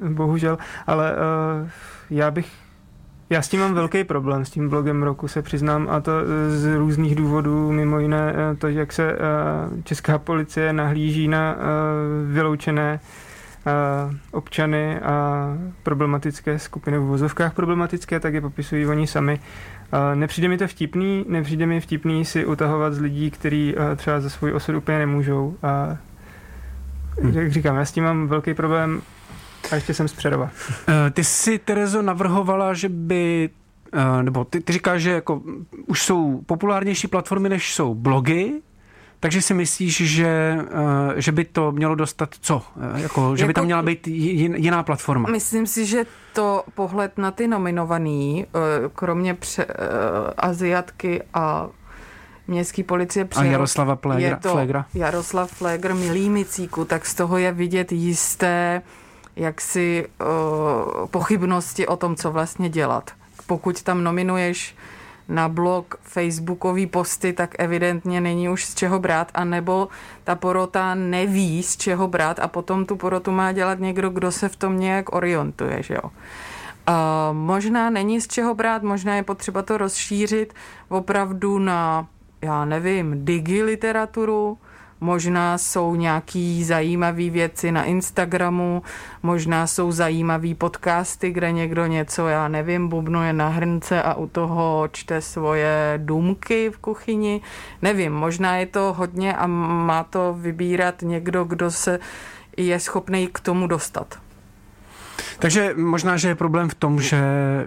bohužel, 0.08 0.58
ale 0.86 1.12
uh, 1.12 1.68
já 2.10 2.30
bych 2.30 2.48
já 3.30 3.42
s 3.42 3.48
tím 3.48 3.60
mám 3.60 3.74
velký 3.74 4.04
problém, 4.04 4.44
s 4.44 4.50
tím 4.50 4.68
blogem 4.68 5.02
roku 5.02 5.28
se 5.28 5.42
přiznám 5.42 5.86
a 5.90 6.00
to 6.00 6.12
eh, 6.20 6.50
z 6.56 6.74
různých 6.76 7.14
důvodů, 7.14 7.72
mimo 7.72 7.98
jiné 7.98 8.34
eh, 8.36 8.56
to, 8.56 8.68
jak 8.68 8.92
se 8.92 9.12
eh, 9.12 9.16
česká 9.84 10.18
policie 10.18 10.72
nahlíží 10.72 11.28
na 11.28 11.56
eh, 11.58 12.32
vyloučené 12.32 13.00
eh, 13.02 13.33
občany 14.30 15.00
a 15.00 15.46
problematické 15.82 16.58
skupiny 16.58 16.98
v 16.98 17.02
vozovkách 17.02 17.54
problematické, 17.54 18.20
tak 18.20 18.34
je 18.34 18.40
popisují 18.40 18.86
oni 18.86 19.06
sami. 19.06 19.40
Nepřijde 20.14 20.48
mi 20.48 20.58
to 20.58 20.68
vtipný, 20.68 21.24
nepřijde 21.28 21.66
mi 21.66 21.80
vtipný 21.80 22.24
si 22.24 22.46
utahovat 22.46 22.94
z 22.94 23.00
lidí, 23.00 23.30
kteří 23.30 23.74
třeba 23.96 24.20
za 24.20 24.30
svůj 24.30 24.52
osud 24.52 24.74
úplně 24.76 24.98
nemůžou. 24.98 25.56
A 25.62 25.96
Hm. 27.22 27.32
jak 27.34 27.52
říkám, 27.52 27.76
já 27.76 27.84
s 27.84 27.92
tím 27.92 28.04
mám 28.04 28.28
velký 28.28 28.54
problém 28.54 29.02
a 29.70 29.74
ještě 29.74 29.94
jsem 29.94 30.08
z 30.08 30.12
Přerova. 30.12 30.50
Eh, 30.88 31.10
Ty 31.10 31.24
si, 31.24 31.58
Terezo, 31.58 32.02
navrhovala, 32.02 32.74
že 32.74 32.88
by 32.88 33.50
eh, 33.92 34.22
nebo 34.22 34.44
ty, 34.44 34.60
ty 34.60 34.72
říkáš, 34.72 35.02
že 35.02 35.10
jako 35.10 35.42
už 35.86 36.02
jsou 36.02 36.40
populárnější 36.46 37.08
platformy, 37.08 37.48
než 37.48 37.74
jsou 37.74 37.94
blogy, 37.94 38.52
takže 39.24 39.42
si 39.42 39.54
myslíš, 39.54 39.96
že, 39.96 40.28
eh, 40.28 41.20
že 41.20 41.32
by 41.32 41.44
to 41.44 41.72
mělo 41.72 41.94
dostat 41.94 42.28
co? 42.40 42.62
Eh, 42.96 43.00
Jako, 43.02 43.36
že 43.36 43.44
by 43.44 43.50
Jako- 43.50 43.58
tam 43.60 43.64
měla 43.64 43.82
být 43.82 44.06
jin- 44.06 44.54
jiná 44.56 44.82
platforma. 44.82 45.30
Myslím 45.30 45.66
si, 45.66 45.86
že 45.86 46.04
to 46.32 46.64
pohled 46.74 47.18
na 47.18 47.30
ty 47.30 47.48
nominovaný, 47.48 48.46
eh, 48.46 48.58
kromě 48.94 49.34
pře, 49.34 49.66
Aziatky 50.36 51.22
a 51.34 51.68
městský 52.48 52.82
policie 52.82 53.24
A 53.24 53.26
Přerov, 53.28 53.50
Jaroslava 53.52 53.96
Plégra, 53.96 54.28
je 54.28 54.36
to 54.36 54.50
Flégra? 54.50 54.86
Jaroslav 54.94 55.50
Flegr, 55.50 55.94
milý 55.94 56.30
Micíku, 56.30 56.84
tak 56.84 57.06
z 57.06 57.14
toho 57.14 57.38
je 57.38 57.52
vidět 57.52 57.92
jisté 57.92 58.82
jaksi 59.36 60.06
uh, 60.20 61.06
pochybnosti 61.06 61.86
o 61.86 61.96
tom, 61.96 62.16
co 62.16 62.30
vlastně 62.32 62.68
dělat. 62.68 63.10
Pokud 63.46 63.82
tam 63.82 64.04
nominuješ 64.04 64.76
na 65.28 65.48
blog 65.48 65.94
facebookový 66.02 66.86
posty, 66.86 67.32
tak 67.32 67.54
evidentně 67.58 68.20
není 68.20 68.48
už 68.48 68.64
z 68.64 68.74
čeho 68.74 68.98
brát, 68.98 69.30
anebo 69.34 69.88
ta 70.24 70.34
porota 70.34 70.94
neví, 70.94 71.62
z 71.62 71.76
čeho 71.76 72.08
brát 72.08 72.38
a 72.38 72.48
potom 72.48 72.86
tu 72.86 72.96
porotu 72.96 73.30
má 73.30 73.52
dělat 73.52 73.78
někdo, 73.78 74.10
kdo 74.10 74.32
se 74.32 74.48
v 74.48 74.56
tom 74.56 74.80
nějak 74.80 75.14
orientuje, 75.14 75.82
že 75.82 75.94
jo. 75.94 76.10
A 76.86 77.30
možná 77.32 77.90
není 77.90 78.20
z 78.20 78.28
čeho 78.28 78.54
brát, 78.54 78.82
možná 78.82 79.16
je 79.16 79.22
potřeba 79.22 79.62
to 79.62 79.78
rozšířit 79.78 80.54
opravdu 80.88 81.58
na, 81.58 82.06
já 82.42 82.64
nevím, 82.64 83.24
digi 83.24 83.62
literaturu, 83.62 84.58
možná 85.00 85.58
jsou 85.58 85.94
nějaký 85.94 86.64
zajímavé 86.64 87.30
věci 87.30 87.72
na 87.72 87.84
Instagramu, 87.84 88.82
možná 89.22 89.66
jsou 89.66 89.92
zajímavé 89.92 90.54
podcasty, 90.54 91.30
kde 91.30 91.52
někdo 91.52 91.86
něco, 91.86 92.28
já 92.28 92.48
nevím, 92.48 92.88
bubnuje 92.88 93.32
na 93.32 93.48
hrnce 93.48 94.02
a 94.02 94.14
u 94.14 94.26
toho 94.26 94.88
čte 94.92 95.20
svoje 95.20 95.94
důmky 95.96 96.70
v 96.70 96.78
kuchyni. 96.78 97.40
Nevím, 97.82 98.12
možná 98.12 98.56
je 98.56 98.66
to 98.66 98.94
hodně 98.98 99.36
a 99.36 99.46
má 99.46 100.04
to 100.04 100.34
vybírat 100.38 101.02
někdo, 101.02 101.44
kdo 101.44 101.70
se 101.70 101.98
je 102.56 102.80
schopný 102.80 103.28
k 103.32 103.40
tomu 103.40 103.66
dostat. 103.66 104.23
Takže 105.38 105.74
možná, 105.76 106.16
že 106.16 106.28
je 106.28 106.34
problém 106.34 106.68
v 106.68 106.74
tom, 106.74 107.00
že, 107.00 107.20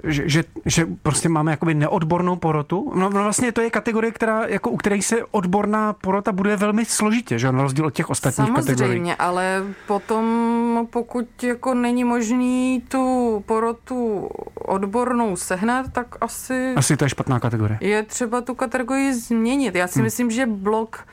že, 0.03 0.29
že, 0.29 0.43
že 0.65 0.87
prostě 1.03 1.29
máme 1.29 1.51
jakoby 1.51 1.73
neodbornou 1.73 2.35
porotu. 2.35 2.91
No, 2.95 3.09
no 3.09 3.23
vlastně 3.23 3.51
to 3.51 3.61
je 3.61 3.69
kategorie, 3.69 4.11
která, 4.11 4.45
jako, 4.47 4.69
u 4.69 4.77
které 4.77 5.01
se 5.01 5.15
odborná 5.31 5.93
porota 5.93 6.31
bude 6.31 6.55
velmi 6.55 6.85
složitě, 6.85 7.39
že 7.39 7.51
na 7.51 7.61
rozdíl 7.63 7.85
od 7.85 7.93
těch 7.93 8.09
ostatních 8.09 8.49
kategorií. 8.53 8.77
Samozřejmě, 8.77 9.15
ale 9.15 9.63
potom, 9.87 10.87
pokud 10.89 11.43
jako 11.43 11.73
není 11.73 12.03
možný 12.03 12.83
tu 12.87 13.43
porotu 13.45 14.29
odbornou 14.55 15.35
sehnat, 15.35 15.85
tak 15.91 16.07
asi, 16.21 16.73
Asi 16.75 16.97
to 16.97 17.05
je 17.05 17.09
špatná 17.09 17.39
kategorie. 17.39 17.77
je 17.81 18.03
třeba 18.03 18.41
tu 18.41 18.55
kategorii 18.55 19.13
změnit. 19.13 19.75
Já 19.75 19.87
si 19.87 19.99
Hmm. 19.99 20.03
myslím, 20.03 20.31
že 20.31 20.45
blog 20.45 21.05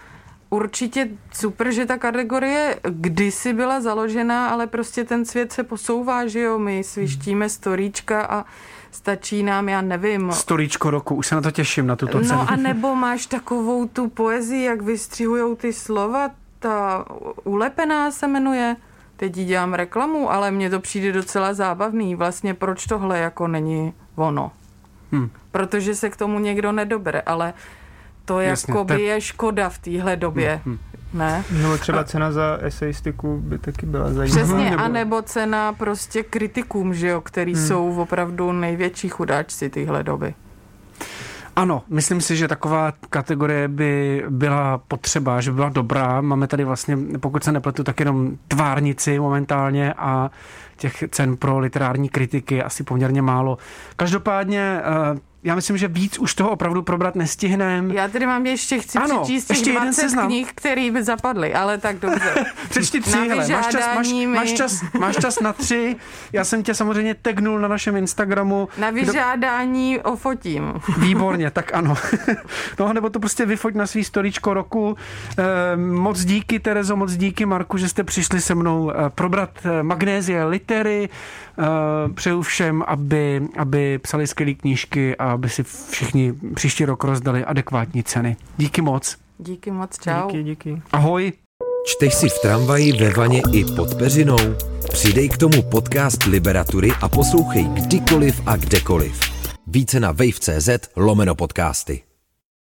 určitě 0.55 1.09
super, 1.33 1.73
že 1.73 1.87
ta 1.87 1.99
kategorie 1.99 2.81
kdysi 2.83 3.53
byla 3.53 3.81
založená, 3.81 4.49
ale 4.49 4.67
prostě 4.67 5.05
ten 5.05 5.25
svět 5.25 5.53
se 5.53 5.63
posouvá, 5.63 6.27
že 6.27 6.41
jo, 6.41 6.59
my 6.59 6.85
svištíme 6.85 7.49
storíčka 7.49 8.23
a 8.23 8.45
stačí 8.91 9.43
nám, 9.43 9.69
já 9.69 9.81
nevím, 9.81 10.33
Storíčko 10.33 10.91
roku, 10.91 11.15
už 11.15 11.27
se 11.27 11.35
na 11.35 11.41
to 11.41 11.51
těším, 11.51 11.87
na 11.87 11.97
tuto 11.97 12.21
cenu. 12.21 12.39
No 12.39 12.51
a 12.51 12.57
nebo 12.57 12.95
máš 12.95 13.27
takovou 13.27 13.89
tu 13.89 14.09
poezii, 14.09 14.65
jak 14.65 14.83
vystřihujou 14.83 15.55
ty 15.55 15.73
slova, 15.73 16.31
ta 16.59 17.05
ulepená 17.45 18.11
se 18.11 18.27
jmenuje. 18.27 18.77
Teď 19.17 19.37
jí 19.37 19.45
dělám 19.45 19.75
reklamu, 19.75 20.33
ale 20.33 20.51
mně 20.51 20.71
to 20.71 20.81
přijde 20.81 21.13
docela 21.13 21.55
zábavný. 21.55 22.15
Vlastně 22.15 22.55
proč 22.55 22.87
tohle 22.87 23.19
jako 23.19 23.49
není 23.49 23.93
ono? 24.17 24.53
Hmm. 25.13 25.31
Protože 25.51 25.95
se 25.95 26.11
k 26.11 26.17
tomu 26.17 26.39
někdo 26.39 26.73
nedobere, 26.73 27.21
ale 27.21 27.55
to 28.25 28.41
Jasně, 28.41 28.73
jako 28.73 28.85
to 28.85 28.93
je- 28.93 28.99
by 28.99 29.05
je 29.05 29.21
škoda 29.21 29.69
v 29.69 29.79
téhle 29.79 30.17
době. 30.17 30.61
Hmm, 30.65 30.79
Ne? 31.15 31.45
Nebo 31.51 31.79
třeba 31.79 32.05
cena 32.05 32.33
za 32.33 32.59
esejistiku 32.61 33.41
by 33.45 33.59
taky 33.59 33.87
byla 33.87 34.13
zajímavá. 34.13 34.45
Přesně, 34.45 34.71
nebo- 34.71 34.83
a 34.83 34.89
nebo 34.89 35.23
cena 35.23 35.73
prostě 35.73 36.23
kritikům, 36.23 36.95
že 36.95 37.09
jo, 37.09 37.21
který 37.21 37.55
Hmm. 37.55 37.67
jsou 37.67 37.97
opravdu 38.03 38.53
největší 38.53 39.09
chudáčci 39.09 39.71
téhle 39.71 40.03
doby. 40.03 40.35
Ano, 41.57 41.83
myslím 41.89 42.21
si, 42.21 42.37
že 42.37 42.49
taková 42.49 42.93
kategorie 43.11 43.69
by 43.69 44.25
byla 44.29 44.79
potřeba, 44.79 45.41
že 45.41 45.51
by 45.51 45.55
byla 45.55 45.69
dobrá. 45.69 46.21
Máme 46.21 46.47
tady 46.47 46.65
vlastně, 46.65 46.99
pokud 47.21 47.45
se 47.45 47.53
nepletu, 47.53 47.85
tak 47.85 48.01
jenom 48.01 48.31
tvárnici 48.49 49.19
momentálně 49.19 49.93
a 49.99 50.31
těch 50.77 51.05
cen 51.11 51.37
pro 51.37 51.59
literární 51.59 52.09
kritiky 52.09 52.63
asi 52.63 52.85
poměrně 52.85 53.23
málo. 53.23 53.59
Každopádně 53.97 54.81
eh, 54.81 55.19
já 55.45 55.55
myslím, 55.55 55.77
že 55.77 55.89
víc 55.89 56.19
už 56.19 56.35
toho 56.35 56.51
opravdu 56.51 56.83
probrat 56.83 57.15
nestihneme. 57.15 57.95
Já 57.95 58.09
tedy 58.09 58.27
mám 58.27 58.47
ještě, 58.47 58.79
chci 58.79 58.99
Ano, 58.99 59.21
přečíst 59.23 59.51
ještě 59.51 59.65
těch 59.65 59.75
jeden 59.75 59.89
20 59.89 60.01
seznam. 60.01 60.27
knih, 60.27 60.53
který 60.55 60.91
by 60.91 61.05
zapadly, 61.05 61.55
ale 61.55 61.79
tak 61.79 61.97
dobře. 61.99 62.35
Přečti 62.71 63.01
tři, 63.01 63.17
Na 63.17 63.23
hele, 63.23 63.49
máš 63.49 63.67
čas, 63.67 63.87
máš, 63.95 64.09
máš, 64.27 64.53
čas, 64.53 64.85
máš 64.99 65.17
čas 65.17 65.41
na 65.41 65.53
tři. 65.53 65.97
Já 66.33 66.45
jsem 66.45 66.63
tě 66.63 66.75
samozřejmě 66.75 67.15
tagnul 67.15 67.59
na 67.59 67.69
našem 67.69 67.97
Instagramu. 67.97 68.69
Na 68.79 68.91
vyžádání 68.91 69.99
ofotím. 69.99 70.73
Výborně, 70.99 71.51
tak 71.51 71.75
ano. 71.75 71.95
No, 72.79 72.93
nebo 72.93 73.11
to 73.11 73.21
prostě 73.21 73.47
vyfoť 73.47 73.75
na 73.75 73.87
svý 73.87 74.05
storičko 74.05 74.55
roku. 74.55 74.97
Eh, 75.39 75.77
moc 75.77 76.25
díky, 76.25 76.61
Terezo, 76.61 76.97
moc 76.97 77.13
díky, 77.13 77.47
Marku, 77.47 77.77
že 77.79 77.89
jste 77.89 78.05
přišli 78.05 78.41
se 78.41 78.55
mnou 78.55 78.91
eh, 78.91 78.95
probrat 79.15 79.51
eh, 79.65 79.83
magnézie 79.83 80.45
litery. 80.45 81.09
Eh, 81.59 82.13
Přeju 82.15 82.43
všem, 82.43 82.85
aby, 82.87 83.43
aby 83.57 83.99
psali 83.99 84.27
skvělé 84.27 84.55
knížky 84.55 85.17
a 85.17 85.33
aby 85.33 85.49
si 85.49 85.63
všichni 85.91 86.33
příští 86.55 86.85
rok 86.85 87.05
rozdali 87.05 87.45
adekvátní 87.45 88.03
ceny. 88.03 88.37
Díky 88.57 88.83
moc. 88.83 89.17
Díky 89.39 89.71
moc, 89.71 89.99
čau. 89.99 90.27
Díky, 90.31 90.43
díky. 90.43 90.83
Ahoj. 90.93 91.33
Čteš 91.87 92.15
si 92.15 92.29
v 92.29 92.39
tramvaji, 92.43 92.93
ve 92.93 93.11
vaně 93.11 93.43
i 93.53 93.65
pod 93.65 93.95
peřinou? 93.95 94.37
Přidej 94.91 95.29
k 95.29 95.37
tomu 95.39 95.63
podcast 95.63 96.25
Liberatury 96.25 96.93
a 97.01 97.09
poslouchej 97.09 97.65
kdykoliv 97.65 98.43
a 98.47 98.57
kdekoliv. 98.57 99.21
Více 99.67 100.01
na 100.01 100.13
wave.cz 100.13 100.69
lomeno 100.97 101.35
podcasty. 101.35 102.03